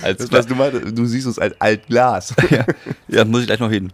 als 0.02 0.18
Das, 0.18 0.32
was 0.32 0.46
du 0.46 0.54
meintest, 0.54 0.96
du 0.96 1.06
siehst 1.06 1.26
uns 1.26 1.38
als 1.38 1.60
Altglas. 1.60 2.34
ja, 2.50 2.64
ja, 3.08 3.24
muss 3.24 3.40
ich 3.42 3.46
gleich 3.46 3.60
noch 3.60 3.70
hin. 3.70 3.92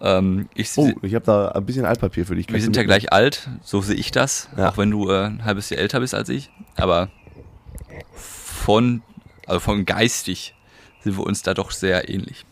Ähm, 0.00 0.48
ich, 0.54 0.70
Oh, 0.76 0.92
ich 1.02 1.14
habe 1.14 1.24
da 1.24 1.48
ein 1.48 1.66
bisschen 1.66 1.84
Altpapier 1.84 2.24
für 2.24 2.36
dich. 2.36 2.46
Wir 2.46 2.52
Kannst 2.54 2.64
sind 2.64 2.76
du 2.76 2.80
ja 2.80 2.86
gleich 2.86 3.12
alt, 3.12 3.48
so 3.62 3.80
sehe 3.82 3.96
ich 3.96 4.10
das, 4.12 4.48
Ja. 4.56 4.68
auch 4.70 4.78
wenn 4.78 4.90
du 4.90 5.10
äh, 5.10 5.24
ein 5.26 5.44
halbes 5.44 5.70
Jahr 5.70 5.80
älter 5.80 6.00
bist 6.00 6.14
als 6.14 6.28
ich. 6.28 6.50
Aber 6.76 7.10
von, 8.14 9.02
also 9.46 9.58
von 9.60 9.84
geistig 9.84 10.54
sind 11.02 11.16
wir 11.18 11.24
uns 11.26 11.42
da 11.42 11.54
doch 11.54 11.70
sehr 11.72 12.08
ähnlich. 12.08 12.44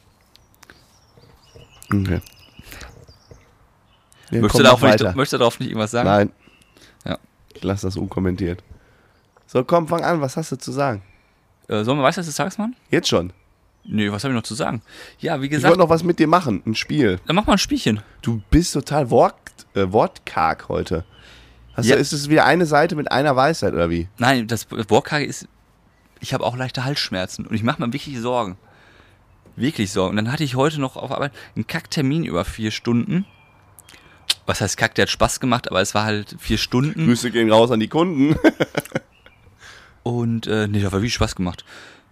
Okay. 1.92 2.20
Wir 4.30 4.40
möchtest, 4.40 4.58
du 4.58 4.64
darauf 4.64 4.82
nicht, 4.82 5.00
möchtest 5.14 5.32
du 5.34 5.38
darauf 5.38 5.60
nicht 5.60 5.68
irgendwas 5.68 5.92
sagen? 5.92 6.08
Nein. 6.08 6.32
Ja. 7.04 7.18
Ich 7.54 7.62
lass 7.62 7.82
das 7.82 7.96
unkommentiert. 7.96 8.62
So, 9.46 9.62
komm, 9.62 9.86
fang 9.86 10.02
an. 10.04 10.20
Was 10.20 10.36
hast 10.36 10.50
du 10.50 10.56
zu 10.56 10.72
sagen? 10.72 11.02
Äh, 11.68 11.84
sollen 11.84 11.98
wir 11.98 12.04
Weisheit 12.04 12.26
des 12.26 12.34
Tages 12.36 12.58
machen? 12.58 12.76
Jetzt 12.90 13.08
schon. 13.08 13.32
Nee, 13.84 14.10
was 14.10 14.24
habe 14.24 14.32
ich 14.32 14.36
noch 14.36 14.42
zu 14.42 14.54
sagen? 14.54 14.82
Ja, 15.20 15.40
wie 15.40 15.44
Ich 15.46 15.50
gesagt, 15.50 15.70
wollte 15.70 15.80
noch 15.80 15.88
was 15.90 16.02
mit 16.02 16.18
dir 16.18 16.26
machen. 16.26 16.62
Ein 16.66 16.74
Spiel. 16.74 17.20
dann 17.26 17.36
mach 17.36 17.46
mal 17.46 17.52
ein 17.54 17.58
Spielchen. 17.58 18.00
Du 18.22 18.42
bist 18.50 18.72
total 18.74 19.10
wort, 19.10 19.34
äh, 19.74 19.86
wortkarg 19.92 20.68
heute. 20.68 21.04
Hast 21.74 21.86
Ja. 21.86 21.94
du, 21.96 22.00
ist 22.00 22.12
es 22.12 22.28
wieder 22.28 22.44
eine 22.46 22.66
Seite 22.66 22.96
mit 22.96 23.12
einer 23.12 23.36
Weisheit 23.36 23.74
oder 23.74 23.90
wie? 23.90 24.08
Nein, 24.18 24.46
das 24.48 24.66
Wortkage 24.70 25.24
ist, 25.24 25.46
ich 26.20 26.34
habe 26.34 26.44
auch 26.44 26.56
leichte 26.56 26.84
Halsschmerzen 26.84 27.46
und 27.46 27.54
ich 27.54 27.62
mache 27.62 27.80
mir 27.80 27.92
wirklich 27.92 28.18
Sorgen. 28.18 28.56
Wirklich 29.54 29.92
Sorgen. 29.92 30.10
Und 30.10 30.16
dann 30.24 30.32
hatte 30.32 30.44
ich 30.44 30.56
heute 30.56 30.80
noch 30.80 30.96
auf 30.96 31.12
Arbeit 31.12 31.32
einen 31.54 31.66
Kacktermin 31.66 32.24
über 32.24 32.44
vier 32.44 32.70
Stunden. 32.70 33.24
Was 34.46 34.60
heißt 34.60 34.76
Kack, 34.76 34.94
der 34.94 35.02
hat 35.02 35.10
Spaß 35.10 35.40
gemacht, 35.40 35.70
aber 35.70 35.80
es 35.80 35.94
war 35.94 36.04
halt 36.04 36.36
vier 36.38 36.58
Stunden. 36.58 37.06
Grüße 37.06 37.30
gehen 37.30 37.50
raus 37.50 37.70
an 37.70 37.80
die 37.80 37.88
Kunden. 37.88 38.36
Und 40.06 40.46
äh, 40.46 40.68
nee, 40.68 40.78
das 40.78 40.86
hat 40.86 40.92
wirklich 40.92 41.14
Spaß 41.14 41.34
gemacht. 41.34 41.64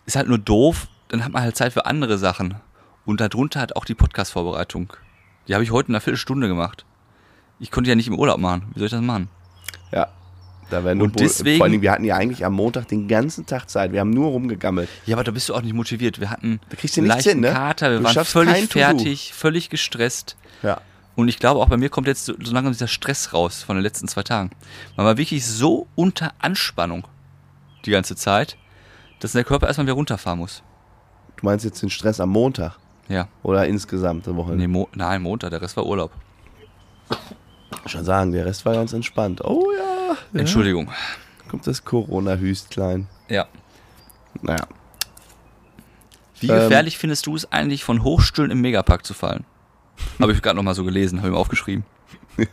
Ist 0.04 0.16
halt 0.16 0.26
nur 0.26 0.38
doof, 0.38 0.88
dann 1.07 1.24
hat 1.24 1.30
man 1.33 1.42
halt 1.42 1.54
Zeit 1.57 1.72
für 1.72 1.87
andere 1.87 2.18
Sachen. 2.18 2.57
Und 3.07 3.20
darunter 3.20 3.61
hat 3.61 3.76
auch 3.76 3.85
die 3.85 3.94
Podcast-Vorbereitung. 3.94 4.92
Die 5.46 5.54
habe 5.54 5.62
ich 5.62 5.70
heute 5.70 5.90
in 5.90 5.94
einer 5.94 6.00
Viertelstunde 6.00 6.48
gemacht. 6.48 6.85
Ich 7.61 7.70
konnte 7.70 7.88
ja 7.90 7.94
nicht 7.94 8.09
im 8.09 8.18
Urlaub 8.18 8.38
machen. 8.40 8.62
Wie 8.74 8.80
soll 8.80 8.87
ich 8.87 8.92
das 8.92 9.00
machen? 9.00 9.28
ja. 9.92 10.09
Da 10.70 10.83
werden 10.83 11.02
Und 11.02 11.20
deswegen- 11.20 11.59
Vor 11.59 11.66
allem, 11.66 11.83
wir 11.83 11.92
hatten 11.92 12.04
ja 12.04 12.16
eigentlich 12.16 12.44
am 12.44 12.54
Montag 12.54 12.88
den 12.88 13.07
ganzen 13.07 13.44
Tag 13.44 13.68
Zeit. 13.68 13.92
Wir 13.92 14.00
haben 14.00 14.11
nur 14.11 14.28
rumgegammelt. 14.30 14.88
Ja, 15.04 15.14
aber 15.14 15.22
da 15.22 15.30
bist 15.30 15.48
du 15.50 15.54
auch 15.54 15.61
nicht 15.61 15.74
motiviert. 15.74 16.20
Wir 16.20 16.30
hatten 16.30 16.59
Da 16.70 16.76
kriegst 16.76 16.96
du 16.96 17.02
nichts 17.02 17.24
hin, 17.24 17.40
ne? 17.40 17.52
Kater, 17.52 17.90
wir 17.90 17.98
Du 17.98 18.04
waren 18.04 18.24
völlig 18.24 18.66
fertig, 18.72 19.35
völlig 19.35 19.68
gestresst. 19.68 20.37
Ja. 20.62 20.80
Und 21.16 21.28
ich 21.28 21.38
glaube, 21.38 21.61
auch 21.61 21.68
bei 21.68 21.76
mir 21.76 21.90
kommt 21.90 22.07
jetzt 22.09 22.24
so, 22.24 22.33
so 22.42 22.52
langsam 22.54 22.72
dieser 22.72 22.88
Stress 22.88 23.35
raus 23.35 23.62
von 23.62 23.76
den 23.76 23.83
letzten 23.83 24.09
zwei 24.09 24.22
Tagen. 24.22 24.50
Man 24.96 25.04
war 25.04 25.18
wirklich 25.18 25.46
so 25.46 25.87
unter 25.94 26.33
Anspannung 26.40 27.07
die 27.86 27.90
ganze 27.90 28.16
Zeit, 28.16 28.56
dass 29.20 29.32
der 29.32 29.44
Körper 29.44 29.66
erstmal 29.66 29.86
wieder 29.86 29.94
runterfahren 29.94 30.38
muss. 30.38 30.62
Du 31.36 31.46
meinst 31.46 31.64
jetzt 31.64 31.82
den 31.82 31.90
Stress 31.90 32.20
am 32.20 32.30
Montag 32.30 32.78
Ja. 33.08 33.28
oder 33.42 33.66
insgesamt 33.66 34.26
eine 34.28 34.36
Woche? 34.36 34.52
Nee, 34.52 34.66
Mo 34.68 34.88
nein, 34.94 35.22
Montag, 35.22 35.50
der 35.50 35.60
Rest 35.62 35.76
war 35.76 35.86
Urlaub. 35.86 36.12
Schon 37.86 38.04
sagen, 38.04 38.32
der 38.32 38.46
Rest 38.46 38.64
war 38.64 38.74
ganz 38.74 38.92
entspannt. 38.92 39.42
Oh 39.44 39.66
ja. 39.76 40.16
Entschuldigung. 40.38 40.90
Kommt 41.48 41.66
das 41.66 41.84
Corona-Hüstlein. 41.84 43.08
Ja. 43.28 43.46
Naja. 44.40 44.66
Wie 46.40 46.48
Ähm. 46.48 46.54
gefährlich 46.60 46.96
findest 46.98 47.26
du 47.26 47.36
es 47.36 47.50
eigentlich, 47.52 47.84
von 47.84 48.02
Hochstühlen 48.02 48.50
im 48.50 48.60
Megapark 48.60 49.04
zu 49.04 49.12
fallen? 49.14 49.44
Habe 50.20 50.32
ich 50.32 50.42
gerade 50.42 50.56
nochmal 50.56 50.74
so 50.74 50.84
gelesen, 50.84 51.18
habe 51.18 51.28
ich 51.28 51.34
mir 51.34 51.38
aufgeschrieben. 51.40 51.84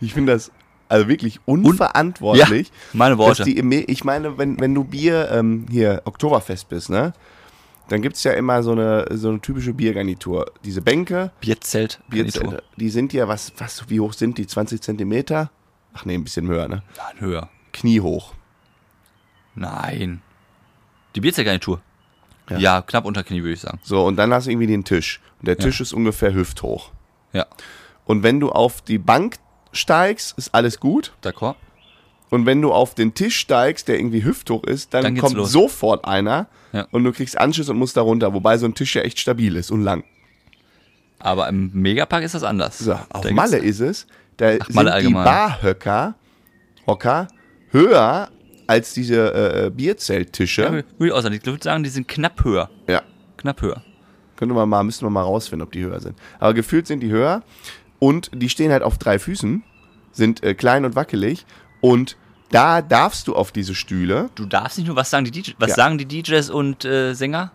Ich 0.00 0.14
finde 0.14 0.32
das 0.32 0.50
also 0.88 1.08
wirklich 1.08 1.40
unverantwortlich. 1.46 2.70
Meine 2.92 3.16
dass 3.16 3.38
Worte. 3.38 3.44
die 3.44 3.84
ich 3.90 4.04
meine, 4.04 4.38
wenn, 4.38 4.60
wenn 4.60 4.74
du 4.74 4.84
Bier 4.84 5.30
ähm, 5.30 5.66
hier 5.70 6.02
Oktoberfest 6.04 6.68
bist, 6.68 6.90
ne? 6.90 7.12
Dann 7.88 8.00
gibt 8.00 8.16
es 8.16 8.24
ja 8.24 8.32
immer 8.32 8.62
so 8.62 8.72
eine, 8.72 9.06
so 9.10 9.28
eine 9.28 9.40
typische 9.40 9.74
Biergarnitur. 9.74 10.46
Diese 10.64 10.80
Bänke, 10.80 11.32
Bierzelt. 11.40 12.00
Bierzelte, 12.08 12.62
die 12.76 12.88
sind 12.88 13.12
ja, 13.12 13.28
was, 13.28 13.52
was, 13.58 13.90
wie 13.90 14.00
hoch 14.00 14.14
sind 14.14 14.38
die? 14.38 14.46
20 14.46 14.80
Zentimeter? 14.80 15.50
Ach 15.92 16.06
nee, 16.06 16.14
ein 16.14 16.24
bisschen 16.24 16.48
höher, 16.48 16.66
ne? 16.66 16.82
Nein, 16.96 17.20
höher. 17.20 17.50
Kniehoch. 17.72 18.32
Nein. 19.54 20.22
Die 21.14 21.20
Bierzeltgarnitur. 21.20 21.80
Ja. 22.48 22.58
Ja. 22.58 22.82
knapp 22.82 23.04
unter 23.04 23.22
Knie, 23.22 23.42
würde 23.42 23.52
ich 23.52 23.60
sagen. 23.60 23.80
So, 23.82 24.04
und 24.04 24.16
dann 24.16 24.32
hast 24.32 24.46
du 24.46 24.50
irgendwie 24.50 24.66
den 24.66 24.84
Tisch. 24.84 25.20
Und 25.40 25.48
der 25.48 25.56
Ja. 25.56 25.64
Tisch 25.64 25.80
ist 25.80 25.92
ungefähr 25.92 26.34
hüfthoch. 26.34 26.90
Ja. 27.32 27.46
Und 28.06 28.22
wenn 28.22 28.40
du 28.40 28.50
auf 28.50 28.80
die 28.82 28.98
Bank 28.98 29.36
steigst, 29.74 30.36
ist 30.38 30.54
alles 30.54 30.80
gut. 30.80 31.12
D'accord? 31.22 31.56
Und 32.30 32.46
wenn 32.46 32.60
du 32.62 32.72
auf 32.72 32.94
den 32.94 33.14
Tisch 33.14 33.38
steigst, 33.38 33.86
der 33.88 33.96
irgendwie 33.98 34.24
hüfthoch 34.24 34.64
ist, 34.64 34.92
dann, 34.94 35.02
Dann 35.04 35.16
kommt 35.18 35.34
los. 35.36 35.52
sofort 35.52 36.04
einer 36.04 36.48
Ja. 36.72 36.86
und 36.90 37.04
du 37.04 37.12
kriegst 37.12 37.38
Anschluss 37.38 37.68
und 37.68 37.76
musst 37.76 37.96
da 37.96 38.00
runter. 38.00 38.32
Wobei 38.34 38.58
so 38.58 38.66
ein 38.66 38.74
Tisch 38.74 38.96
ja 38.96 39.02
echt 39.02 39.20
stabil 39.20 39.54
ist 39.56 39.70
und 39.70 39.82
lang. 39.82 40.02
Aber 41.20 41.48
im 41.48 41.70
Megapark 41.72 42.22
ist 42.24 42.34
das 42.34 42.42
anders. 42.42 42.78
So, 42.78 42.90
Da 42.92 43.06
auf 43.10 43.22
gibt's- 43.22 43.36
Malle 43.36 43.58
ist 43.58 43.80
es, 43.80 44.06
da 44.36 44.46
Ach, 44.60 44.66
sind 44.66 44.74
Malle 44.74 45.00
die. 45.02 45.12
Barhöcker 45.12 46.14
Hocker 46.86 47.28
höher 47.70 48.28
als 48.66 48.92
diese 48.94 49.32
äh, 49.34 49.62
Ja, 49.64 49.68
Bierzelttische. 49.70 50.70
würde 50.70 50.84
ich 51.06 51.12
auch 51.12 51.20
sagen. 51.22 51.34
Ich 51.34 51.46
würde 51.46 51.62
sagen, 51.62 51.82
die 51.84 51.90
sind 51.90 52.08
knapp 52.08 52.44
höher. 52.44 52.68
Ja. 52.88 53.02
Knapp 53.36 53.62
höher. 53.62 53.82
Könnte 54.36 54.54
man 54.54 54.68
mal, 54.68 54.82
müssten 54.82 55.06
wir 55.06 55.10
mal 55.10 55.22
rausfinden, 55.22 55.64
ob 55.66 55.72
die 55.72 55.84
höher 55.84 56.00
sind. 56.00 56.18
Aber 56.40 56.52
gefühlt 56.54 56.86
sind 56.86 57.00
die 57.00 57.10
höher 57.10 57.42
und 58.04 58.30
die 58.34 58.48
stehen 58.48 58.70
halt 58.72 58.82
auf 58.82 58.98
drei 58.98 59.18
Füßen, 59.18 59.62
sind 60.12 60.42
äh, 60.42 60.54
klein 60.54 60.84
und 60.84 60.94
wackelig 60.94 61.46
und 61.80 62.16
da 62.50 62.82
darfst 62.82 63.26
du 63.28 63.34
auf 63.34 63.50
diese 63.52 63.74
Stühle 63.74 64.30
Du 64.34 64.46
darfst 64.46 64.78
nicht 64.78 64.86
nur, 64.86 64.96
was 64.96 65.10
sagen 65.10 65.24
die, 65.24 65.30
DJ, 65.30 65.52
was 65.58 65.70
Ja. 65.70 65.74
sagen 65.76 65.98
die 65.98 66.04
DJs 66.06 66.50
und 66.50 66.84
äh, 66.84 67.14
Sänger? 67.14 67.50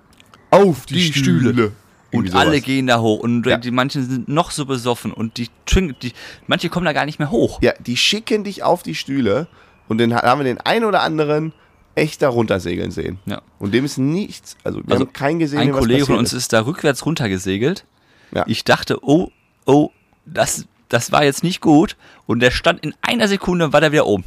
auf 0.51 0.85
die, 0.87 0.95
Die 0.95 1.13
Stühle. 1.13 1.51
Stühle. 1.53 1.71
Und 2.11 2.33
alle 2.33 2.53
sowas. 2.53 2.63
gehen 2.65 2.87
da 2.87 2.99
hoch 2.99 3.19
und 3.19 3.45
äh, 3.45 3.51
Ja. 3.51 3.57
die 3.57 3.69
manchen 3.69 4.03
sind 4.09 4.27
noch 4.27 4.49
so 4.49 4.65
besoffen 4.65 5.13
und 5.13 5.37
die, 5.37 5.47
trinken- 5.67 5.95
die 6.01 6.11
manche 6.47 6.69
kommen 6.69 6.85
da 6.87 6.93
gar 6.93 7.05
nicht 7.05 7.19
mehr 7.19 7.29
hoch. 7.29 7.59
Ja, 7.61 7.73
die 7.79 7.95
schicken 7.97 8.43
dich 8.43 8.63
auf 8.63 8.81
die 8.81 8.95
Stühle 8.95 9.47
und 9.87 9.99
dann 10.01 10.13
haben 10.15 10.39
wir 10.39 10.45
den 10.45 10.59
einen 10.59 10.85
oder 10.85 11.01
anderen 11.03 11.53
echt 11.93 12.21
da 12.23 12.29
runtersegeln 12.29 12.89
sehen. 12.91 13.19
Ja. 13.27 13.41
Und 13.59 13.73
dem 13.75 13.85
ist 13.85 13.97
nichts, 13.99 14.57
also 14.63 14.79
wir 14.79 14.91
Also, 14.93 15.05
haben 15.05 15.13
keinen 15.13 15.37
gesehen, 15.39 15.59
Ein 15.59 15.71
Kollege 15.71 16.05
von 16.07 16.17
uns 16.17 16.33
ist. 16.33 16.39
ist 16.43 16.53
da 16.53 16.65
rückwärts 16.65 17.05
runtergesegelt. 17.05 17.85
Ja. 18.33 18.43
Ich 18.47 18.63
dachte, 18.63 18.97
oh, 19.03 19.29
oh, 19.67 19.91
das, 20.33 20.65
das 20.89 21.11
war 21.11 21.23
jetzt 21.23 21.43
nicht 21.43 21.61
gut. 21.61 21.95
Und 22.25 22.39
der 22.39 22.51
stand 22.51 22.83
in 22.83 22.93
einer 23.01 23.27
Sekunde, 23.27 23.73
war 23.73 23.81
der 23.81 23.91
wieder 23.91 24.05
oben. 24.05 24.23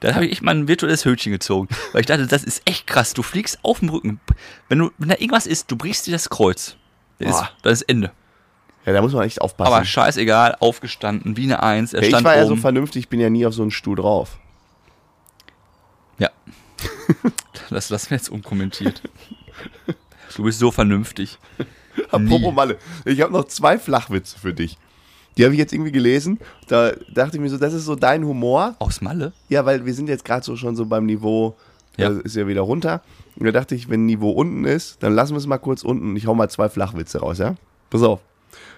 Da 0.00 0.14
habe 0.14 0.26
ich 0.26 0.32
echt 0.32 0.42
mal 0.42 0.54
ein 0.54 0.68
virtuelles 0.68 1.04
Hötchen 1.04 1.32
gezogen. 1.32 1.68
Weil 1.92 2.02
ich 2.02 2.06
dachte, 2.06 2.26
das 2.26 2.44
ist 2.44 2.62
echt 2.66 2.86
krass. 2.86 3.14
Du 3.14 3.22
fliegst 3.22 3.58
auf 3.62 3.78
dem 3.78 3.88
Rücken. 3.88 4.20
Wenn, 4.68 4.78
du, 4.78 4.90
wenn 4.98 5.08
da 5.08 5.14
irgendwas 5.14 5.46
ist, 5.46 5.70
du 5.70 5.76
brichst 5.76 6.06
dir 6.06 6.12
das 6.12 6.28
Kreuz. 6.28 6.76
Das 7.18 7.40
ist, 7.40 7.52
das 7.62 7.72
ist 7.80 7.82
Ende. 7.88 8.10
Ja, 8.84 8.92
da 8.92 9.00
muss 9.00 9.12
man 9.14 9.24
echt 9.24 9.40
aufpassen. 9.40 9.72
Aber 9.72 9.84
scheißegal, 9.84 10.56
aufgestanden, 10.60 11.36
wie 11.36 11.44
eine 11.44 11.62
Eins. 11.62 11.94
Er 11.94 12.02
ich 12.02 12.08
stand 12.08 12.24
war 12.24 12.36
ja 12.36 12.44
so 12.44 12.52
oben. 12.52 12.60
vernünftig, 12.60 13.04
ich 13.04 13.08
bin 13.08 13.18
ja 13.18 13.30
nie 13.30 13.46
auf 13.46 13.54
so 13.54 13.62
einen 13.62 13.70
Stuhl 13.70 13.96
drauf. 13.96 14.38
Ja. 16.18 16.30
Das 17.70 17.88
lassen 17.88 18.10
wir 18.10 18.18
jetzt 18.18 18.28
unkommentiert. 18.28 19.00
Du 20.36 20.42
bist 20.42 20.58
so 20.58 20.70
vernünftig. 20.70 21.38
Apropos 22.10 22.52
Malle, 22.52 22.78
ich 23.04 23.20
habe 23.22 23.32
noch 23.32 23.44
zwei 23.44 23.78
Flachwitze 23.78 24.38
für 24.38 24.52
dich. 24.52 24.76
Die 25.36 25.44
habe 25.44 25.54
ich 25.54 25.58
jetzt 25.58 25.72
irgendwie 25.72 25.92
gelesen. 25.92 26.38
Da 26.68 26.92
dachte 27.12 27.36
ich 27.36 27.40
mir 27.42 27.48
so, 27.50 27.58
das 27.58 27.72
ist 27.74 27.84
so 27.84 27.96
dein 27.96 28.24
Humor. 28.24 28.76
Aus 28.78 29.00
Malle? 29.00 29.32
Ja, 29.48 29.64
weil 29.66 29.84
wir 29.84 29.94
sind 29.94 30.08
jetzt 30.08 30.24
gerade 30.24 30.44
so 30.44 30.56
schon 30.56 30.76
so 30.76 30.86
beim 30.86 31.06
Niveau, 31.06 31.56
Ja. 31.96 32.10
ja. 32.10 32.20
ist 32.20 32.36
ja 32.36 32.46
wieder 32.46 32.60
runter. 32.62 33.02
Und 33.36 33.46
da 33.46 33.52
dachte 33.52 33.74
ich, 33.74 33.88
wenn 33.88 34.06
Niveau 34.06 34.30
unten 34.30 34.64
ist, 34.64 35.02
dann 35.02 35.12
lassen 35.12 35.32
wir 35.34 35.38
es 35.38 35.46
mal 35.46 35.58
kurz 35.58 35.82
unten 35.82 36.14
ich 36.16 36.26
hau 36.26 36.34
mal 36.34 36.48
zwei 36.48 36.68
Flachwitze 36.68 37.18
raus, 37.20 37.38
ja? 37.38 37.56
Pass 37.90 38.02
auf. 38.02 38.20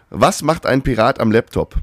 Was 0.09 0.43
macht 0.43 0.65
ein 0.67 0.83
Pirat 0.83 1.21
am 1.21 1.31
Laptop? 1.31 1.75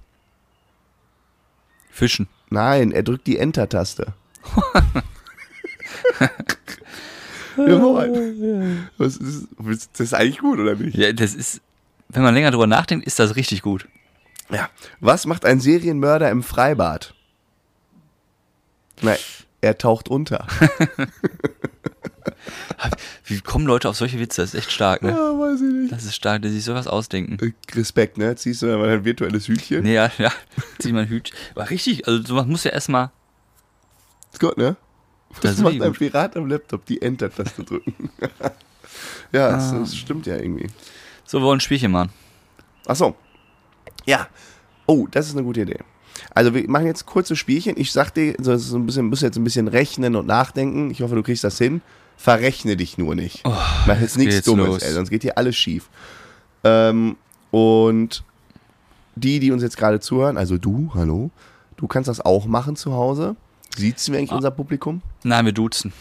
Fischen. 1.92 2.28
Nein, 2.50 2.92
er 2.92 3.04
drückt 3.04 3.28
die 3.28 3.38
Enter-Taste. 3.38 4.14
ja. 7.58 8.08
Was 8.98 9.18
ist, 9.18 9.48
das 9.94 10.00
ist 10.00 10.14
eigentlich 10.14 10.40
gut, 10.40 10.60
oder 10.60 10.76
nicht? 10.76 10.96
Ja, 10.98 11.14
das 11.14 11.36
ist, 11.36 11.62
wenn 12.10 12.24
man 12.24 12.34
länger 12.34 12.52
drüber 12.52 12.68
nachdenkt, 12.68 13.06
ist 13.06 13.20
das 13.20 13.36
richtig 13.36 13.62
gut. 13.62 13.88
Ja. 14.50 14.70
Was 15.00 15.26
macht 15.26 15.46
ein 15.46 15.60
Serienmörder 15.60 16.30
im 16.30 16.44
Freibad? 16.44 17.14
Na, 19.02 19.16
er 19.62 19.78
taucht 19.78 20.10
unter. 20.10 20.48
Wie 23.26 23.40
kommen 23.42 23.66
Leute 23.66 23.90
auf 23.90 23.96
solche 23.96 24.20
Witze? 24.20 24.42
Das 24.42 24.54
ist 24.54 24.60
echt 24.60 24.72
stark, 24.72 25.02
ne? 25.02 25.10
Ja, 25.12 25.16
weiß 25.40 25.62
ich 25.62 25.74
nicht. 25.74 25.92
Das 25.92 26.04
ist 26.04 26.16
stark, 26.16 26.42
dass 26.42 26.52
sich 26.52 26.64
sowas 26.64 26.88
ausdenken. 26.88 27.38
Äh, 27.42 27.54
Respekt, 27.78 28.18
ne? 28.18 28.26
Jetzt 28.26 28.44
siehst 28.44 28.62
du 28.62 28.66
mal 28.78 28.90
ein 28.90 29.06
virtuelles 29.06 29.48
Hütchen. 29.48 29.84
Nee, 29.84 29.94
ja, 29.96 30.12
ja. 30.18 30.32
Zieh 30.80 30.92
mal 30.92 31.04
ein 31.04 31.10
Hütchen. 31.10 31.36
Aber 31.56 31.70
richtig, 31.70 32.08
also 32.08 32.22
sowas 32.24 32.46
muss 32.46 32.64
ja 32.66 32.72
erstmal. 32.72 33.12
Ist 34.32 34.40
gut, 34.40 34.58
ne? 34.58 34.76
Das 35.42 35.54
ist 35.54 35.62
macht 35.62 35.82
ein. 35.82 35.94
Pirat 35.94 36.36
am 36.38 36.48
Laptop? 36.48 36.86
Die 36.86 37.02
Enter-Taste 37.02 37.64
drücken. 37.64 38.10
ja, 39.32 39.52
das, 39.52 39.72
Ah. 39.74 39.80
das 39.80 39.96
stimmt 39.96 40.26
ja 40.28 40.36
irgendwie. 40.36 40.68
So, 41.26 41.40
wir 41.40 41.46
wollen 41.46 41.58
ein 41.58 41.62
Spielchen 41.62 41.92
machen. 41.92 42.10
Ach 42.86 42.96
so. 42.96 43.16
Ja. 44.06 44.28
Oh, 44.86 45.08
das 45.10 45.28
ist 45.28 45.34
eine 45.36 45.44
gute 45.44 45.62
Idee. 45.62 45.80
Also 46.36 46.54
wir 46.54 46.70
machen 46.70 46.86
jetzt 46.88 47.06
kurze 47.06 47.36
Spielchen. 47.36 47.76
Ich 47.78 47.92
sag 47.92 48.12
dir, 48.12 48.36
so, 48.40 48.52
ist 48.54 48.72
ein 48.74 48.86
bisschen, 48.86 49.08
musst 49.08 49.22
jetzt 49.22 49.38
ein 49.38 49.44
bisschen 49.44 49.68
rechnen 49.68 50.16
und 50.16 50.28
nachdenken. 50.28 50.92
Ich 50.92 51.02
hoffe, 51.02 51.16
du 51.16 51.24
kriegst 51.24 51.44
das 51.44 51.58
hin. 51.58 51.82
Verrechne 52.18 52.78
dich 52.78 52.98
nur 52.98 53.16
nicht. 53.16 53.44
Mach 53.44 54.00
jetzt 54.00 54.18
nichts 54.18 54.44
Dummes, 54.44 54.68
los. 54.68 54.84
ey, 54.84 54.94
sonst 54.94 55.10
geht 55.10 55.24
hier 55.24 55.38
alles 55.38 55.56
schief. 55.56 55.90
Ähm, 56.64 57.18
und 57.52 58.24
die, 59.16 59.40
die 59.40 59.52
uns 59.52 59.64
jetzt 59.64 59.78
gerade 59.78 60.00
zuhören, 60.00 60.38
also 60.38 60.58
du, 60.58 60.92
hallo, 60.94 61.32
du 61.78 61.88
kannst 61.88 62.08
das 62.08 62.20
auch 62.22 62.46
machen 62.46 62.76
zu 62.76 62.94
Hause. 62.94 63.36
Sieht's 63.76 64.12
wir 64.12 64.20
eigentlich 64.20 64.32
Ah. 64.32 64.36
unser 64.36 64.52
Publikum? 64.52 65.02
Nein, 65.24 65.46
wir 65.46 65.52
duzen. 65.54 65.92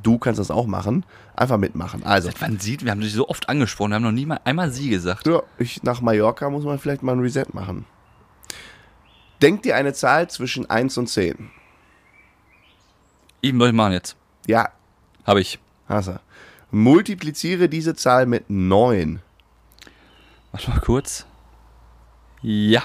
Du 0.00 0.18
kannst 0.18 0.38
das 0.38 0.50
auch 0.50 0.66
machen. 0.66 1.04
Einfach 1.34 1.58
mitmachen. 1.58 2.04
Also, 2.04 2.28
Seit 2.30 2.40
wann 2.40 2.58
sieht, 2.60 2.84
wir 2.84 2.90
haben 2.92 3.00
dich 3.00 3.12
so 3.12 3.28
oft 3.28 3.48
angesprochen, 3.48 3.90
wir 3.90 3.96
haben 3.96 4.02
noch 4.04 4.12
nie 4.12 4.26
mal 4.26 4.40
einmal 4.44 4.70
sie 4.70 4.90
gesagt. 4.90 5.26
ja, 5.26 5.42
ich, 5.58 5.82
nach 5.82 6.00
Mallorca 6.00 6.48
muss 6.50 6.64
man 6.64 6.78
vielleicht 6.78 7.02
mal 7.02 7.12
ein 7.12 7.20
Reset 7.20 7.46
machen. 7.52 7.84
Denk 9.42 9.62
dir 9.62 9.76
eine 9.76 9.92
Zahl 9.92 10.28
zwischen 10.30 10.68
1 10.70 10.98
und 10.98 11.08
10. 11.08 11.50
Eben 13.42 13.58
soll 13.58 13.68
ich 13.68 13.74
machen 13.74 13.92
jetzt. 13.92 14.16
Ja, 14.46 14.68
Habe 15.24 15.40
ich. 15.40 15.58
hast 15.88 16.08
du. 16.08 16.20
Multipliziere 16.70 17.68
diese 17.68 17.94
Zahl 17.94 18.26
mit 18.26 18.50
9. 18.50 19.20
Warte 20.52 20.70
mal 20.70 20.80
kurz. 20.80 21.24
Ja, 22.42 22.82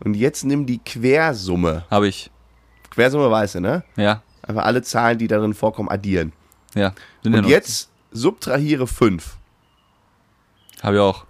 Und 0.00 0.14
jetzt 0.14 0.44
nimm 0.44 0.66
die 0.66 0.78
Quersumme. 0.78 1.84
habe 1.90 2.08
ich. 2.08 2.30
Quersumme 2.90 3.30
weißt 3.30 3.56
du, 3.56 3.60
ne? 3.60 3.84
Ja, 3.96 4.22
Einfach 4.46 4.64
alle 4.64 4.82
Zahlen, 4.82 5.18
die 5.18 5.26
darin 5.28 5.54
vorkommen, 5.54 5.88
addieren. 5.88 6.32
ja. 6.74 6.92
Und 7.24 7.46
jetzt 7.46 7.88
subtrahiere 8.12 8.86
5. 8.86 9.36
Habe 10.82 10.96
ich 10.96 11.00
auch. 11.00 11.24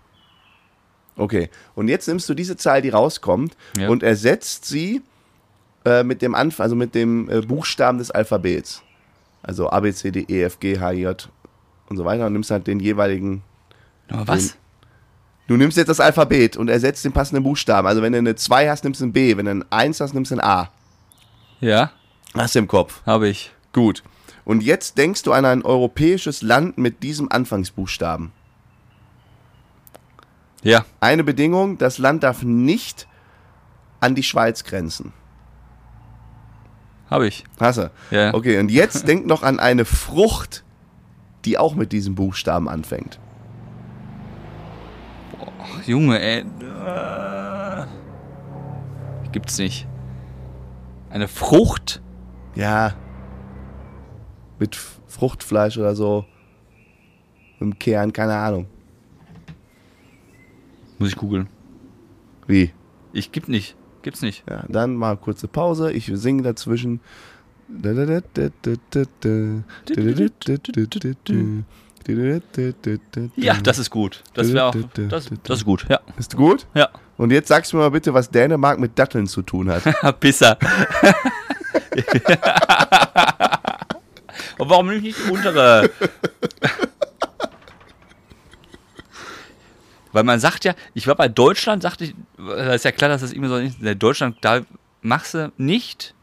Okay. 1.17 1.49
Und 1.77 1.89
jetzt 1.89 2.09
nimmst 2.09 2.29
du 2.29 2.35
diese 2.35 2.57
Zahl, 2.57 2.83
die 2.83 2.89
rauskommt, 2.91 3.57
Ja. 3.79 3.89
und 3.89 4.03
ersetzt 4.03 4.65
sie 4.65 5.01
äh, 5.85 6.03
mit 6.03 6.23
dem 6.23 6.35
Anf 6.35 6.61
also 6.61 6.75
mit 6.75 6.95
dem 6.95 7.29
äh, 7.31 7.41
Buchstaben 7.43 7.99
des 7.99 8.11
Alphabets. 8.11 8.83
Also 9.43 9.71
A, 9.71 9.81
B, 9.81 9.93
C, 9.93 10.11
D, 10.11 10.25
E, 10.29 10.43
F, 10.43 10.59
G, 10.59 10.81
H, 10.81 10.91
J 10.93 11.29
und 11.89 11.97
so 11.99 12.05
weiter 12.05 12.27
und 12.27 12.33
nimmst 12.33 12.51
halt 12.51 12.67
den 12.67 12.81
jeweiligen. 12.81 13.43
Aber 14.09 14.27
was? 14.27 14.57
Du 15.47 15.57
nimmst 15.59 15.77
jetzt 15.77 15.89
das 15.89 16.01
Alphabet 16.01 16.57
und 16.57 16.69
ersetzt 16.69 17.05
den 17.05 17.13
passenden 17.13 17.45
Buchstaben. 17.45 17.87
Also 17.87 18.01
wenn 18.01 18.13
du 18.13 18.19
eine 18.19 18.35
2 18.35 18.71
hast, 18.71 18.83
nimmst 18.85 19.03
du 19.03 19.07
ein 19.07 19.13
B. 19.13 19.37
Wenn 19.37 19.45
du 19.45 19.51
ein 19.53 19.65
1 19.71 20.01
hast, 20.01 20.15
nimmst 20.15 20.31
du 20.31 20.37
ein 20.37 20.41
A. 20.41 20.71
Ja, 21.61 21.93
Hast 22.35 22.55
du 22.55 22.59
im 22.61 22.69
Kopf. 22.69 23.03
habe 23.07 23.29
ich. 23.29 23.53
Gut. 23.73 24.03
Und 24.45 24.63
jetzt 24.63 24.99
denkst 24.99 25.23
du 25.23 25.33
an 25.33 25.45
ein 25.45 25.63
europäisches 25.63 26.43
Land 26.43 26.77
mit 26.79 27.03
diesem 27.03 27.31
Anfangsbuchstaben. 27.31 28.33
Ja, 30.63 30.85
Eine 31.01 31.25
Bedingung, 31.25 31.77
das 31.79 31.99
Land 31.99 32.23
darf 32.23 32.43
nicht 32.43 33.07
an 34.01 34.15
die 34.15 34.23
Schweiz 34.23 34.65
grenzen. 34.65 35.13
habe 37.11 37.27
ich. 37.27 37.45
Hast 37.61 37.79
du? 37.79 37.91
Ja. 38.11 38.33
Okay, 38.35 38.59
und 38.59 38.71
jetzt 38.71 39.07
denk 39.09 39.27
noch 39.27 39.43
an 39.43 39.59
eine 39.61 39.85
Frucht, 39.85 40.65
die 41.45 41.59
auch 41.59 41.75
mit 41.75 41.93
diesem 41.93 42.15
Buchstaben 42.15 42.69
anfängt. 42.69 43.19
Ach, 45.61 45.83
Junge, 45.87 46.19
ey. 46.21 46.45
Äh, 46.87 47.85
Gibt's 49.33 49.59
nicht. 49.59 49.87
Eine 51.11 51.29
Frucht? 51.29 52.01
Ja. 52.55 52.95
Mit 54.59 54.77
Fruchtfleisch 55.07 55.79
oder 55.79 55.95
so. 55.95 56.25
Dem 57.61 57.79
Kern, 57.79 58.13
keine 58.13 58.35
Ahnung. 58.35 58.67
Muss 60.99 61.09
ich 61.11 61.17
googeln. 61.17 61.49
Wie? 62.47 62.73
Ich 63.13 63.33
gib 63.33 63.49
nicht. 63.49 63.77
Gibt's 64.03 64.23
nicht. 64.23 64.45
Ja, 64.49 64.65
dann 64.69 64.97
mal 64.97 65.17
kurze 65.17 65.49
Pause. 65.49 65.93
Ich 65.93 66.11
singe 66.15 66.43
dazwischen. 66.43 67.01
Ja, 73.37 73.55
das 73.63 73.79
ist 73.79 73.91
gut. 73.91 74.23
Das 74.35 74.53
wäre 74.53 74.67
auch. 74.67 74.77
Das, 75.09 75.31
das 75.43 75.59
ist 75.59 75.65
gut, 75.65 75.87
ja. 75.89 76.01
Ist 76.19 76.37
gut? 76.37 76.67
Ja. 76.75 76.91
Und 77.17 77.31
jetzt 77.31 77.49
sagst 77.49 77.73
du 77.73 77.77
mir 77.77 77.85
mal 77.85 77.91
bitte, 77.91 78.13
was 78.15 78.31
Dänemark 78.31 78.79
mit 78.79 78.99
Datteln 78.99 79.27
zu 79.27 79.43
tun 79.43 79.71
hat. 79.71 79.83
Pisser. 80.21 80.59
Und 84.59 84.71
warum 84.71 84.89
nicht 84.89 85.05
die 85.19 85.31
untere? 85.31 85.91
Weil 90.13 90.25
man 90.25 90.39
sagt 90.39 90.65
ja, 90.65 90.75
ich 90.95 91.07
war 91.07 91.15
bei 91.17 91.29
Deutschland, 91.29 91.83
sagte 91.83 92.05
ich, 92.05 92.15
da 92.37 92.75
ist 92.75 92.85
ja 92.85 92.93
klar, 92.93 93.11
dass 93.11 93.21
das 93.21 93.33
immer 93.33 93.49
so 93.49 93.57
ist. 93.57 93.81
In 93.81 93.99
Deutschland, 93.99 94.37
da 94.43 94.61
machst 95.03 95.35
du 95.35 95.51
nicht 95.57 96.15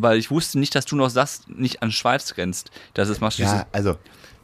aber 0.00 0.16
ich 0.16 0.30
wusste 0.30 0.58
nicht, 0.58 0.74
dass 0.74 0.86
du 0.86 0.96
noch 0.96 1.10
sagst, 1.10 1.50
nicht 1.50 1.82
an 1.82 1.92
Schweiz 1.92 2.34
grenzt. 2.34 2.70
Das 2.94 3.10
ist 3.10 3.20
mal 3.20 3.30
Ja, 3.36 3.66
also, 3.70 3.96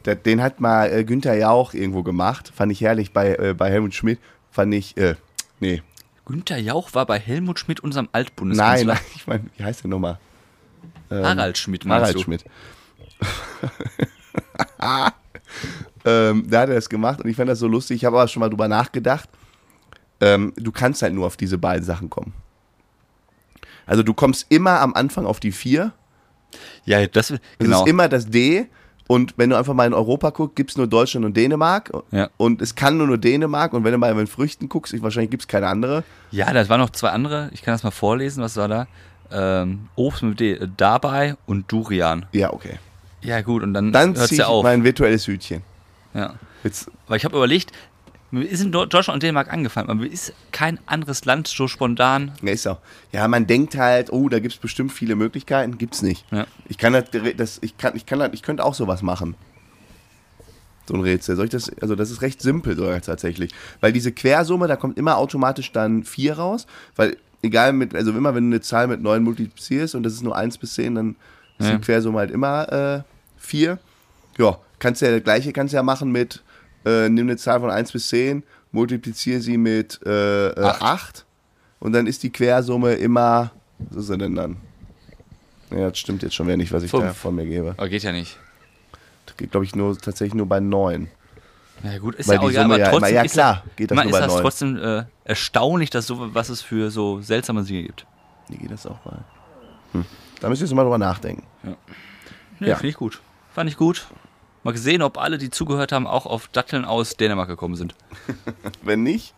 den 0.04 0.42
hat 0.42 0.60
mal 0.60 0.92
äh, 0.92 1.02
Günther 1.02 1.34
Jauch 1.34 1.72
irgendwo 1.72 2.02
gemacht. 2.02 2.52
Fand 2.54 2.70
ich 2.72 2.82
herrlich 2.82 3.14
bei, 3.14 3.34
äh, 3.36 3.54
bei 3.54 3.70
Helmut 3.70 3.94
Schmidt. 3.94 4.18
Fand 4.56 4.72
ich, 4.72 4.96
äh, 4.96 5.16
nee. 5.60 5.82
Günther 6.24 6.56
Jauch 6.56 6.94
war 6.94 7.04
bei 7.04 7.18
Helmut 7.18 7.58
Schmidt, 7.58 7.80
unserem 7.80 8.06
Nein, 8.06 8.14
Altbundeskanzler. 8.14 8.94
nein, 8.94 9.02
ich 9.14 9.26
meine, 9.26 9.44
wie 9.54 9.62
heißt 9.62 9.84
der 9.84 9.90
nochmal? 9.90 10.18
Harald 11.10 11.58
Schmidt, 11.58 11.84
meinst 11.84 12.00
Harald 12.00 12.16
du? 12.16 12.22
Schmidt. 12.22 12.44
ähm, 16.06 16.46
da 16.48 16.60
hat 16.60 16.70
er 16.70 16.74
das 16.74 16.88
gemacht 16.88 17.20
und 17.20 17.28
ich 17.28 17.36
fand 17.36 17.50
das 17.50 17.58
so 17.58 17.68
lustig. 17.68 17.96
Ich 17.96 18.06
habe 18.06 18.16
aber 18.16 18.28
schon 18.28 18.40
mal 18.40 18.48
drüber 18.48 18.66
nachgedacht. 18.66 19.28
Ähm, 20.22 20.54
du 20.56 20.72
kannst 20.72 21.02
halt 21.02 21.12
nur 21.12 21.26
auf 21.26 21.36
diese 21.36 21.58
beiden 21.58 21.84
Sachen 21.84 22.08
kommen. 22.08 22.32
Also 23.84 24.02
du 24.02 24.14
kommst 24.14 24.46
immer 24.48 24.80
am 24.80 24.94
Anfang 24.94 25.26
auf 25.26 25.38
die 25.38 25.52
vier. 25.52 25.92
Ja, 26.86 27.06
das, 27.06 27.34
genau. 27.58 27.82
ist 27.82 27.90
immer 27.90 28.08
das 28.08 28.30
D. 28.30 28.68
Und 29.08 29.34
wenn 29.36 29.50
du 29.50 29.56
einfach 29.56 29.74
mal 29.74 29.86
in 29.86 29.94
Europa 29.94 30.30
guckst, 30.30 30.56
gibt 30.56 30.70
es 30.70 30.76
nur 30.76 30.86
Deutschland 30.86 31.24
und 31.24 31.36
Dänemark. 31.36 31.92
Ja. 32.10 32.28
Und 32.36 32.60
es 32.60 32.74
kann 32.74 32.96
nur 32.98 33.06
nur 33.06 33.18
Dänemark. 33.18 33.72
Und 33.72 33.84
wenn 33.84 33.92
du 33.92 33.98
mal 33.98 34.10
in 34.10 34.16
den 34.16 34.26
Früchten 34.26 34.68
guckst, 34.68 34.92
ich, 34.92 35.02
wahrscheinlich 35.02 35.30
gibt 35.30 35.44
es 35.44 35.48
keine 35.48 35.68
andere. 35.68 36.02
Ja, 36.32 36.52
das 36.52 36.68
waren 36.68 36.80
noch 36.80 36.90
zwei 36.90 37.10
andere. 37.10 37.50
Ich 37.52 37.62
kann 37.62 37.72
das 37.74 37.82
mal 37.84 37.90
vorlesen. 37.92 38.42
Was 38.42 38.56
war 38.56 38.68
da? 38.68 38.86
Ähm, 39.30 39.88
Obst 39.96 40.22
mit 40.22 40.40
D, 40.40 40.52
äh, 40.52 40.68
dabei 40.76 41.36
und 41.46 41.70
Durian. 41.70 42.26
Ja, 42.32 42.52
okay. 42.52 42.78
Ja, 43.22 43.40
gut, 43.42 43.62
und 43.62 43.74
dann, 43.74 43.92
Dann 43.92 44.14
hört's 44.14 44.28
ziehe 44.28 44.40
ja 44.40 44.46
auf. 44.46 44.62
mein 44.62 44.84
virtuelles 44.84 45.26
Hütchen. 45.26 45.62
Ja. 46.14 46.34
Jetzt, 46.62 46.90
Weil 47.08 47.16
ich 47.16 47.24
habe 47.24 47.36
überlegt, 47.36 47.72
mir 48.30 48.44
ist 48.44 48.60
in 48.62 48.72
Deu- 48.72 48.86
Deutschland 48.86 49.14
und 49.16 49.22
Dänemark 49.22 49.52
angefallen, 49.52 49.88
aber 49.88 50.00
mir 50.00 50.08
ist 50.08 50.32
kein 50.52 50.78
anderes 50.86 51.24
Land 51.24 51.46
so 51.48 51.68
spontan. 51.68 52.32
ja, 52.42 52.52
ist 52.52 52.66
auch. 52.66 52.78
Ja, 53.12 53.26
man 53.28 53.46
denkt 53.46 53.76
halt, 53.76 54.12
oh, 54.12 54.28
da 54.28 54.38
gibt 54.40 54.54
es 54.54 54.60
bestimmt 54.60 54.92
viele 54.92 55.14
Möglichkeiten. 55.16 55.78
Gibt's 55.78 56.02
nicht. 56.02 56.24
Ja. 56.32 56.46
Ich 56.68 56.76
kann 56.78 56.92
das, 56.92 57.04
das 57.36 57.58
ich 57.62 57.76
kann, 57.78 57.94
ich 57.96 58.04
kann 58.06 58.18
das, 58.18 58.30
ich 58.32 58.42
könnte 58.42 58.64
auch 58.64 58.74
sowas 58.74 59.02
machen. 59.02 59.34
So 60.88 60.94
ein 60.94 61.00
Rätsel. 61.00 61.34
Soll 61.36 61.46
ich 61.46 61.50
das, 61.50 61.70
also 61.80 61.94
das 61.96 62.10
ist 62.10 62.22
recht 62.22 62.40
simpel 62.40 62.76
sogar 62.76 63.00
tatsächlich. 63.00 63.52
Weil 63.80 63.92
diese 63.92 64.12
Quersumme, 64.12 64.68
da 64.68 64.76
kommt 64.76 64.98
immer 64.98 65.16
automatisch 65.16 65.72
dann 65.72 66.04
4 66.04 66.34
raus. 66.38 66.66
Weil 66.94 67.16
egal 67.42 67.72
mit, 67.72 67.94
also 67.94 68.12
immer 68.12 68.34
wenn 68.34 68.50
du 68.50 68.56
eine 68.56 68.60
Zahl 68.60 68.86
mit 68.86 69.00
9 69.02 69.22
multiplizierst 69.22 69.94
und 69.94 70.02
das 70.04 70.12
ist 70.12 70.22
nur 70.22 70.36
1 70.36 70.58
bis 70.58 70.74
10, 70.74 70.94
dann 70.94 71.16
ist 71.58 71.66
Ja. 71.68 71.76
die 71.76 71.80
Quersumme 71.80 72.18
halt 72.18 72.30
immer 72.30 72.72
äh, 72.72 73.02
4. 73.38 73.78
Ja, 74.38 74.58
kannst 74.78 75.02
ja 75.02 75.10
das 75.10 75.24
gleiche 75.24 75.52
kannst 75.52 75.74
ja 75.74 75.82
machen 75.82 76.12
mit, 76.12 76.42
äh, 76.86 77.08
nimm 77.08 77.26
eine 77.26 77.36
Zahl 77.36 77.60
von 77.60 77.70
1 77.70 77.92
bis 77.92 78.08
10, 78.08 78.42
multipliziere 78.72 79.40
sie 79.40 79.58
mit 79.58 80.00
äh, 80.06 80.48
äh, 80.50 80.62
Acht. 80.64 80.82
8 80.82 81.24
und 81.80 81.92
dann 81.92 82.06
ist 82.06 82.22
die 82.22 82.30
Quersumme 82.30 82.94
immer, 82.94 83.50
was 83.78 84.04
ist 84.04 84.10
er 84.10 84.18
denn 84.18 84.34
dann? 84.34 84.56
Ja, 85.70 85.88
das 85.90 85.98
stimmt 85.98 86.22
jetzt 86.22 86.34
schon 86.34 86.46
wieder 86.46 86.56
nicht, 86.56 86.72
was 86.72 86.82
ich 86.84 86.90
Fünf. 86.90 87.02
da 87.04 87.12
von 87.12 87.34
mir 87.34 87.44
gebe. 87.46 87.74
Aber 87.76 87.88
geht 87.88 88.02
ja 88.04 88.12
nicht. 88.12 88.38
Das 89.26 89.36
geht, 89.36 89.50
glaube 89.50 89.64
ich, 89.66 89.74
nur, 89.74 89.98
tatsächlich 89.98 90.34
nur 90.34 90.46
bei 90.46 90.60
9. 90.60 91.08
Ja 91.82 91.98
gut, 91.98 92.14
ist 92.14 92.28
Weil 92.28 92.36
ja 92.36 92.40
auch 92.40 92.50
egal, 92.50 92.64
aber 92.66 92.78
ja 92.78 92.84
trotzdem 92.90 93.08
immer- 93.08 93.16
ja, 93.16 93.22
ist 93.22 93.32
klar, 93.32 93.64
geht 93.76 93.90
das 93.90 93.96
nur 93.96 94.04
ist 94.06 94.12
bei 94.12 94.20
das 94.20 94.32
neun. 94.32 94.42
trotzdem 94.42 94.76
äh, 94.78 95.04
erstaunlich, 95.24 95.90
dass 95.90 96.06
so, 96.06 96.34
was 96.34 96.48
es 96.48 96.62
für 96.62 96.90
so 96.90 97.20
seltsame 97.20 97.62
Dinge 97.64 97.82
gibt. 97.82 98.06
Wie 98.48 98.56
geht 98.56 98.70
das 98.70 98.86
auch 98.86 98.98
bei? 99.00 99.16
Hm. 99.92 100.04
Da 100.40 100.48
müsst 100.48 100.62
ihr 100.62 100.66
jetzt 100.66 100.74
mal 100.74 100.82
drüber 100.84 100.98
nachdenken. 100.98 101.42
Nee, 102.60 102.68
Ja. 102.68 102.76
finde 102.76 102.88
ich 102.88 102.94
gut. 102.96 103.20
Fand 103.52 103.68
ich 103.68 103.76
gut. 103.76 104.06
Mal 104.66 104.72
gesehen, 104.72 105.02
ob 105.02 105.16
alle, 105.16 105.38
die 105.38 105.50
zugehört 105.50 105.92
haben, 105.92 106.08
auch 106.08 106.26
auf 106.26 106.48
Datteln 106.48 106.84
aus 106.84 107.16
Dänemark 107.16 107.46
gekommen 107.46 107.76
sind. 107.76 107.94
Wenn 108.82 109.04
nicht, 109.04 109.32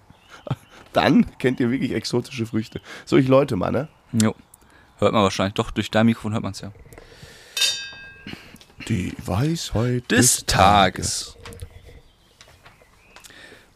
dann 0.94 1.26
kennt 1.38 1.60
ihr 1.60 1.70
wirklich 1.70 1.92
exotische 1.92 2.46
Früchte. 2.46 2.80
So, 3.04 3.18
ich 3.18 3.28
Leute 3.28 3.54
mal, 3.54 3.70
ne? 3.70 3.88
Jo. 4.12 4.34
Hört 4.96 5.12
man 5.12 5.22
wahrscheinlich. 5.22 5.52
Doch, 5.52 5.70
durch 5.70 5.90
dein 5.90 6.06
Mikrofon 6.06 6.32
hört 6.32 6.42
man 6.42 6.52
es 6.52 6.62
ja. 6.62 6.72
Die 8.88 9.12
Weisheit 9.22 10.10
Des 10.10 10.46
Tages. 10.46 11.36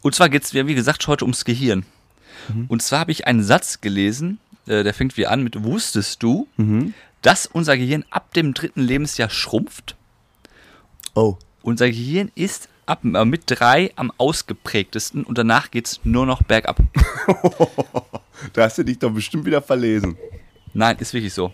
Und 0.01 0.15
zwar 0.15 0.29
geht 0.29 0.43
es, 0.43 0.55
wie 0.55 0.73
gesagt, 0.73 1.07
heute 1.07 1.23
ums 1.23 1.45
Gehirn. 1.45 1.85
Und 2.67 2.81
zwar 2.81 3.01
habe 3.01 3.11
ich 3.11 3.27
einen 3.27 3.43
Satz 3.43 3.79
gelesen, 3.79 4.39
äh, 4.65 4.83
der 4.83 4.95
fängt 4.95 5.17
wie 5.17 5.27
an 5.27 5.43
mit 5.43 5.63
Wusstest 5.63 6.23
du, 6.23 6.47
dass 7.21 7.45
unser 7.45 7.77
Gehirn 7.77 8.05
ab 8.09 8.33
dem 8.33 8.55
dritten 8.55 8.81
Lebensjahr 8.81 9.29
schrumpft? 9.29 9.95
Oh, 11.15 11.37
Unser 11.61 11.87
Gehirn 11.89 12.31
ist 12.35 12.69
ab, 12.85 13.03
äh, 13.05 13.25
mit 13.25 13.43
drei 13.45 13.91
am 13.95 14.11
ausgeprägtesten 14.17 15.23
und 15.23 15.37
danach 15.37 15.71
geht 15.71 15.87
es 15.87 15.99
nur 16.03 16.25
noch 16.25 16.41
bergab. 16.43 16.79
da 18.53 18.63
hast 18.63 18.77
du 18.77 18.83
dich 18.83 18.99
doch 18.99 19.11
bestimmt 19.11 19.45
wieder 19.45 19.61
verlesen. 19.61 20.17
Nein, 20.73 20.97
ist 20.99 21.13
wirklich 21.13 21.33
so. 21.33 21.53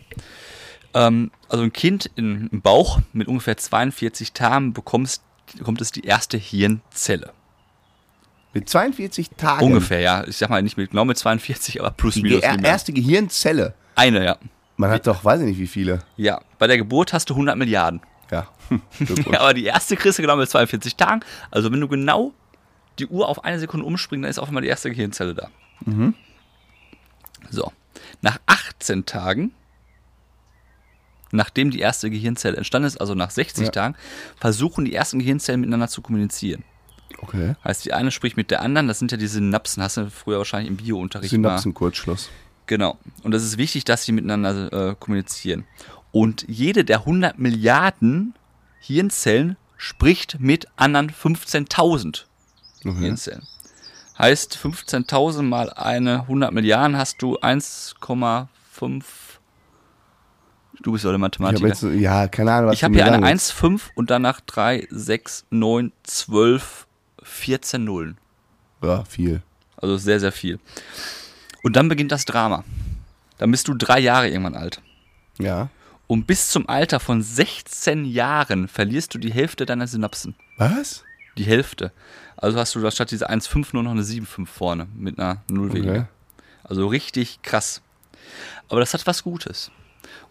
Ähm, 0.93 1.31
also 1.49 1.63
ein 1.63 1.73
Kind 1.73 2.09
in, 2.15 2.47
im 2.51 2.61
Bauch 2.61 2.99
mit 3.13 3.27
ungefähr 3.27 3.57
42 3.57 4.31
Tagen 4.33 4.73
bekommst, 4.73 5.21
bekommt 5.57 5.81
es 5.81 5.91
die 5.91 6.05
erste 6.05 6.37
Hirnzelle. 6.37 7.33
Mit 8.53 8.67
42 8.67 9.29
Tagen. 9.37 9.65
Ungefähr, 9.65 9.99
ja. 9.99 10.25
Ich 10.27 10.37
sag 10.37 10.49
mal 10.49 10.61
nicht 10.63 10.77
mit, 10.77 10.89
genau 10.89 11.05
mit 11.05 11.17
42, 11.17 11.79
aber 11.79 11.91
plus 11.91 12.15
Die 12.15 12.23
minus. 12.23 12.41
mehr. 12.41 12.63
erste 12.63 12.93
Gehirnzelle. 12.93 13.75
Eine, 13.93 14.25
ja. 14.25 14.37
Man 14.77 14.89
hat 14.89 15.05
doch, 15.05 15.23
weiß 15.23 15.41
ich 15.41 15.47
nicht, 15.47 15.59
wie 15.59 15.67
viele. 15.67 15.99
Ja, 16.17 16.39
bei 16.57 16.65
der 16.65 16.77
Geburt 16.77 17.13
hast 17.13 17.29
du 17.29 17.33
100 17.35 17.57
Milliarden. 17.57 18.01
Ja. 19.31 19.39
Aber 19.39 19.53
die 19.53 19.65
erste 19.65 19.95
kriegst 19.95 20.17
du 20.19 20.23
genau 20.23 20.35
mit 20.35 20.49
42 20.49 20.95
Tagen. 20.95 21.21
Also 21.51 21.71
wenn 21.71 21.79
du 21.81 21.87
genau 21.87 22.33
die 22.99 23.07
Uhr 23.07 23.27
auf 23.27 23.43
eine 23.43 23.59
Sekunde 23.59 23.85
umspringst, 23.85 24.23
dann 24.23 24.29
ist 24.29 24.39
auf 24.39 24.47
einmal 24.49 24.61
die 24.63 24.69
erste 24.69 24.89
Gehirnzelle 24.89 25.33
da. 25.33 25.49
So. 27.49 27.71
Nach 28.21 28.39
18 28.45 29.05
Tagen, 29.05 29.51
nachdem 31.31 31.71
die 31.71 31.79
erste 31.79 32.09
Gehirnzelle 32.09 32.57
entstanden 32.57 32.87
ist, 32.87 32.99
also 32.99 33.15
nach 33.15 33.31
60 33.31 33.65
Ja. 33.65 33.71
Tagen, 33.71 33.95
versuchen 34.37 34.85
die 34.85 34.93
ersten 34.93 35.19
Gehirnzellen 35.19 35.61
miteinander 35.61 35.87
zu 35.87 36.01
kommunizieren. 36.01 36.63
Okay. 37.21 37.55
Heißt, 37.63 37.85
die 37.85 37.93
eine 37.93 38.11
spricht 38.11 38.37
mit 38.37 38.51
der 38.51 38.61
anderen, 38.61 38.87
das 38.87 38.99
sind 38.99 39.11
ja 39.11 39.17
die 39.17 39.27
Synapsen, 39.27 39.83
hast 39.83 39.97
du 39.97 40.09
früher 40.09 40.37
wahrscheinlich 40.37 40.69
im 40.69 40.77
Biounterricht 40.77 41.33
mal. 41.33 41.49
Synapsenkurzschluss. 41.49 42.29
Genau. 42.65 42.97
Und 43.23 43.33
es 43.33 43.43
ist 43.43 43.57
wichtig, 43.57 43.83
dass 43.83 44.03
sie 44.03 44.11
miteinander 44.11 44.91
äh, 44.91 44.95
kommunizieren. 44.99 45.65
Und 46.11 46.45
jede 46.47 46.85
der 46.85 46.99
100 46.99 47.37
Milliarden 47.39 48.35
Hirnzellen 48.79 49.57
spricht 49.77 50.39
mit 50.39 50.67
anderen 50.75 51.09
15.000 51.11 52.25
Okay. 52.85 52.97
Hirnzellen. 52.97 53.45
Heißt, 54.17 54.57
15.000 54.57 55.41
mal 55.43 55.69
eine 55.69 56.21
100 56.21 56.53
Milliarden 56.53 56.97
hast 56.97 57.21
du 57.21 57.37
1,5. 57.39 59.03
Du 60.81 60.93
bist 60.93 61.03
doch 61.03 61.09
der 61.09 61.17
Mathematiker. 61.17 61.67
jetzt, 61.67 61.83
ja, 61.83 62.27
keine 62.27 62.53
Ahnung, 62.53 62.69
was 62.69 62.75
Ich 62.75 62.83
habe 62.83 62.93
hier 62.93 63.03
eine 63.05 63.15
sagen 63.15 63.25
willst. 63.25 63.53
1,5 63.53 63.81
und 63.95 64.09
danach 64.09 64.39
3, 64.41 64.87
6, 64.89 65.45
9, 65.49 65.91
12, 66.03 66.87
14 67.23 67.83
Nullen. 67.83 68.17
Ja, 68.81 69.03
viel. 69.03 69.41
Also 69.77 69.97
sehr, 69.97 70.19
sehr 70.19 70.31
viel. 70.31 70.59
Und 71.63 71.75
dann 71.75 71.89
beginnt 71.89 72.11
das 72.11 72.25
Drama. 72.25 72.63
Dann 73.37 73.51
bist 73.51 73.67
du 73.67 73.73
drei 73.73 73.99
Jahre 73.99 74.29
irgendwann 74.29 74.55
alt. 74.55 74.81
Ja. 75.37 75.69
Und 76.09 76.25
bis 76.25 76.49
zum 76.49 76.67
Alter 76.67 76.99
von 76.99 77.21
16 77.21 78.03
Jahren 78.03 78.67
verlierst 78.67 79.13
du 79.13 79.19
die 79.19 79.31
Hälfte 79.31 79.67
deiner 79.67 79.85
Synapsen. 79.85 80.33
Was? 80.57 81.03
Die 81.37 81.43
Hälfte. 81.43 81.91
Also 82.35 82.57
hast 82.57 82.73
du 82.73 82.79
da 82.81 82.89
statt 82.89 83.11
dieser 83.11 83.29
1,5 83.29 83.67
nur 83.73 83.83
noch 83.83 83.91
eine 83.91 84.01
7,5 84.01 84.47
vorne 84.47 84.87
mit 84.95 85.19
einer 85.19 85.43
0 85.51 85.69
Okay. 85.69 85.77
weniger. 85.77 86.07
Also 86.63 86.87
richtig 86.87 87.43
krass. 87.43 87.83
Aber 88.69 88.79
das 88.79 88.95
hat 88.95 89.05
was 89.05 89.21
Gutes. 89.23 89.69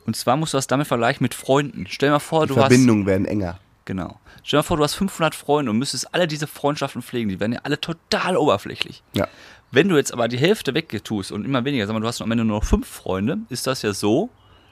Und 0.04 0.16
zwar 0.16 0.36
musst 0.36 0.52
du 0.52 0.58
das 0.58 0.66
damit 0.66 0.88
vergleichen 0.88 1.22
mit 1.22 1.34
Freunden. 1.34 1.86
Stell 1.88 2.08
dir 2.08 2.14
mal 2.14 2.18
vor, 2.18 2.48
Die 2.48 2.54
du 2.54 2.56
hast. 2.56 2.62
Verbindungen 2.64 3.06
werden 3.06 3.24
enger. 3.24 3.60
Genau. 3.84 4.18
Stell 4.42 4.58
dir 4.58 4.62
mal 4.62 4.62
vor, 4.64 4.78
du 4.78 4.82
hast 4.82 4.94
500 4.96 5.32
Freunde 5.36 5.70
und 5.70 5.78
müsstest 5.78 6.12
alle 6.12 6.26
diese 6.26 6.48
Freundschaften 6.48 7.02
pflegen. 7.02 7.28
Die 7.28 7.38
werden 7.38 7.52
ja 7.52 7.60
alle 7.62 7.80
total 7.80 8.36
oberflächlich. 8.36 9.04
Ja. 9.14 9.28
Wenn 9.70 9.88
du 9.88 9.96
jetzt 9.96 10.12
aber 10.12 10.26
die 10.26 10.38
Hälfte 10.38 10.74
weggetust 10.74 11.30
und 11.30 11.44
immer 11.44 11.64
weniger, 11.64 11.86
sag 11.86 11.92
mal, 11.94 12.00
du 12.00 12.08
hast 12.08 12.20
am 12.20 12.32
Ende 12.32 12.44
nur 12.44 12.58
noch 12.58 12.64
fünf 12.64 12.88
Freunde, 12.88 13.38
ist 13.48 13.68
das 13.68 13.82
ja 13.82 13.92
so, 13.92 14.28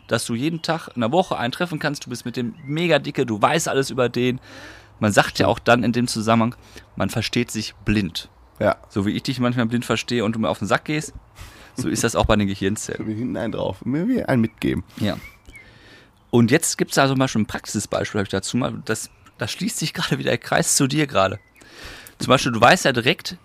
dass 0.08 0.24
du 0.24 0.34
jeden 0.34 0.62
Tag 0.62 0.88
in 0.94 1.00
der 1.00 1.12
Woche 1.12 1.36
einen 1.36 1.52
treffen 1.52 1.78
kannst. 1.78 2.06
Du 2.06 2.10
bist 2.10 2.24
mit 2.24 2.36
dem 2.36 2.54
mega 2.64 2.98
dicke, 2.98 3.26
du 3.26 3.40
weißt 3.40 3.68
alles 3.68 3.90
über 3.90 4.08
den. 4.08 4.40
Man 5.00 5.12
sagt 5.12 5.38
ja 5.38 5.46
auch 5.46 5.58
dann 5.58 5.82
in 5.82 5.92
dem 5.92 6.08
Zusammenhang, 6.08 6.54
man 6.96 7.10
versteht 7.10 7.50
sich 7.50 7.74
blind. 7.84 8.30
Ja. 8.58 8.76
So 8.88 9.04
wie 9.04 9.10
ich 9.10 9.22
dich 9.22 9.40
manchmal 9.40 9.66
blind 9.66 9.84
verstehe 9.84 10.24
und 10.24 10.34
du 10.34 10.38
mir 10.38 10.48
auf 10.48 10.58
den 10.58 10.68
Sack 10.68 10.86
gehst, 10.86 11.12
so 11.74 11.88
ist 11.88 12.04
das 12.04 12.16
auch 12.16 12.24
bei 12.24 12.36
den 12.36 12.48
Gehirnzellen. 12.48 13.06
Wir 13.06 13.14
hinten 13.14 13.36
einen 13.36 13.52
drauf. 13.52 13.84
Mir 13.84 14.08
will 14.08 14.24
einen 14.24 14.40
mitgeben. 14.40 14.84
Ja. 14.98 15.18
Und 16.30 16.50
jetzt 16.50 16.78
gibt 16.78 16.90
es 16.92 16.96
da 16.96 17.06
zum 17.06 17.18
Beispiel 17.18 17.42
ein 17.42 17.46
Praxisbeispiel, 17.46 18.18
habe 18.18 18.26
ich 18.26 18.30
dazu 18.30 18.56
mal, 18.56 18.82
das, 18.84 19.10
da 19.38 19.46
schließt 19.46 19.78
sich 19.78 19.94
gerade 19.94 20.18
wieder 20.18 20.30
der 20.30 20.38
Kreis 20.38 20.76
zu 20.76 20.86
dir 20.86 21.06
gerade. 21.06 21.38
Zum 22.18 22.28
Beispiel, 22.28 22.52
du 22.52 22.60
weißt 22.60 22.84
ja 22.86 22.92
direkt, 22.92 23.36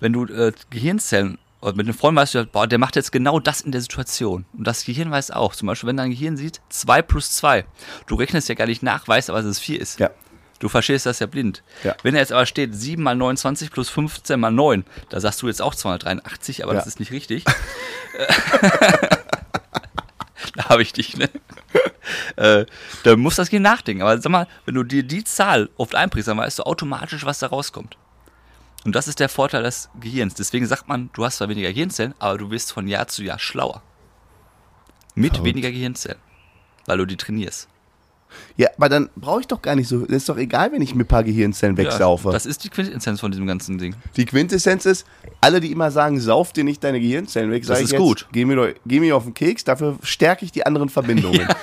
wenn 0.00 0.12
du 0.12 0.26
äh, 0.26 0.52
Gehirnzellen, 0.70 1.38
oder 1.64 1.74
mit 1.76 1.86
einem 1.86 1.96
Freund 1.96 2.16
weißt 2.16 2.34
du, 2.34 2.44
boah, 2.46 2.66
der 2.66 2.78
macht 2.78 2.94
jetzt 2.94 3.10
genau 3.10 3.40
das 3.40 3.62
in 3.62 3.72
der 3.72 3.80
Situation. 3.80 4.44
Und 4.56 4.66
das 4.66 4.84
Gehirn 4.84 5.10
weiß 5.10 5.30
auch. 5.30 5.56
Zum 5.56 5.66
Beispiel, 5.66 5.88
wenn 5.88 5.96
dein 5.96 6.10
Gehirn 6.10 6.36
sieht, 6.36 6.60
2 6.68 7.00
plus 7.02 7.32
2. 7.32 7.64
Du 8.06 8.14
rechnest 8.16 8.48
ja 8.50 8.54
gar 8.54 8.66
nicht 8.66 8.82
nach, 8.82 9.08
weißt 9.08 9.30
aber, 9.30 9.38
dass 9.40 9.50
es 9.50 9.58
4 9.60 9.80
ist. 9.80 9.98
Ja. 9.98 10.10
Du 10.58 10.68
verstehst 10.68 11.06
das 11.06 11.18
ja 11.20 11.26
blind. 11.26 11.62
Ja. 11.82 11.96
Wenn 12.02 12.14
er 12.14 12.20
jetzt 12.20 12.32
aber 12.32 12.44
steht, 12.46 12.74
7 12.74 13.02
mal 13.02 13.16
29 13.16 13.70
plus 13.70 13.88
15 13.88 14.38
mal 14.38 14.50
9, 14.50 14.84
da 15.08 15.20
sagst 15.20 15.40
du 15.42 15.46
jetzt 15.48 15.62
auch 15.62 15.74
283, 15.74 16.64
aber 16.64 16.74
Ja. 16.74 16.78
das 16.80 16.86
ist 16.86 17.00
nicht 17.00 17.12
richtig. 17.12 17.44
da 20.56 20.68
habe 20.68 20.82
ich 20.82 20.92
dich, 20.92 21.16
ne? 21.16 21.30
äh, 22.36 22.66
da 23.04 23.16
muss 23.16 23.36
das 23.36 23.48
Gehirn 23.48 23.62
nachdenken. 23.62 24.02
Aber 24.02 24.20
sag 24.20 24.30
mal, 24.30 24.46
wenn 24.66 24.74
du 24.74 24.82
dir 24.84 25.02
die 25.02 25.24
Zahl 25.24 25.70
oft 25.76 25.94
einprägst, 25.94 26.28
dann 26.28 26.36
weißt 26.38 26.58
du 26.58 26.64
automatisch, 26.64 27.24
was 27.24 27.38
da 27.38 27.46
rauskommt. 27.46 27.96
Und 28.84 28.94
das 28.94 29.08
ist 29.08 29.18
der 29.18 29.28
Vorteil 29.28 29.62
des 29.62 29.88
Gehirns. 29.98 30.34
Deswegen 30.34 30.66
sagt 30.66 30.88
man, 30.88 31.10
du 31.14 31.24
hast 31.24 31.38
zwar 31.38 31.48
weniger 31.48 31.72
Gehirnzellen, 31.72 32.14
aber 32.18 32.38
du 32.38 32.50
wirst 32.50 32.72
von 32.72 32.86
Jahr 32.86 33.08
zu 33.08 33.22
Jahr 33.22 33.38
schlauer. 33.38 33.82
Mit 35.14 35.32
Verrückt. 35.32 35.46
weniger 35.46 35.70
Gehirnzellen. 35.70 36.18
Weil 36.86 36.98
du 36.98 37.06
die 37.06 37.16
trainierst. 37.16 37.68
Ja, 38.56 38.68
aber 38.76 38.88
dann 38.88 39.10
brauche 39.16 39.40
ich 39.40 39.46
doch 39.46 39.62
gar 39.62 39.76
nicht 39.76 39.88
so. 39.88 40.04
Ist 40.04 40.28
doch 40.28 40.36
egal, 40.36 40.72
wenn 40.72 40.82
ich 40.82 40.94
mir 40.94 41.04
ein 41.04 41.06
paar 41.06 41.22
Gehirnzellen 41.22 41.76
wegsaufe. 41.76 42.28
Ja, 42.28 42.32
das 42.32 42.46
ist 42.46 42.64
die 42.64 42.68
Quintessenz 42.68 43.20
von 43.20 43.30
diesem 43.30 43.46
ganzen 43.46 43.78
Ding. 43.78 43.94
die 44.16 44.26
Quintessenz 44.26 44.86
ist, 44.86 45.06
alle, 45.40 45.60
die 45.60 45.70
immer 45.70 45.90
sagen, 45.90 46.18
sauf 46.20 46.52
dir 46.52 46.64
nicht 46.64 46.82
deine 46.82 47.00
Gehirnzellen 47.00 47.50
weg, 47.52 47.64
sag 47.64 47.74
Das 47.74 47.84
ist 47.84 47.92
jetzt, 47.92 48.00
gut. 48.00 48.28
Geh 48.32 48.44
mir, 48.44 48.56
doch, 48.56 48.68
geh 48.86 49.00
mir 49.00 49.16
auf 49.16 49.24
den 49.24 49.34
Keks, 49.34 49.64
dafür 49.64 49.98
stärke 50.02 50.44
ich 50.44 50.52
die 50.52 50.66
anderen 50.66 50.88
Verbindungen. 50.88 51.46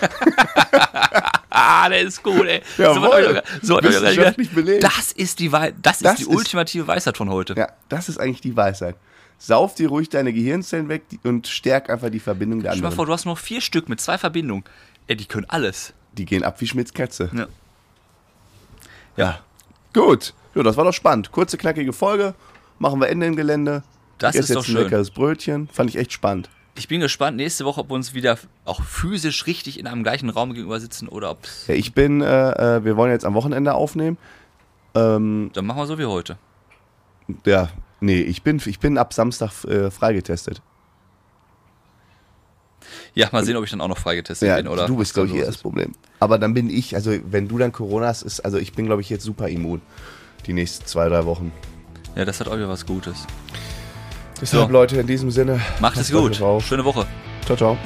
Ah, 1.64 1.90
der 1.90 2.02
ist 2.02 2.24
gut, 2.24 2.46
ey. 2.48 2.62
Jawohl. 2.78 3.44
so 3.62 3.76
belegt. 3.78 4.84
Das 4.84 5.12
ist 5.12 5.40
die, 5.40 5.52
Wei 5.52 5.74
das 5.82 5.98
ist 5.98 6.06
Das 6.06 6.16
die 6.16 6.24
ist- 6.24 6.30
ultimative 6.30 6.88
Weisheit 6.88 7.18
von 7.18 7.30
heute. 7.30 7.54
Ja, 7.58 7.70
das 7.90 8.10
ist 8.10 8.20
eigentlich 8.20 8.42
die 8.42 8.56
Weisheit. 8.56 8.96
Sauf 9.38 9.76
dir 9.76 9.90
ruhig 9.90 10.10
deine 10.10 10.34
Gehirnzellen 10.34 10.88
weg 10.90 11.04
und 11.24 11.48
stärk 11.48 11.90
einfach 11.90 12.10
die 12.10 12.20
Verbindung 12.20 12.62
der 12.62 12.70
Stell 12.72 12.78
dir 12.80 12.82
mal 12.84 12.88
anderen. 12.90 12.96
vor, 12.96 13.06
du 13.08 13.14
hast 13.14 13.26
noch 13.26 13.38
vier 13.38 13.62
Stück 13.62 13.90
mit 13.90 14.00
zwei 14.02 14.18
Verbindungen. 14.18 14.64
Ey, 15.08 15.16
die 15.16 15.26
können 15.26 15.46
alles. 15.50 15.94
Die 16.14 16.26
gehen 16.26 16.44
ab 16.44 16.60
wie 16.62 16.68
Schmidts 16.68 16.94
Katze. 16.94 17.30
Ja. 17.34 17.48
Ja. 19.18 19.40
Gut. 19.94 20.34
Ja, 20.56 20.64
das 20.64 20.78
war 20.78 20.84
doch 20.86 20.94
spannend. 20.94 21.32
Kurze, 21.32 21.58
knackige 21.58 21.94
Folge. 21.94 22.34
Machen 22.80 23.00
wir 23.00 23.10
Ende 23.10 23.26
im 23.28 23.36
Gelände. 23.36 23.84
Das 24.18 24.36
ist 24.36 24.42
esse 24.46 24.54
doch 24.54 24.62
jetzt 24.62 24.70
ein 24.70 24.74
schön. 24.74 24.84
leckeres 24.84 25.10
Brötchen. 25.12 25.68
Fand 25.72 25.90
ich 25.90 25.98
echt 25.98 26.12
spannend. 26.14 26.50
Ich 26.82 26.88
bin 26.88 27.00
gespannt 27.00 27.38
nächste 27.38 27.64
Woche, 27.64 27.82
ob 27.82 27.92
wir 27.92 27.94
uns 27.94 28.16
wieder 28.16 28.40
auch 28.66 28.82
physisch 28.82 29.46
richtig 29.46 29.78
in 29.78 29.86
einem 29.86 30.02
gleichen 30.02 30.32
Raum 30.32 30.52
gegenüber 30.54 30.80
sitzen 30.80 31.08
oder 31.08 31.30
ob. 31.30 31.38
Ja, 31.68 31.76
ich 31.76 31.94
bin, 31.94 32.22
äh, 32.22 32.78
äh, 32.78 32.84
wir 32.84 32.98
wollen 32.98 33.12
jetzt 33.12 33.24
am 33.24 33.36
Wochenende 33.36 33.76
aufnehmen. 33.76 34.18
Ähm, 34.96 35.52
Dann 35.54 35.68
machen 35.68 35.78
wir 35.78 35.86
so 35.86 36.00
wie 36.00 36.06
heute. 36.06 36.40
ja, 37.46 37.70
nee, 38.00 38.22
ich 38.22 38.42
bin, 38.42 38.60
ich 38.66 38.80
bin 38.80 38.98
ab 38.98 39.14
Samstag 39.14 39.64
äh, 39.66 39.92
freigetestet. 39.92 40.64
Ja, 43.14 43.30
mal 43.32 43.46
sehen, 43.46 43.58
ob 43.58 43.64
ich 43.64 43.70
dann 43.70 43.82
auch 43.82 43.88
noch 43.88 44.00
freigetestet 44.00 44.48
Ja, 44.50 44.56
bin 44.56 44.68
oder. 44.68 44.88
du 44.88 44.98
bist, 44.98 45.14
glaube 45.14 45.30
ich, 45.30 45.36
eher 45.36 45.46
das. 45.46 45.58
Problem. 45.58 45.94
Aber 46.20 46.40
dann 46.40 46.56
bin 46.56 46.68
ich, 46.72 46.96
also 46.96 47.12
wenn 47.26 47.48
du 47.48 47.60
dann 47.60 47.72
Corona 47.72 48.08
hast, 48.08 48.24
ist, 48.24 48.40
also 48.40 48.58
ich 48.58 48.74
bin, 48.74 48.88
glaube 48.88 49.02
ich, 49.04 49.10
jetzt 49.12 49.24
super 49.24 49.48
immun. 49.50 49.84
Die 50.48 50.54
nächsten 50.54 50.88
zwei, 50.88 51.08
drei 51.10 51.26
Wochen. 51.28 51.52
Ja, 52.16 52.26
das 52.26 52.40
hat 52.40 52.48
auch 52.48 52.56
wieder 52.56 52.70
was 52.70 52.88
Gutes. 52.88 53.28
Deshalb, 54.42 54.68
So. 54.68 54.74
Leute, 54.74 54.98
in 55.00 55.08
diesem 55.08 55.30
Sinne. 55.32 55.62
Macht 55.80 55.98
es 55.98 56.12
gut. 56.12 56.36
Schöne 56.62 56.84
Woche. 56.84 57.06
Ciao, 57.46 57.56
ciao. 57.56 57.78